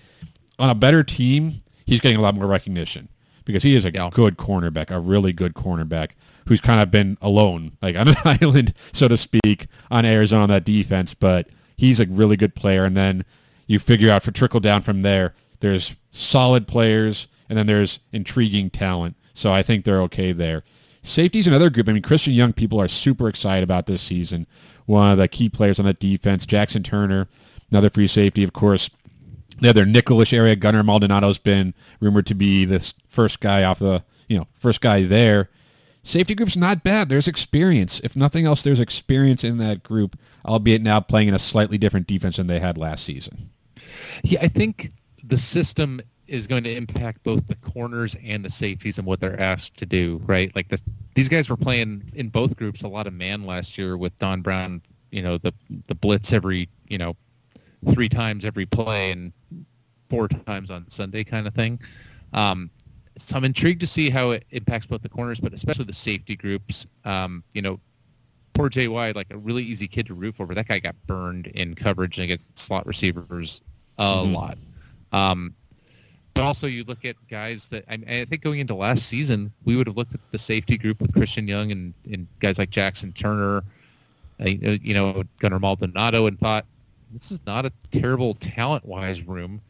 on 0.58 0.68
a 0.70 0.74
better 0.74 1.02
team. 1.02 1.62
He's 1.86 2.00
getting 2.00 2.18
a 2.18 2.20
lot 2.22 2.34
more 2.34 2.46
recognition 2.46 3.08
because 3.44 3.62
he 3.62 3.74
is 3.74 3.84
a 3.84 3.92
Yeah. 3.92 4.10
good 4.12 4.36
cornerback, 4.36 4.90
a 4.90 5.00
really 5.00 5.32
good 5.32 5.54
cornerback 5.54 6.10
who's 6.46 6.60
kind 6.60 6.80
of 6.80 6.90
been 6.90 7.16
alone, 7.22 7.72
like 7.80 7.96
on 7.96 8.08
an 8.08 8.16
island, 8.24 8.74
so 8.92 9.08
to 9.08 9.16
speak, 9.16 9.66
on 9.90 10.04
Arizona 10.04 10.42
on 10.44 10.48
that 10.50 10.64
defense. 10.64 11.14
But 11.14 11.48
he's 11.76 11.98
a 12.00 12.06
really 12.06 12.36
good 12.36 12.54
player. 12.54 12.84
And 12.84 12.96
then 12.96 13.24
you 13.66 13.78
figure 13.78 14.10
out 14.10 14.22
for 14.22 14.30
trickle 14.32 14.60
down 14.60 14.82
from 14.82 15.02
there, 15.02 15.34
there's 15.60 15.96
solid 16.10 16.66
players 16.66 17.26
and 17.48 17.58
then 17.58 17.66
there's 17.66 18.00
intriguing 18.12 18.70
talent. 18.70 19.16
So 19.34 19.52
I 19.52 19.62
think 19.62 19.84
they're 19.84 20.02
okay 20.02 20.32
there. 20.32 20.62
Safety's 21.02 21.46
another 21.46 21.70
group. 21.70 21.88
I 21.88 21.92
mean, 21.92 22.02
Christian 22.02 22.34
Young 22.34 22.52
people 22.52 22.80
are 22.80 22.88
super 22.88 23.28
excited 23.28 23.64
about 23.64 23.86
this 23.86 24.02
season. 24.02 24.46
One 24.86 25.12
of 25.12 25.18
the 25.18 25.28
key 25.28 25.48
players 25.48 25.78
on 25.78 25.86
that 25.86 26.00
defense, 26.00 26.44
Jaxen 26.44 26.84
Turner, 26.84 27.28
another 27.70 27.90
free 27.90 28.08
safety, 28.08 28.42
of 28.44 28.52
course. 28.52 28.90
They 29.60 29.68
have 29.68 29.74
their 29.74 29.86
Nickolish 29.86 30.32
area. 30.32 30.54
Gunner 30.54 30.82
Maldonado's 30.82 31.38
been 31.38 31.74
rumored 32.00 32.26
to 32.26 32.34
be 32.34 32.64
this 32.64 32.94
first 33.08 33.40
guy 33.40 33.64
off 33.64 33.80
the, 33.80 34.04
you 34.28 34.38
know, 34.38 34.46
first 34.54 34.80
guy 34.80 35.02
there. 35.02 35.50
Safety 36.04 36.34
group's 36.34 36.56
not 36.56 36.84
bad. 36.84 37.08
There's 37.08 37.28
experience. 37.28 38.00
If 38.04 38.14
nothing 38.14 38.46
else, 38.46 38.62
there's 38.62 38.80
experience 38.80 39.42
in 39.42 39.58
that 39.58 39.82
group, 39.82 40.16
albeit 40.44 40.80
now 40.80 41.00
playing 41.00 41.28
in 41.28 41.34
a 41.34 41.38
slightly 41.40 41.76
different 41.76 42.06
defense 42.06 42.36
than 42.36 42.46
they 42.46 42.60
had 42.60 42.78
last 42.78 43.04
season. 43.04 43.50
Yeah, 44.22 44.40
I 44.42 44.48
think 44.48 44.92
the 45.28 45.38
system 45.38 46.00
is 46.26 46.46
going 46.46 46.64
to 46.64 46.74
impact 46.74 47.22
both 47.22 47.46
the 47.46 47.54
corners 47.56 48.16
and 48.24 48.44
the 48.44 48.50
safeties 48.50 48.98
and 48.98 49.06
what 49.06 49.20
they're 49.20 49.40
asked 49.40 49.76
to 49.78 49.86
do, 49.86 50.20
right? 50.26 50.54
Like 50.54 50.68
this, 50.68 50.82
these 51.14 51.28
guys 51.28 51.48
were 51.48 51.56
playing 51.56 52.10
in 52.14 52.28
both 52.28 52.56
groups 52.56 52.82
a 52.82 52.88
lot 52.88 53.06
of 53.06 53.12
man 53.14 53.44
last 53.44 53.78
year 53.78 53.96
with 53.96 54.18
Don 54.18 54.42
Brown, 54.42 54.82
you 55.10 55.22
know, 55.22 55.38
the 55.38 55.52
the 55.86 55.94
blitz 55.94 56.32
every, 56.32 56.68
you 56.88 56.98
know, 56.98 57.16
three 57.92 58.08
times 58.08 58.44
every 58.44 58.66
play 58.66 59.10
and 59.10 59.32
four 60.10 60.28
times 60.28 60.70
on 60.70 60.84
Sunday 60.90 61.24
kind 61.24 61.46
of 61.46 61.54
thing. 61.54 61.80
Um, 62.32 62.70
so 63.16 63.36
I'm 63.36 63.44
intrigued 63.44 63.80
to 63.80 63.86
see 63.86 64.10
how 64.10 64.30
it 64.30 64.44
impacts 64.50 64.86
both 64.86 65.02
the 65.02 65.08
corners, 65.08 65.40
but 65.40 65.52
especially 65.54 65.84
the 65.84 65.92
safety 65.92 66.36
groups. 66.36 66.86
Um, 67.04 67.42
you 67.52 67.62
know, 67.62 67.80
poor 68.52 68.68
JY, 68.68 69.14
like 69.14 69.28
a 69.30 69.38
really 69.38 69.62
easy 69.62 69.88
kid 69.88 70.06
to 70.06 70.14
root 70.14 70.36
for, 70.36 70.46
but 70.46 70.56
that 70.56 70.68
guy 70.68 70.78
got 70.78 70.94
burned 71.06 71.48
in 71.48 71.74
coverage 71.74 72.18
against 72.18 72.58
slot 72.58 72.86
receivers 72.86 73.60
a 73.98 74.02
Mhm. 74.02 74.34
lot. 74.34 74.58
Um, 75.12 75.54
but 76.34 76.44
also, 76.44 76.66
you 76.68 76.84
look 76.84 77.04
at 77.04 77.16
guys 77.28 77.68
that 77.70 77.84
I, 77.88 77.94
I 77.94 78.24
think 78.24 78.42
going 78.42 78.60
into 78.60 78.74
last 78.74 79.06
season, 79.06 79.52
we 79.64 79.74
would 79.74 79.88
have 79.88 79.96
looked 79.96 80.14
at 80.14 80.20
the 80.30 80.38
safety 80.38 80.78
group 80.78 81.00
with 81.00 81.12
Christian 81.12 81.48
Young 81.48 81.72
and, 81.72 81.94
and 82.10 82.28
guys 82.38 82.58
like 82.58 82.70
Jaxen 82.70 83.12
Turner, 83.14 83.64
uh, 84.40 84.44
you 84.48 84.94
know, 84.94 85.24
Gunner 85.40 85.58
Maldonado, 85.58 86.26
and 86.26 86.38
thought 86.38 86.64
this 87.12 87.32
is 87.32 87.40
not 87.46 87.64
a 87.66 87.72
terrible 87.90 88.34
talent-wise 88.34 89.22
room. 89.22 89.60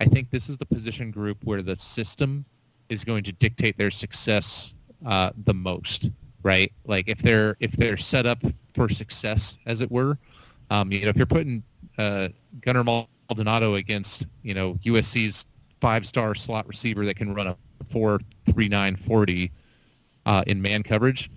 I 0.00 0.04
think 0.04 0.30
this 0.30 0.48
is 0.48 0.58
the 0.58 0.66
position 0.66 1.10
group 1.10 1.38
where 1.44 1.62
the 1.62 1.76
system 1.76 2.44
is 2.90 3.04
going 3.04 3.22
to 3.24 3.32
dictate 3.32 3.78
their 3.78 3.90
success 3.90 4.74
uh, 5.06 5.30
the 5.44 5.54
most, 5.54 6.10
right? 6.42 6.72
Like 6.84 7.08
if 7.08 7.18
they're 7.18 7.56
if 7.60 7.72
they're 7.72 7.96
set 7.96 8.26
up 8.26 8.42
for 8.74 8.88
success, 8.88 9.58
as 9.66 9.80
it 9.80 9.90
were, 9.90 10.18
um, 10.70 10.92
you 10.92 11.02
know, 11.02 11.08
if 11.08 11.16
you're 11.16 11.26
putting 11.26 11.62
uh, 11.98 12.28
Gunner 12.60 12.84
Maldonado 12.84 13.08
against 13.30 14.26
you 14.42 14.54
know 14.54 14.74
USC's 14.84 15.46
five-star 15.80 16.34
slot 16.34 16.68
receiver 16.68 17.06
that 17.06 17.16
can 17.16 17.34
run 17.34 17.46
a 17.46 17.56
four 17.90 18.20
three 18.52 18.68
nine 18.68 18.96
forty 18.96 19.50
uh, 20.26 20.42
in 20.46 20.60
man 20.60 20.82
coverage, 20.82 21.30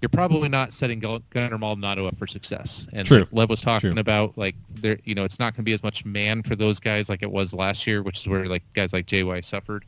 you're 0.00 0.08
probably 0.08 0.48
not 0.48 0.72
setting 0.72 0.98
Gun- 0.98 1.22
Gunner 1.30 1.58
Maldonado 1.58 2.06
up 2.06 2.16
for 2.16 2.26
success. 2.26 2.86
And 2.92 3.06
True. 3.06 3.20
like 3.20 3.28
Lev 3.32 3.50
was 3.50 3.60
talking 3.60 3.92
True. 3.92 4.00
about, 4.00 4.36
like 4.38 4.54
there, 4.70 4.98
you 5.04 5.14
know, 5.14 5.24
it's 5.24 5.38
not 5.38 5.54
going 5.54 5.62
to 5.64 5.68
be 5.68 5.72
as 5.72 5.82
much 5.82 6.04
man 6.04 6.42
for 6.42 6.56
those 6.56 6.80
guys 6.80 7.08
like 7.08 7.22
it 7.22 7.30
was 7.30 7.52
last 7.52 7.86
year, 7.86 8.02
which 8.02 8.20
is 8.20 8.28
where 8.28 8.46
like 8.46 8.62
guys 8.74 8.92
like 8.92 9.06
JY 9.06 9.44
suffered. 9.44 9.84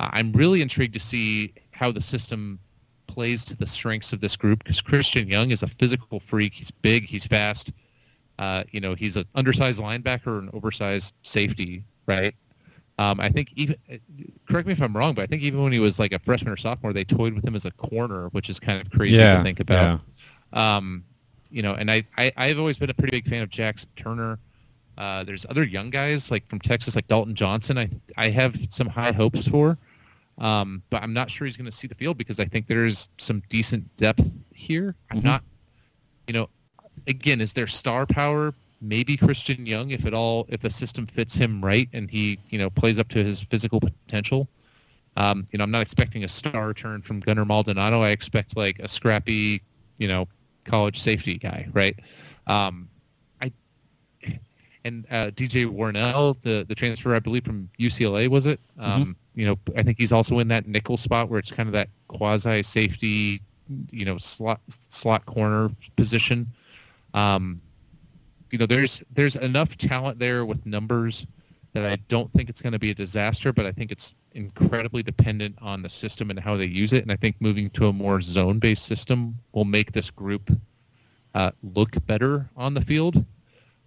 Uh, 0.00 0.08
I'm 0.12 0.32
really 0.32 0.62
intrigued 0.62 0.94
to 0.94 1.00
see 1.00 1.52
how 1.72 1.92
the 1.92 2.00
system 2.00 2.58
plays 3.06 3.44
to 3.44 3.56
the 3.56 3.66
strengths 3.66 4.12
of 4.12 4.20
this 4.20 4.36
group 4.36 4.64
because 4.64 4.80
Christian 4.80 5.28
Young 5.28 5.50
is 5.50 5.62
a 5.62 5.66
physical 5.66 6.18
freak. 6.18 6.54
He's 6.54 6.70
big. 6.70 7.04
He's 7.04 7.26
fast. 7.26 7.72
Uh, 8.38 8.64
you 8.70 8.80
know, 8.80 8.94
he's 8.94 9.16
an 9.16 9.24
undersized 9.34 9.80
linebacker 9.80 10.26
or 10.26 10.38
an 10.38 10.50
oversized 10.52 11.14
safety, 11.22 11.84
right? 12.06 12.34
Um, 12.98 13.20
I 13.20 13.28
think 13.28 13.52
even 13.56 13.76
correct 14.48 14.66
me 14.66 14.72
if 14.72 14.82
I'm 14.82 14.96
wrong, 14.96 15.14
but 15.14 15.22
I 15.22 15.26
think 15.26 15.42
even 15.42 15.62
when 15.62 15.72
he 15.72 15.78
was 15.78 15.98
like 15.98 16.12
a 16.12 16.18
freshman 16.18 16.52
or 16.52 16.56
sophomore, 16.56 16.92
they 16.92 17.04
toyed 17.04 17.34
with 17.34 17.44
him 17.44 17.54
as 17.54 17.64
a 17.64 17.70
corner, 17.72 18.28
which 18.28 18.48
is 18.50 18.58
kind 18.58 18.80
of 18.80 18.90
crazy 18.90 19.16
Yeah, 19.16 19.38
to 19.38 19.42
think 19.42 19.60
about. 19.60 20.00
Um, 20.52 21.04
you 21.50 21.62
know, 21.62 21.74
and 21.74 21.90
I, 21.90 22.04
I 22.16 22.32
I've 22.36 22.58
always 22.58 22.78
been 22.78 22.90
a 22.90 22.94
pretty 22.94 23.10
big 23.16 23.28
fan 23.28 23.42
of 23.42 23.50
Jaxen 23.50 23.86
Turner. 23.96 24.38
Uh, 24.98 25.24
there's 25.24 25.46
other 25.48 25.64
young 25.64 25.90
guys 25.90 26.30
like 26.30 26.46
from 26.48 26.58
Texas, 26.60 26.94
like 26.94 27.06
Dalton 27.08 27.34
Johnson. 27.34 27.78
I 27.78 27.88
I 28.16 28.30
have 28.30 28.56
some 28.70 28.86
high 28.86 29.12
hopes 29.12 29.46
for, 29.48 29.78
um, 30.38 30.82
but 30.90 31.02
I'm 31.02 31.12
not 31.12 31.30
sure 31.30 31.46
he's 31.46 31.56
going 31.56 31.70
to 31.70 31.72
see 31.72 31.86
the 31.88 31.94
field 31.94 32.18
because 32.18 32.38
I 32.38 32.44
think 32.44 32.66
there's 32.66 33.08
some 33.18 33.42
decent 33.48 33.84
depth 33.96 34.24
here. 34.52 34.94
I'm 35.10 35.20
Mhm. 35.20 35.24
not, 35.24 35.44
you 36.26 36.34
know, 36.34 36.48
again, 37.06 37.40
is 37.40 37.52
there 37.52 37.66
star 37.66 38.06
power? 38.06 38.54
Maybe 38.80 39.16
Christian 39.16 39.64
Young, 39.64 39.90
if 39.90 40.04
at 40.06 40.14
all, 40.14 40.46
if 40.48 40.60
the 40.60 40.70
system 40.70 41.06
fits 41.06 41.34
him 41.34 41.64
right 41.64 41.88
and 41.92 42.10
he, 42.10 42.38
you 42.50 42.58
know, 42.58 42.68
plays 42.68 42.98
up 42.98 43.08
to 43.10 43.22
his 43.22 43.40
physical 43.40 43.80
potential. 43.80 44.48
Um, 45.16 45.46
you 45.52 45.58
know, 45.58 45.64
I'm 45.64 45.70
not 45.70 45.82
expecting 45.82 46.24
a 46.24 46.28
star 46.28 46.74
turn 46.74 47.02
from 47.02 47.20
Gunner 47.20 47.44
Maldonado. 47.44 48.02
I 48.02 48.10
expect 48.10 48.56
like 48.56 48.78
a 48.80 48.88
scrappy, 48.88 49.62
you 49.98 50.08
know, 50.08 50.26
college 50.64 51.00
safety 51.00 51.38
guy, 51.38 51.68
right? 51.72 51.96
Um, 52.46 52.88
I 53.40 53.52
and 54.84 55.06
uh, 55.10 55.30
DJ 55.30 55.66
Warnell, 55.66 56.40
the 56.40 56.64
the 56.66 56.74
transfer 56.74 57.14
I 57.14 57.20
believe 57.20 57.44
from 57.44 57.68
UCLA, 57.78 58.28
was 58.28 58.46
it? 58.46 58.58
Um, 58.78 59.16
You 59.34 59.46
know, 59.46 59.58
I 59.76 59.82
think 59.82 59.98
he's 59.98 60.12
also 60.12 60.38
in 60.40 60.48
that 60.48 60.66
nickel 60.66 60.96
spot 60.96 61.28
where 61.30 61.38
it's 61.38 61.50
kind 61.50 61.68
of 61.68 61.72
that 61.72 61.88
quasi 62.08 62.62
safety, 62.62 63.40
you 63.90 64.04
know, 64.04 64.18
slot 64.18 64.60
slot 64.68 65.24
corner 65.26 65.70
position. 65.96 66.46
Um, 67.14 67.60
you 68.50 68.58
know, 68.58 68.66
there's 68.66 69.02
there's 69.12 69.36
enough 69.36 69.76
talent 69.76 70.18
there 70.18 70.44
with 70.44 70.64
numbers 70.66 71.26
that 71.72 71.86
I 71.86 71.96
don't 72.08 72.30
think 72.32 72.50
it's 72.50 72.60
going 72.60 72.74
to 72.74 72.78
be 72.78 72.90
a 72.90 72.94
disaster, 72.94 73.52
but 73.52 73.64
I 73.64 73.72
think 73.72 73.90
it's 73.90 74.14
incredibly 74.32 75.02
dependent 75.02 75.56
on 75.60 75.82
the 75.82 75.88
system 75.88 76.30
and 76.30 76.38
how 76.38 76.56
they 76.56 76.66
use 76.66 76.92
it. 76.92 77.02
And 77.02 77.10
I 77.10 77.16
think 77.16 77.36
moving 77.40 77.70
to 77.70 77.88
a 77.88 77.92
more 77.92 78.20
zone-based 78.20 78.84
system 78.84 79.38
will 79.52 79.64
make 79.64 79.92
this 79.92 80.10
group 80.10 80.50
uh, 81.34 81.50
look 81.74 81.94
better 82.06 82.48
on 82.56 82.74
the 82.74 82.82
field. 82.82 83.24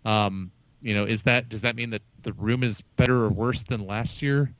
Um, 0.03 0.51
you 0.81 0.93
know, 0.93 1.05
is 1.05 1.23
that 1.23 1.49
does 1.49 1.61
that 1.61 1.75
mean 1.75 1.89
that 1.91 2.01
the 2.23 2.33
room 2.33 2.63
is 2.63 2.81
better 2.95 3.23
or 3.23 3.29
worse 3.29 3.63
than 3.63 3.85
last 3.85 4.21
year? 4.21 4.51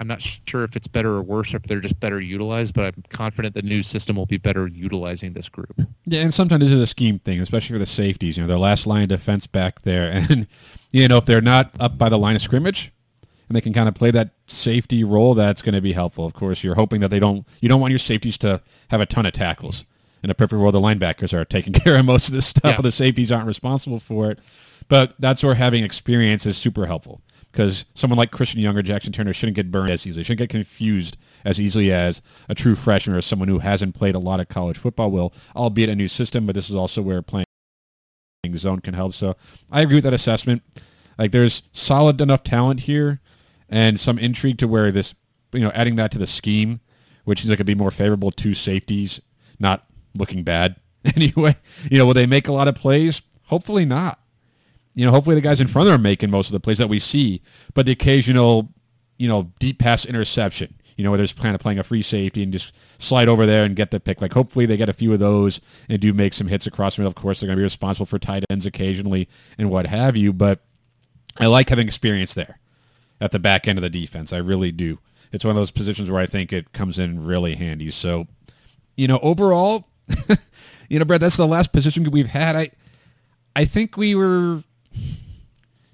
I'm 0.00 0.06
not 0.06 0.20
sure 0.22 0.64
if 0.64 0.76
it's 0.76 0.86
better 0.86 1.10
or 1.14 1.22
worse, 1.22 1.54
or 1.54 1.58
if 1.58 1.62
they're 1.64 1.80
just 1.80 1.98
better 2.00 2.20
utilized, 2.20 2.74
but 2.74 2.94
I'm 2.96 3.04
confident 3.08 3.54
the 3.54 3.62
new 3.62 3.82
system 3.82 4.16
will 4.16 4.26
be 4.26 4.36
better 4.36 4.66
utilizing 4.66 5.32
this 5.32 5.48
group. 5.48 5.80
Yeah, 6.04 6.20
and 6.22 6.34
sometimes 6.34 6.64
this 6.64 6.72
is 6.72 6.80
a 6.82 6.86
scheme 6.86 7.18
thing, 7.18 7.40
especially 7.40 7.74
for 7.74 7.78
the 7.78 7.86
safeties. 7.86 8.36
You 8.36 8.42
know, 8.42 8.48
their 8.48 8.58
last 8.58 8.86
line 8.86 9.02
of 9.04 9.08
defense 9.08 9.46
back 9.46 9.82
there, 9.82 10.10
and 10.30 10.46
you 10.92 11.08
know 11.08 11.16
if 11.18 11.24
they're 11.26 11.40
not 11.40 11.70
up 11.80 11.96
by 11.98 12.08
the 12.08 12.18
line 12.18 12.36
of 12.36 12.42
scrimmage, 12.42 12.92
and 13.48 13.56
they 13.56 13.60
can 13.60 13.72
kind 13.72 13.88
of 13.88 13.94
play 13.94 14.10
that 14.10 14.30
safety 14.46 15.02
role, 15.04 15.34
that's 15.34 15.62
going 15.62 15.74
to 15.74 15.80
be 15.80 15.92
helpful. 15.92 16.26
Of 16.26 16.34
course, 16.34 16.62
you're 16.62 16.74
hoping 16.74 17.00
that 17.00 17.08
they 17.08 17.20
don't. 17.20 17.46
You 17.60 17.68
don't 17.68 17.80
want 17.80 17.90
your 17.92 17.98
safeties 17.98 18.36
to 18.38 18.60
have 18.88 19.00
a 19.00 19.06
ton 19.06 19.24
of 19.26 19.32
tackles. 19.32 19.84
In 20.22 20.30
a 20.30 20.34
perfect 20.34 20.58
world, 20.60 20.74
the 20.74 20.80
linebackers 20.80 21.32
are 21.32 21.44
taking 21.44 21.72
care 21.74 21.96
of 21.98 22.04
most 22.04 22.28
of 22.28 22.34
this 22.34 22.46
stuff, 22.46 22.64
Yeah. 22.72 22.76
but 22.76 22.82
the 22.82 22.92
safeties 22.92 23.30
aren't 23.30 23.46
responsible 23.46 24.00
for 24.00 24.30
it. 24.30 24.38
But 24.88 25.14
that's 25.18 25.42
where 25.42 25.54
having 25.54 25.84
experience 25.84 26.46
is 26.46 26.56
super 26.56 26.86
helpful 26.86 27.20
because 27.56 27.86
someone 27.94 28.18
like 28.18 28.32
Christian 28.32 28.60
Young 28.60 28.76
or 28.76 28.82
Jaxen 28.82 29.14
Turner 29.14 29.32
shouldn't 29.32 29.56
get 29.56 29.70
burned 29.70 29.90
as 29.90 30.06
easily, 30.06 30.22
shouldn't 30.22 30.40
get 30.40 30.50
confused 30.50 31.16
as 31.42 31.58
easily 31.58 31.90
as 31.90 32.20
a 32.50 32.54
true 32.54 32.74
freshman 32.74 33.16
or 33.16 33.22
someone 33.22 33.48
who 33.48 33.60
hasn't 33.60 33.94
played 33.94 34.14
a 34.14 34.18
lot 34.18 34.40
of 34.40 34.48
college 34.50 34.76
football 34.76 35.10
will, 35.10 35.32
albeit 35.56 35.88
a 35.88 35.94
new 35.94 36.06
system, 36.06 36.44
but 36.44 36.54
this 36.54 36.68
is 36.68 36.76
also 36.76 37.00
where 37.00 37.22
playing 37.22 37.46
zone 38.56 38.80
can 38.80 38.92
help. 38.92 39.14
So 39.14 39.36
I 39.72 39.80
agree 39.80 39.94
with 39.94 40.04
that 40.04 40.12
assessment. 40.12 40.64
Like 41.18 41.32
there's 41.32 41.62
solid 41.72 42.20
enough 42.20 42.44
talent 42.44 42.80
here 42.80 43.22
and 43.70 43.98
some 43.98 44.18
intrigue 44.18 44.58
to 44.58 44.68
where 44.68 44.92
this, 44.92 45.14
you 45.54 45.60
know, 45.60 45.72
adding 45.74 45.96
that 45.96 46.12
to 46.12 46.18
the 46.18 46.26
scheme, 46.26 46.80
which 47.24 47.40
seems 47.40 47.48
like 47.48 47.56
it'd 47.56 47.66
be 47.66 47.74
more 47.74 47.90
favorable 47.90 48.32
to 48.32 48.52
safeties, 48.52 49.18
not 49.58 49.86
looking 50.14 50.42
bad 50.42 50.76
anyway. 51.16 51.56
You 51.90 51.96
know, 51.96 52.04
will 52.04 52.12
they 52.12 52.26
make 52.26 52.48
a 52.48 52.52
lot 52.52 52.68
of 52.68 52.74
plays? 52.74 53.22
Hopefully 53.44 53.86
not 53.86 54.20
you 54.96 55.04
know, 55.04 55.12
hopefully 55.12 55.36
the 55.36 55.42
guys 55.42 55.60
in 55.60 55.68
front 55.68 55.86
of 55.86 55.92
them 55.92 56.00
are 56.00 56.02
making 56.02 56.30
most 56.30 56.48
of 56.48 56.52
the 56.52 56.60
plays 56.60 56.78
that 56.78 56.88
we 56.88 56.98
see, 56.98 57.42
but 57.74 57.84
the 57.84 57.92
occasional, 57.92 58.70
you 59.18 59.28
know, 59.28 59.52
deep 59.58 59.78
pass 59.78 60.06
interception, 60.06 60.74
you 60.96 61.04
know, 61.04 61.10
where 61.10 61.18
there's 61.18 61.34
kind 61.34 61.54
of 61.54 61.60
playing 61.60 61.78
a 61.78 61.84
free 61.84 62.00
safety 62.00 62.42
and 62.42 62.50
just 62.50 62.72
slide 62.96 63.28
over 63.28 63.44
there 63.44 63.64
and 63.64 63.76
get 63.76 63.90
the 63.90 64.00
pick. 64.00 64.22
Like 64.22 64.32
hopefully 64.32 64.64
they 64.64 64.78
get 64.78 64.88
a 64.88 64.94
few 64.94 65.12
of 65.12 65.20
those 65.20 65.60
and 65.90 66.00
do 66.00 66.14
make 66.14 66.32
some 66.32 66.48
hits 66.48 66.66
across 66.66 66.96
the 66.96 67.02
middle. 67.02 67.10
Of 67.10 67.14
course, 67.14 67.38
they're 67.40 67.46
going 67.46 67.58
to 67.58 67.60
be 67.60 67.64
responsible 67.64 68.06
for 68.06 68.18
tight 68.18 68.44
ends 68.48 68.64
occasionally 68.64 69.28
and 69.58 69.70
what 69.70 69.86
have 69.86 70.16
you, 70.16 70.32
but 70.32 70.60
I 71.38 71.44
like 71.44 71.68
having 71.68 71.86
experience 71.86 72.32
there 72.32 72.58
at 73.20 73.32
the 73.32 73.38
back 73.38 73.68
end 73.68 73.78
of 73.78 73.82
the 73.82 73.90
defense. 73.90 74.32
I 74.32 74.38
really 74.38 74.72
do. 74.72 74.98
It's 75.30 75.44
one 75.44 75.50
of 75.50 75.60
those 75.60 75.70
positions 75.70 76.10
where 76.10 76.22
I 76.22 76.26
think 76.26 76.54
it 76.54 76.72
comes 76.72 76.98
in 76.98 77.22
really 77.22 77.56
handy. 77.56 77.90
So, 77.90 78.28
you 78.96 79.08
know, 79.08 79.18
overall, 79.18 79.88
you 80.88 80.98
know, 80.98 81.04
Brett, 81.04 81.20
that's 81.20 81.36
the 81.36 81.46
last 81.46 81.70
position 81.72 82.10
we've 82.10 82.28
had. 82.28 82.56
I, 82.56 82.70
I 83.54 83.66
think 83.66 83.98
we 83.98 84.14
were 84.14 84.62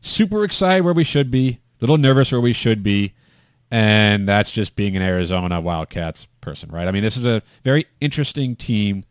super 0.00 0.44
excited 0.44 0.84
where 0.84 0.92
we 0.92 1.04
should 1.04 1.30
be, 1.30 1.60
a 1.78 1.80
little 1.80 1.98
nervous 1.98 2.32
where 2.32 2.40
we 2.40 2.52
should 2.52 2.82
be, 2.82 3.14
and 3.70 4.28
that's 4.28 4.50
just 4.50 4.76
being 4.76 4.96
an 4.96 5.02
Arizona 5.02 5.60
Wildcats 5.60 6.26
person, 6.40 6.70
right? 6.70 6.86
I 6.86 6.90
mean, 6.90 7.02
this 7.02 7.16
is 7.16 7.24
a 7.24 7.42
very 7.64 7.86
interesting 8.00 8.54
team 8.54 9.04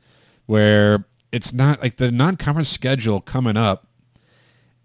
where 0.46 1.06
it's 1.32 1.54
not 1.54 1.82
like 1.82 1.98
the 1.98 2.12
non-conference 2.12 2.70
schedule 2.70 3.22
coming 3.22 3.58
up. 3.58 3.88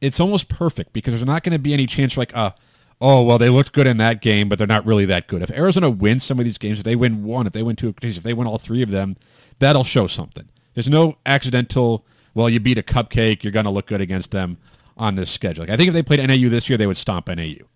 It's 0.00 0.20
almost 0.20 0.48
perfect 0.48 0.92
because 0.92 1.12
there's 1.12 1.26
not 1.26 1.42
going 1.42 1.52
to 1.52 1.58
be 1.58 1.74
any 1.74 1.86
chance 1.86 2.14
for 2.14 2.20
like, 2.20 2.36
uh, 2.36 2.52
oh, 3.00 3.22
well, 3.22 3.38
they 3.38 3.48
looked 3.48 3.72
good 3.72 3.86
in 3.86 3.96
that 3.98 4.22
game, 4.22 4.48
but 4.48 4.58
they're 4.58 4.66
not 4.66 4.86
really 4.86 5.04
that 5.06 5.26
good. 5.26 5.42
If 5.42 5.50
Arizona 5.50 5.90
wins 5.90 6.24
some 6.24 6.38
of 6.38 6.44
these 6.44 6.58
games, 6.58 6.78
if 6.78 6.84
they 6.84 6.96
win 6.96 7.24
one, 7.24 7.46
if 7.46 7.52
they 7.52 7.62
win 7.62 7.76
two, 7.76 7.94
if 8.00 8.22
they 8.22 8.32
win 8.32 8.46
all 8.46 8.58
three 8.58 8.82
of 8.82 8.90
them, 8.90 9.16
that'll 9.58 9.84
show 9.84 10.06
something. 10.06 10.48
There's 10.74 10.88
no 10.88 11.16
accidental, 11.26 12.06
well, 12.34 12.48
you 12.48 12.60
beat 12.60 12.78
a 12.78 12.82
cupcake, 12.82 13.42
you're 13.42 13.52
going 13.52 13.64
to 13.64 13.70
look 13.70 13.86
good 13.86 14.00
against 14.00 14.30
them 14.30 14.58
on 14.96 15.14
this 15.14 15.30
schedule. 15.30 15.62
Like, 15.62 15.70
I 15.70 15.76
think 15.76 15.88
if 15.88 15.94
they 15.94 16.02
played 16.02 16.26
NAU 16.26 16.48
this 16.48 16.68
year, 16.68 16.78
they 16.78 16.86
would 16.86 16.96
stomp 16.96 17.28
NAU. 17.28 17.66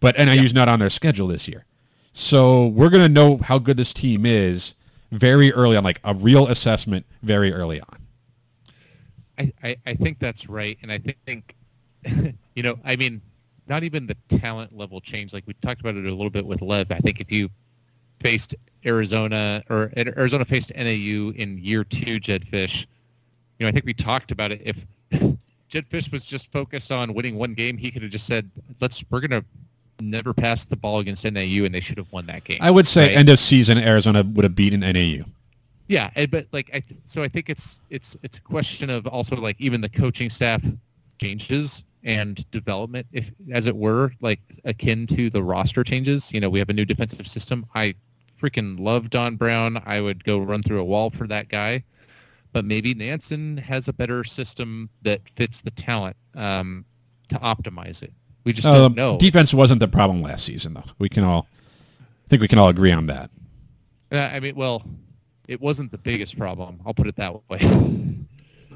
But 0.00 0.16
NAU's 0.16 0.54
not 0.54 0.68
on 0.68 0.78
their 0.78 0.90
schedule 0.90 1.26
this 1.26 1.48
year. 1.48 1.64
So 2.12 2.66
we're 2.66 2.90
going 2.90 3.02
to 3.02 3.08
know 3.08 3.38
how 3.38 3.58
good 3.58 3.76
this 3.76 3.92
team 3.92 4.26
is 4.26 4.74
very 5.10 5.52
early 5.52 5.76
on, 5.76 5.84
like 5.84 6.00
a 6.04 6.14
real 6.14 6.46
assessment 6.48 7.06
very 7.22 7.52
early 7.52 7.80
on. 7.80 7.98
I, 9.38 9.52
I, 9.62 9.76
I 9.86 9.94
think 9.94 10.18
that's 10.18 10.48
right, 10.48 10.76
and 10.82 10.90
I 10.90 10.98
think, 10.98 11.54
you 12.54 12.62
know, 12.62 12.78
I 12.84 12.96
mean, 12.96 13.22
not 13.68 13.84
even 13.84 14.06
the 14.06 14.16
talent 14.28 14.76
level 14.76 15.00
change. 15.00 15.32
Like 15.32 15.44
we 15.46 15.54
talked 15.54 15.80
about 15.80 15.96
it 15.96 16.06
a 16.06 16.10
little 16.10 16.30
bit 16.30 16.46
with 16.46 16.62
Lev. 16.62 16.90
I 16.90 16.98
think 16.98 17.20
if 17.20 17.30
you 17.30 17.48
faced 18.20 18.54
Arizona 18.84 19.62
or 19.70 19.92
Arizona 19.96 20.44
faced 20.44 20.72
NAU 20.74 21.32
in 21.36 21.58
year 21.60 21.84
two, 21.84 22.18
Jedd 22.18 22.46
Fisch, 22.46 22.86
you 23.58 23.64
know, 23.64 23.68
I 23.68 23.72
think 23.72 23.84
we 23.84 23.94
talked 23.94 24.32
about 24.32 24.52
it. 24.52 24.62
If 24.64 25.32
Jedd 25.68 25.88
Fisch 25.88 26.10
was 26.10 26.24
just 26.24 26.50
focused 26.50 26.90
on 26.90 27.14
winning 27.14 27.36
one 27.36 27.54
game, 27.54 27.76
he 27.76 27.90
could 27.90 28.02
have 28.02 28.10
just 28.10 28.26
said, 28.26 28.50
"Let's 28.80 29.04
we're 29.10 29.20
gonna 29.20 29.44
never 30.00 30.32
pass 30.32 30.64
the 30.64 30.76
ball 30.76 30.98
against 31.00 31.24
NAU," 31.24 31.64
and 31.64 31.74
they 31.74 31.80
should 31.80 31.98
have 31.98 32.10
won 32.12 32.26
that 32.26 32.44
game. 32.44 32.58
I 32.60 32.70
would 32.70 32.86
say 32.86 33.08
right? 33.08 33.16
end 33.16 33.28
of 33.28 33.38
season, 33.38 33.78
Arizona 33.78 34.22
would 34.22 34.44
have 34.44 34.54
beaten 34.54 34.80
NAU. 34.80 35.24
Yeah, 35.88 36.10
but 36.26 36.46
like, 36.52 36.70
I, 36.74 36.80
th- 36.80 37.00
so 37.04 37.22
I 37.22 37.28
think 37.28 37.48
it's 37.48 37.80
it's 37.90 38.16
it's 38.22 38.38
a 38.38 38.42
question 38.42 38.90
of 38.90 39.06
also 39.06 39.36
like 39.36 39.56
even 39.58 39.80
the 39.80 39.88
coaching 39.88 40.28
staff 40.28 40.62
changes 41.18 41.82
and 42.04 42.48
development, 42.50 43.06
if 43.12 43.30
as 43.52 43.66
it 43.66 43.76
were, 43.76 44.12
like 44.20 44.40
akin 44.64 45.06
to 45.08 45.30
the 45.30 45.42
roster 45.42 45.82
changes. 45.84 46.32
You 46.32 46.40
know, 46.40 46.50
we 46.50 46.58
have 46.58 46.68
a 46.68 46.74
new 46.74 46.84
defensive 46.84 47.26
system. 47.26 47.66
I 47.74 47.94
freaking 48.40 48.78
love 48.78 49.10
Don 49.10 49.36
Brown. 49.36 49.82
I 49.84 50.00
would 50.00 50.24
go 50.24 50.38
run 50.38 50.62
through 50.62 50.80
a 50.80 50.84
wall 50.84 51.10
for 51.10 51.26
that 51.26 51.48
guy. 51.48 51.84
But 52.52 52.64
maybe 52.64 52.94
Nansen 52.94 53.56
has 53.58 53.88
a 53.88 53.92
better 53.92 54.24
system 54.24 54.88
that 55.02 55.28
fits 55.28 55.60
the 55.60 55.70
talent 55.70 56.16
um, 56.34 56.84
to 57.28 57.36
optimize 57.36 58.02
it. 58.02 58.12
We 58.44 58.52
just 58.52 58.66
Uh, 58.66 58.72
don't 58.72 58.96
know. 58.96 59.18
Defense 59.18 59.52
wasn't 59.52 59.80
the 59.80 59.88
problem 59.88 60.22
last 60.22 60.44
season, 60.44 60.74
though. 60.74 60.84
We 60.98 61.08
can 61.08 61.24
all, 61.24 61.46
I 62.00 62.28
think 62.28 62.40
we 62.40 62.48
can 62.48 62.58
all 62.58 62.68
agree 62.68 62.92
on 62.92 63.06
that. 63.06 63.30
Uh, 64.10 64.18
I 64.32 64.40
mean, 64.40 64.54
well, 64.56 64.82
it 65.46 65.60
wasn't 65.60 65.90
the 65.90 65.98
biggest 65.98 66.38
problem. 66.38 66.80
I'll 66.86 66.94
put 66.94 67.06
it 67.06 67.16
that 67.16 67.34
way. 67.48 67.58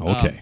Okay. 0.01 0.29
Um, 0.29 0.39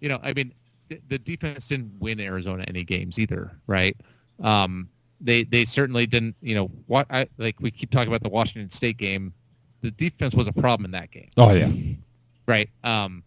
you 0.00 0.08
know, 0.08 0.20
I 0.22 0.32
mean, 0.32 0.52
th- 0.88 1.02
the 1.08 1.18
defense 1.18 1.66
didn't 1.66 1.92
win 1.98 2.20
Arizona 2.20 2.64
any 2.68 2.84
games 2.84 3.18
either, 3.18 3.50
right? 3.66 3.94
Um, 4.40 4.88
they 5.20 5.42
they 5.42 5.64
certainly 5.64 6.06
didn't. 6.06 6.36
You 6.40 6.54
know, 6.54 6.70
what 6.86 7.06
I 7.10 7.26
like 7.38 7.56
we 7.60 7.70
keep 7.72 7.90
talking 7.90 8.08
about 8.08 8.22
the 8.22 8.28
Washington 8.28 8.70
State 8.70 8.96
game. 8.96 9.32
The 9.82 9.90
defense 9.90 10.34
was 10.34 10.46
a 10.46 10.52
problem 10.52 10.84
in 10.84 10.92
that 10.92 11.10
game, 11.10 11.28
oh 11.36 11.52
yeah. 11.52 11.70
Right? 12.48 12.68
Um, 12.82 13.22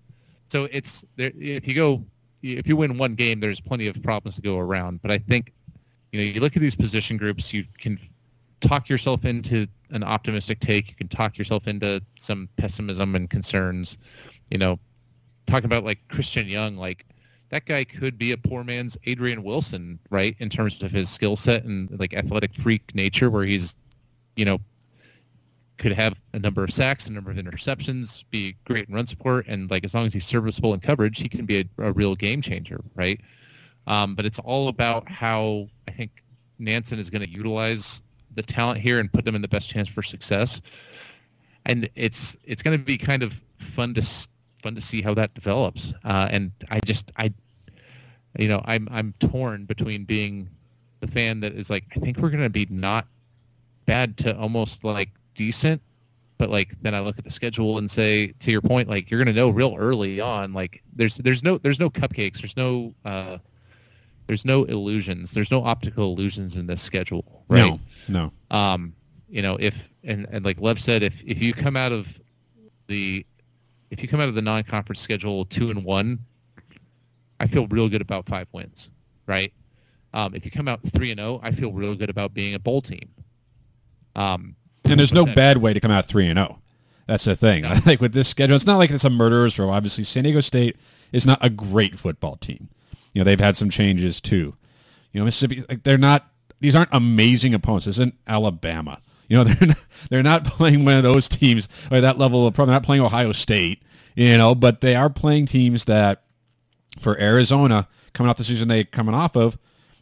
so 0.49 0.67
it's 0.71 1.05
there. 1.15 1.31
If 1.39 1.65
you 1.65 1.75
go, 1.75 2.03
if 2.43 2.67
you 2.67 2.75
win 2.75 2.97
one 2.97 3.15
game, 3.15 3.39
there's 3.39 3.61
plenty 3.61 3.87
of 3.87 4.01
problems 4.03 4.35
to 4.35 4.41
go 4.41 4.57
around. 4.57 5.01
But 5.01 5.11
I 5.11 5.19
think, 5.19 5.53
you 6.11 6.19
know, 6.19 6.25
you 6.25 6.41
look 6.41 6.57
at 6.57 6.61
these 6.61 6.75
position 6.75 7.15
groups, 7.15 7.53
you 7.53 7.63
can 7.77 7.97
talk 8.59 8.89
yourself 8.89 9.23
into 9.23 9.67
an 9.91 10.03
optimistic 10.03 10.59
take. 10.59 10.89
You 10.89 10.95
can 10.95 11.07
talk 11.07 11.37
yourself 11.37 11.67
into 11.67 12.01
some 12.17 12.49
pessimism 12.57 13.15
and 13.15 13.29
concerns. 13.29 13.97
You 14.49 14.57
know, 14.57 14.79
talking 15.45 15.65
about 15.65 15.85
like 15.85 15.99
Christian 16.09 16.47
Young, 16.47 16.75
like 16.75 17.05
that 17.49 17.65
guy 17.65 17.83
could 17.83 18.17
be 18.17 18.31
a 18.31 18.37
poor 18.37 18.63
man's 18.63 18.97
Adrian 19.05 19.43
Wilson, 19.43 19.99
right? 20.09 20.35
In 20.39 20.49
terms 20.49 20.81
of 20.83 20.91
his 20.91 21.09
skill 21.09 21.35
set 21.35 21.63
and 21.63 21.97
like 21.99 22.13
athletic 22.13 22.55
freak 22.55 22.93
nature, 22.95 23.29
where 23.29 23.43
he's, 23.43 23.75
you 24.35 24.45
know, 24.45 24.59
could 25.81 25.93
have 25.93 26.13
a 26.33 26.39
number 26.39 26.63
of 26.63 26.71
sacks, 26.71 27.07
a 27.07 27.11
number 27.11 27.31
of 27.31 27.37
interceptions, 27.37 28.23
be 28.29 28.55
great 28.65 28.87
in 28.87 28.93
run 28.93 29.07
support, 29.07 29.47
and 29.47 29.69
like 29.71 29.83
as 29.83 29.95
long 29.95 30.05
as 30.05 30.13
he's 30.13 30.25
serviceable 30.25 30.75
in 30.75 30.79
coverage, 30.79 31.17
he 31.17 31.27
can 31.27 31.43
be 31.43 31.61
a, 31.61 31.65
a 31.79 31.91
real 31.91 32.15
game 32.15 32.39
changer, 32.39 32.79
right? 32.93 33.19
Um, 33.87 34.13
but 34.13 34.23
it's 34.23 34.37
all 34.37 34.67
about 34.67 35.09
how 35.09 35.67
I 35.87 35.91
think 35.91 36.11
Nansen 36.59 36.99
is 36.99 37.09
going 37.09 37.23
to 37.23 37.29
utilize 37.29 38.03
the 38.35 38.43
talent 38.43 38.79
here 38.79 38.99
and 38.99 39.11
put 39.11 39.25
them 39.25 39.33
in 39.33 39.41
the 39.41 39.47
best 39.47 39.67
chance 39.69 39.89
for 39.89 40.03
success. 40.03 40.61
And 41.65 41.89
it's 41.95 42.37
it's 42.43 42.61
going 42.61 42.77
to 42.77 42.83
be 42.83 42.99
kind 42.99 43.23
of 43.23 43.33
fun 43.57 43.95
to 43.95 44.03
fun 44.61 44.75
to 44.75 44.81
see 44.81 45.01
how 45.01 45.15
that 45.15 45.33
develops. 45.33 45.95
Uh, 46.03 46.27
and 46.29 46.51
I 46.69 46.79
just 46.85 47.11
I, 47.17 47.33
you 48.37 48.47
know, 48.47 48.61
I'm 48.65 48.87
I'm 48.91 49.15
torn 49.19 49.65
between 49.65 50.05
being 50.05 50.47
the 50.99 51.07
fan 51.07 51.39
that 51.39 51.53
is 51.53 51.71
like 51.71 51.85
I 51.95 51.99
think 51.99 52.17
we're 52.17 52.29
going 52.29 52.43
to 52.43 52.51
be 52.51 52.67
not 52.69 53.07
bad 53.87 54.15
to 54.19 54.37
almost 54.37 54.83
like 54.83 55.09
decent, 55.35 55.81
but 56.37 56.49
like 56.49 56.79
then 56.81 56.95
I 56.95 57.01
look 57.01 57.17
at 57.17 57.23
the 57.23 57.31
schedule 57.31 57.77
and 57.77 57.89
say 57.89 58.33
to 58.39 58.51
your 58.51 58.61
point, 58.61 58.89
like 58.89 59.11
you're 59.11 59.23
going 59.23 59.33
to 59.33 59.39
know 59.39 59.49
real 59.49 59.75
early 59.77 60.19
on, 60.19 60.53
like 60.53 60.81
there's 60.95 61.15
there's 61.17 61.43
no 61.43 61.57
there's 61.57 61.79
no 61.79 61.89
cupcakes, 61.89 62.41
there's 62.41 62.57
no 62.57 62.93
uh, 63.05 63.37
there's 64.27 64.45
no 64.45 64.63
illusions, 64.65 65.31
there's 65.33 65.51
no 65.51 65.63
optical 65.63 66.05
illusions 66.13 66.57
in 66.57 66.65
this 66.65 66.81
schedule, 66.81 67.43
right? 67.47 67.79
No, 68.07 68.31
no. 68.51 68.57
Um, 68.57 68.93
you 69.29 69.41
know, 69.41 69.57
if 69.59 69.87
and, 70.03 70.27
and 70.31 70.43
like 70.43 70.59
Lev 70.59 70.79
said, 70.79 71.03
if 71.03 71.21
if 71.25 71.41
you 71.41 71.53
come 71.53 71.77
out 71.77 71.91
of 71.91 72.07
the 72.87 73.25
if 73.91 74.01
you 74.01 74.07
come 74.07 74.19
out 74.19 74.29
of 74.29 74.35
the 74.35 74.41
non-conference 74.41 74.99
schedule 74.99 75.45
two 75.45 75.69
and 75.69 75.83
one, 75.83 76.19
I 77.39 77.47
feel 77.47 77.67
real 77.67 77.87
good 77.89 78.01
about 78.01 78.25
five 78.25 78.47
wins, 78.51 78.89
right? 79.27 79.53
Um, 80.13 80.33
if 80.35 80.43
you 80.43 80.51
come 80.51 80.67
out 80.67 80.79
three 80.91 81.11
and 81.11 81.19
zero, 81.19 81.39
I 81.43 81.51
feel 81.51 81.71
real 81.71 81.95
good 81.95 82.09
about 82.09 82.33
being 82.33 82.55
a 82.55 82.59
bowl 82.59 82.81
team. 82.81 83.09
Um, 84.15 84.55
and 84.91 84.99
there's 84.99 85.13
no 85.13 85.25
bad 85.25 85.57
way 85.57 85.73
to 85.73 85.79
come 85.79 85.91
out 85.91 86.05
three 86.05 86.27
and 86.27 86.37
zero. 86.37 86.59
That's 87.07 87.25
the 87.25 87.35
thing. 87.35 87.65
I 87.65 87.77
think 87.77 88.01
with 88.01 88.13
this 88.13 88.29
schedule, 88.29 88.55
it's 88.55 88.65
not 88.65 88.77
like 88.77 88.89
it's 88.91 89.03
a 89.03 89.09
murderer's 89.09 89.57
row. 89.57 89.69
Obviously, 89.69 90.03
San 90.03 90.23
Diego 90.23 90.41
State 90.41 90.77
is 91.11 91.25
not 91.25 91.39
a 91.41 91.49
great 91.49 91.99
football 91.99 92.37
team. 92.37 92.69
You 93.13 93.21
know, 93.21 93.25
they've 93.25 93.39
had 93.39 93.57
some 93.57 93.69
changes 93.69 94.21
too. 94.21 94.55
You 95.11 95.19
know, 95.19 95.25
Mississippi, 95.25 95.63
like, 95.67 95.83
they're 95.83 95.97
not. 95.97 96.27
These 96.59 96.75
aren't 96.75 96.93
amazing 96.93 97.53
opponents. 97.53 97.85
This 97.85 97.95
isn't 97.95 98.15
Alabama. 98.27 99.01
You 99.27 99.37
know, 99.37 99.43
they're 99.45 99.67
not, 99.67 99.77
they're 100.09 100.23
not 100.23 100.45
playing 100.45 100.85
one 100.85 100.95
of 100.95 101.03
those 101.03 101.27
teams 101.27 101.67
or 101.91 102.01
that 102.01 102.17
level 102.17 102.45
of 102.45 102.53
probably 102.53 102.73
not 102.73 102.83
playing 102.83 103.01
Ohio 103.01 103.31
State. 103.31 103.81
You 104.15 104.37
know, 104.37 104.53
but 104.53 104.81
they 104.81 104.95
are 104.95 105.09
playing 105.09 105.45
teams 105.45 105.85
that, 105.85 106.23
for 106.99 107.19
Arizona, 107.19 107.87
coming 108.13 108.29
off 108.29 108.37
the 108.37 108.43
season 108.43 108.67
they 108.67 108.83
coming 108.83 109.15
off 109.15 109.35
of, 109.35 109.57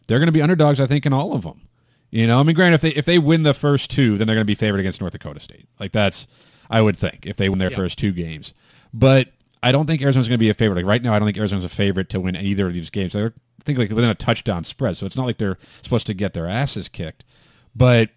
they're 0.06 0.18
going 0.18 0.26
to 0.26 0.32
be 0.32 0.42
underdogs. 0.42 0.80
I 0.80 0.86
think 0.86 1.06
in 1.06 1.12
all 1.12 1.32
of 1.32 1.42
them. 1.42 1.62
You 2.10 2.26
know, 2.26 2.40
I 2.40 2.42
mean, 2.42 2.56
granted, 2.56 2.76
if 2.76 2.80
they 2.80 2.90
if 2.90 3.04
they 3.04 3.18
win 3.18 3.44
the 3.44 3.54
first 3.54 3.90
two, 3.90 4.18
then 4.18 4.26
they're 4.26 4.36
going 4.36 4.44
to 4.44 4.44
be 4.44 4.54
favored 4.54 4.80
against 4.80 5.00
North 5.00 5.12
Dakota 5.12 5.40
State. 5.40 5.68
Like 5.78 5.92
that's, 5.92 6.26
I 6.68 6.82
would 6.82 6.96
think, 6.96 7.24
if 7.24 7.36
they 7.36 7.48
win 7.48 7.58
their 7.58 7.70
yeah. 7.70 7.76
first 7.76 7.98
two 7.98 8.12
games. 8.12 8.52
But 8.92 9.28
I 9.62 9.70
don't 9.70 9.86
think 9.86 10.02
Arizona's 10.02 10.26
going 10.26 10.38
to 10.38 10.38
be 10.38 10.50
a 10.50 10.54
favorite. 10.54 10.76
Like 10.76 10.86
right 10.86 11.02
now, 11.02 11.14
I 11.14 11.18
don't 11.18 11.26
think 11.26 11.38
Arizona's 11.38 11.64
a 11.64 11.68
favorite 11.68 12.08
to 12.10 12.20
win 12.20 12.36
either 12.36 12.66
of 12.66 12.74
these 12.74 12.90
games. 12.90 13.12
They're 13.12 13.34
I 13.60 13.62
think 13.62 13.78
like 13.78 13.90
within 13.90 14.10
a 14.10 14.14
touchdown 14.14 14.64
spread, 14.64 14.96
so 14.96 15.06
it's 15.06 15.16
not 15.16 15.26
like 15.26 15.38
they're 15.38 15.58
supposed 15.82 16.06
to 16.06 16.14
get 16.14 16.32
their 16.32 16.48
asses 16.48 16.88
kicked. 16.88 17.24
But 17.76 18.10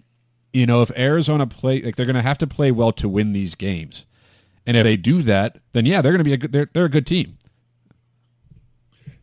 you 0.53 0.65
know, 0.65 0.81
if 0.81 0.91
Arizona 0.97 1.45
play, 1.45 1.81
like 1.81 1.95
they're 1.95 2.05
going 2.05 2.15
to 2.15 2.21
have 2.21 2.37
to 2.39 2.47
play 2.47 2.71
well 2.71 2.91
to 2.93 3.09
win 3.09 3.33
these 3.33 3.53
games. 3.55 4.05
And 4.65 4.77
if 4.77 4.83
they 4.83 4.95
do 4.95 5.21
that, 5.23 5.57
then 5.73 5.85
yeah, 5.85 6.01
they're 6.01 6.13
going 6.13 6.19
to 6.19 6.23
be 6.23 6.33
a 6.33 6.37
good. 6.37 6.51
They're 6.51 6.69
they're 6.71 6.85
a 6.85 6.89
good 6.89 7.05
team. 7.05 7.37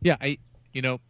Yeah, 0.03 0.17
I 0.21 0.39
you 0.73 0.83
know 0.83 1.01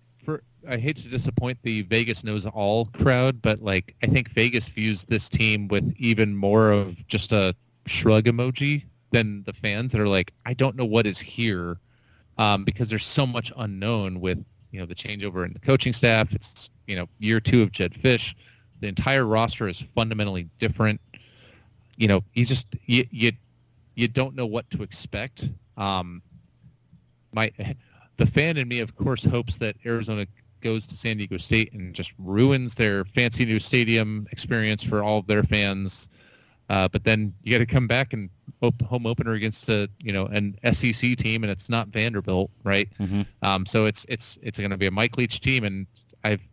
I 0.70 0.78
hate 0.78 0.98
to 0.98 1.08
disappoint 1.08 1.58
the 1.62 1.82
Vegas 1.82 2.22
knows 2.22 2.46
all 2.46 2.86
crowd, 2.86 3.42
but 3.42 3.60
like 3.60 3.96
I 4.04 4.06
think 4.06 4.30
Vegas 4.30 4.68
views 4.68 5.02
this 5.02 5.28
team 5.28 5.66
with 5.66 5.92
even 5.98 6.36
more 6.36 6.70
of 6.70 7.06
just 7.08 7.32
a 7.32 7.54
shrug 7.86 8.24
emoji 8.26 8.84
than 9.10 9.42
the 9.44 9.52
fans 9.52 9.90
that 9.90 10.00
are 10.00 10.08
like, 10.08 10.32
I 10.46 10.54
don't 10.54 10.76
know 10.76 10.84
what 10.84 11.06
is 11.06 11.18
here, 11.18 11.78
um, 12.38 12.64
because 12.64 12.88
there's 12.88 13.04
so 13.04 13.26
much 13.26 13.52
unknown 13.56 14.20
with 14.20 14.42
you 14.70 14.78
know 14.78 14.86
the 14.86 14.94
changeover 14.94 15.44
in 15.44 15.52
the 15.52 15.58
coaching 15.58 15.92
staff. 15.92 16.32
It's 16.32 16.70
you 16.86 16.94
know 16.94 17.08
year 17.18 17.40
two 17.40 17.62
of 17.62 17.72
Jedd 17.72 17.92
Fisch. 17.92 18.34
The 18.80 18.86
entire 18.86 19.26
roster 19.26 19.68
is 19.68 19.80
fundamentally 19.80 20.48
different. 20.60 21.00
You 21.96 22.06
know, 22.06 22.24
you 22.34 22.46
just 22.46 22.66
you 22.86 23.04
you 23.10 23.32
you 23.96 24.06
don't 24.06 24.36
know 24.36 24.46
what 24.46 24.70
to 24.70 24.84
expect. 24.84 25.50
Um, 25.76 26.22
my 27.32 27.50
the 28.18 28.26
fan 28.26 28.56
in 28.56 28.68
me, 28.68 28.78
of 28.78 28.94
course, 28.94 29.24
hopes 29.24 29.56
that 29.58 29.74
Arizona 29.84 30.26
goes 30.60 30.86
to 30.86 30.96
San 30.96 31.16
Diego 31.16 31.36
State 31.38 31.72
and 31.72 31.94
just 31.94 32.12
ruins 32.18 32.74
their 32.74 33.04
fancy 33.04 33.44
new 33.44 33.60
stadium 33.60 34.26
experience 34.32 34.82
for 34.82 35.02
all 35.02 35.18
of 35.18 35.26
their 35.26 35.42
fans. 35.42 36.08
Uh, 36.68 36.86
but 36.88 37.04
then 37.04 37.34
you 37.42 37.52
got 37.52 37.58
to 37.58 37.66
come 37.66 37.86
back 37.86 38.12
and 38.12 38.30
op- 38.62 38.82
home 38.82 39.06
opener 39.06 39.32
against 39.32 39.68
a 39.68 39.88
you 39.98 40.12
know 40.12 40.26
an 40.26 40.56
SEC 40.72 41.16
team, 41.16 41.42
and 41.42 41.50
it's 41.50 41.68
not 41.68 41.88
Vanderbilt, 41.88 42.50
right? 42.62 42.88
Mm-hmm. 43.00 43.22
Um, 43.42 43.66
so 43.66 43.86
it's 43.86 44.06
it's 44.08 44.38
it's 44.42 44.58
going 44.58 44.70
to 44.70 44.76
be 44.76 44.86
a 44.86 44.90
Mike 44.90 45.16
Leach 45.16 45.40
team, 45.40 45.64
and 45.64 45.86
I've 46.22 46.46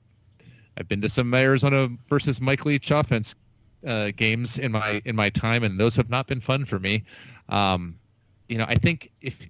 I've 0.77 0.87
been 0.87 1.01
to 1.01 1.09
some 1.09 1.33
Arizona 1.33 1.89
versus 2.09 2.41
Mike 2.41 2.65
Leach 2.65 2.91
offense 2.91 3.35
uh, 3.85 4.11
games 4.15 4.57
in 4.57 4.71
my 4.71 5.01
in 5.05 5.15
my 5.15 5.29
time, 5.29 5.63
and 5.63 5.79
those 5.79 5.95
have 5.95 6.09
not 6.09 6.27
been 6.27 6.41
fun 6.41 6.65
for 6.65 6.79
me. 6.79 7.03
Um, 7.49 7.95
you 8.47 8.57
know, 8.57 8.65
I 8.67 8.75
think 8.75 9.11
if 9.21 9.47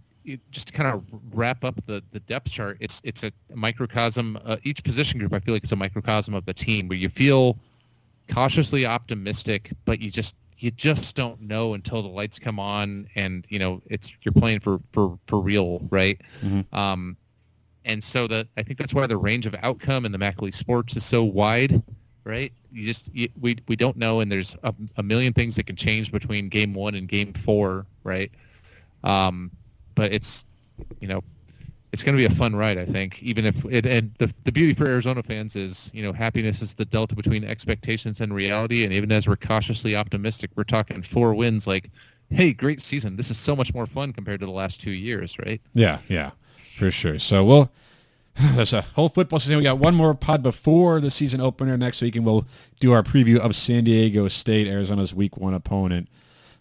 just 0.52 0.68
to 0.68 0.74
kind 0.74 0.94
of 0.94 1.04
wrap 1.32 1.64
up 1.64 1.76
the, 1.86 2.04
the 2.12 2.20
depth 2.22 2.50
chart, 2.50 2.78
it's 2.80 3.02
it's 3.04 3.24
a 3.24 3.32
microcosm. 3.54 4.38
Uh, 4.44 4.58
each 4.64 4.84
position 4.84 5.20
group, 5.20 5.34
I 5.34 5.40
feel 5.40 5.54
like 5.54 5.64
it's 5.64 5.72
a 5.72 5.78
microcosm 5.78 6.34
of 6.34 6.46
the 6.46 6.54
team 6.54 6.88
where 6.88 6.98
you 6.98 7.10
feel 7.10 7.58
cautiously 8.30 8.86
optimistic, 8.86 9.72
but 9.86 10.02
you 10.02 10.12
just 10.12 10.36
you 10.60 10.72
just 10.72 11.16
don't 11.16 11.40
know 11.42 11.74
until 11.74 12.02
the 12.02 12.08
lights 12.08 12.40
come 12.40 12.60
on 12.60 13.08
and 13.16 13.46
you 13.50 13.60
know 13.60 13.82
it's 13.88 14.12
you're 14.24 14.34
playing 14.34 14.60
for 14.60 14.80
for 14.92 15.18
for 15.28 15.40
real 15.40 15.80
right 15.90 16.20
mm-hmm. 16.42 16.62
um 16.78 17.16
and 17.86 18.04
so 18.04 18.28
that 18.28 18.48
i 18.58 18.64
think 18.64 18.80
that's 18.80 18.94
why 18.94 19.06
the 19.06 19.18
range 19.18 19.46
of 19.46 19.56
outcome 19.62 20.06
in 20.06 20.12
the 20.12 20.18
McAlee 20.18 20.54
sports 20.54 20.96
is 20.96 21.06
so 21.06 21.24
wide 21.24 21.82
right 22.24 22.52
you 22.72 22.86
just 22.86 23.14
you, 23.14 23.30
we 23.40 23.58
we 23.68 23.76
don't 23.76 23.98
know 23.98 24.20
and 24.20 24.32
there's 24.32 24.56
a, 24.64 24.74
a, 24.98 25.04
million 25.04 25.32
things 25.32 25.56
that 25.56 25.68
can 25.68 25.76
change 25.76 26.12
between 26.12 26.50
game 26.50 26.74
one 26.74 26.96
and 26.96 27.08
game 27.08 27.34
four 27.34 27.86
right 28.04 28.32
um 29.04 29.52
but 29.98 30.14
it's 30.14 30.46
you 31.02 31.08
know 31.10 31.22
it's 31.92 32.04
going 32.04 32.16
to 32.16 32.18
be 32.18 32.32
a 32.32 32.38
fun 32.38 32.56
ride, 32.56 32.78
I 32.78 32.86
think. 32.86 33.22
Even 33.24 33.46
if 33.46 33.66
it, 33.66 33.86
and 33.86 34.14
the 34.20 34.32
the 34.44 34.52
beauty 34.52 34.74
for 34.74 34.88
Arizona 34.88 35.24
fans 35.24 35.56
is, 35.56 35.90
you 35.94 36.04
know, 36.04 36.14
happiness 36.14 36.62
is 36.62 36.74
the 36.74 36.86
delta 36.86 37.16
between 37.16 37.44
expectations 37.44 38.22
and 38.22 38.34
reality. 38.34 38.84
And 38.84 38.94
even 38.94 39.12
as 39.12 39.28
we're 39.28 39.38
cautiously 39.38 39.96
optimistic, 39.96 40.52
we're 40.56 40.64
talking 40.64 41.02
four 41.02 41.34
wins. 41.34 41.66
Like, 41.66 41.90
hey, 42.30 42.54
great 42.54 42.82
season. 42.82 43.16
This 43.16 43.32
is 43.32 43.38
so 43.38 43.56
much 43.56 43.74
more 43.74 43.88
fun 43.88 44.14
compared 44.14 44.40
to 44.42 44.46
the 44.46 44.52
last 44.52 44.80
two 44.80 44.92
years, 44.92 45.38
right? 45.40 45.60
Yeah, 45.74 46.00
yeah, 46.08 46.32
for 46.78 46.92
sure. 46.92 47.20
So 47.20 47.44
we'll. 47.44 47.72
There's 48.54 48.74
a 48.74 48.84
whole 48.84 49.10
football 49.10 49.40
season. 49.40 49.58
We 49.58 49.64
got 49.64 49.80
one 49.80 49.96
more 49.96 50.14
pod 50.14 50.44
before 50.44 51.00
the 51.00 51.10
season 51.10 51.42
opener 51.42 51.76
next 51.76 52.02
week, 52.02 52.16
and 52.16 52.24
we'll 52.24 52.46
do 52.80 52.92
our 52.92 53.02
preview 53.02 53.40
of 53.40 53.56
San 53.56 53.86
Diego 53.86 54.28
State, 54.28 54.68
Arizona's 54.68 55.12
Week 55.12 55.38
One 55.38 55.56
opponent. 55.56 56.08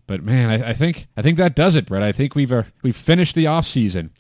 But 0.07 0.23
man, 0.23 0.51
I, 0.51 0.71
I 0.71 0.73
think 0.73 1.09
I 1.17 1.23
think 1.23 1.37
that 1.39 1.57
does 1.57 1.75
it, 1.75 1.87
Brett. 1.87 2.03
I 2.03 2.13
think 2.13 2.35
we've 2.35 2.53
uh, 2.53 2.65
we've 2.83 2.97
finished 2.97 3.35
the 3.35 3.47
off 3.47 3.67
season 3.67 4.11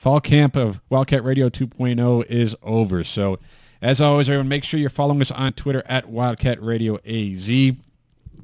fall 0.00 0.18
camp 0.18 0.56
of 0.56 0.80
Wildcat 0.88 1.22
Radio 1.22 1.50
2.0 1.50 2.24
is 2.24 2.56
over. 2.62 3.04
So, 3.04 3.38
as 3.82 4.00
always, 4.00 4.30
everyone, 4.30 4.48
make 4.48 4.64
sure 4.64 4.80
you're 4.80 4.88
following 4.88 5.20
us 5.20 5.30
on 5.30 5.52
Twitter 5.52 5.82
at 5.84 6.08
Wildcat 6.08 6.62
Radio 6.62 6.94
AZ. 7.04 7.46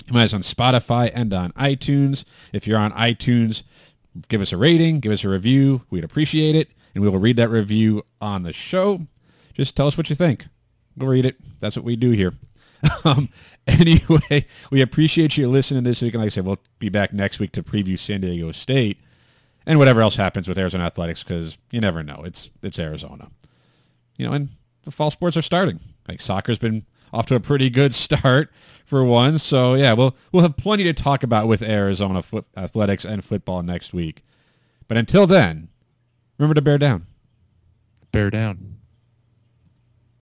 Come 0.06 0.16
us 0.18 0.34
on 0.34 0.42
Spotify 0.42 1.10
and 1.14 1.32
on 1.32 1.52
iTunes. 1.52 2.24
If 2.52 2.66
you're 2.66 2.78
on 2.78 2.92
iTunes, 2.92 3.62
give 4.28 4.42
us 4.42 4.52
a 4.52 4.58
rating, 4.58 5.00
give 5.00 5.12
us 5.12 5.24
a 5.24 5.30
review. 5.30 5.80
We'd 5.88 6.04
appreciate 6.04 6.54
it, 6.54 6.72
and 6.94 7.02
we 7.02 7.08
will 7.08 7.18
read 7.18 7.38
that 7.38 7.48
review 7.48 8.02
on 8.20 8.42
the 8.42 8.52
show. 8.52 9.06
Just 9.54 9.74
tell 9.74 9.86
us 9.86 9.96
what 9.96 10.10
you 10.10 10.16
think. 10.16 10.44
We'll 10.94 11.08
read 11.08 11.24
it. 11.24 11.36
That's 11.60 11.74
what 11.74 11.86
we 11.86 11.96
do 11.96 12.10
here. 12.10 12.34
um, 13.04 13.30
anyway, 13.80 14.46
we 14.70 14.80
appreciate 14.80 15.36
you 15.36 15.48
listening 15.48 15.84
this 15.84 16.00
week. 16.00 16.14
And 16.14 16.22
like 16.22 16.28
I 16.28 16.30
said, 16.30 16.44
we'll 16.44 16.60
be 16.78 16.88
back 16.88 17.12
next 17.12 17.40
week 17.40 17.52
to 17.52 17.62
preview 17.62 17.98
San 17.98 18.20
Diego 18.20 18.52
State 18.52 18.98
and 19.66 19.78
whatever 19.78 20.00
else 20.00 20.16
happens 20.16 20.46
with 20.46 20.56
Arizona 20.56 20.84
athletics 20.84 21.22
because 21.24 21.58
you 21.70 21.80
never 21.80 22.02
know. 22.02 22.22
It's 22.24 22.50
it's 22.62 22.78
Arizona, 22.78 23.30
you 24.16 24.26
know, 24.26 24.32
and 24.32 24.50
the 24.84 24.92
fall 24.92 25.10
sports 25.10 25.36
are 25.36 25.42
starting. 25.42 25.80
Like 26.08 26.20
soccer's 26.20 26.60
been 26.60 26.86
off 27.12 27.26
to 27.26 27.34
a 27.34 27.40
pretty 27.40 27.68
good 27.68 27.94
start 27.96 28.52
for 28.84 29.04
one. 29.04 29.38
So 29.38 29.74
yeah, 29.74 29.92
we'll 29.92 30.16
we'll 30.30 30.42
have 30.42 30.56
plenty 30.56 30.84
to 30.84 30.92
talk 30.92 31.22
about 31.22 31.48
with 31.48 31.62
Arizona 31.62 32.22
athletics 32.56 33.04
and 33.04 33.24
football 33.24 33.62
next 33.62 33.92
week. 33.92 34.22
But 34.86 34.96
until 34.96 35.26
then, 35.26 35.68
remember 36.38 36.54
to 36.54 36.62
bear 36.62 36.78
down. 36.78 37.06
Bear 38.12 38.30
down. 38.30 38.75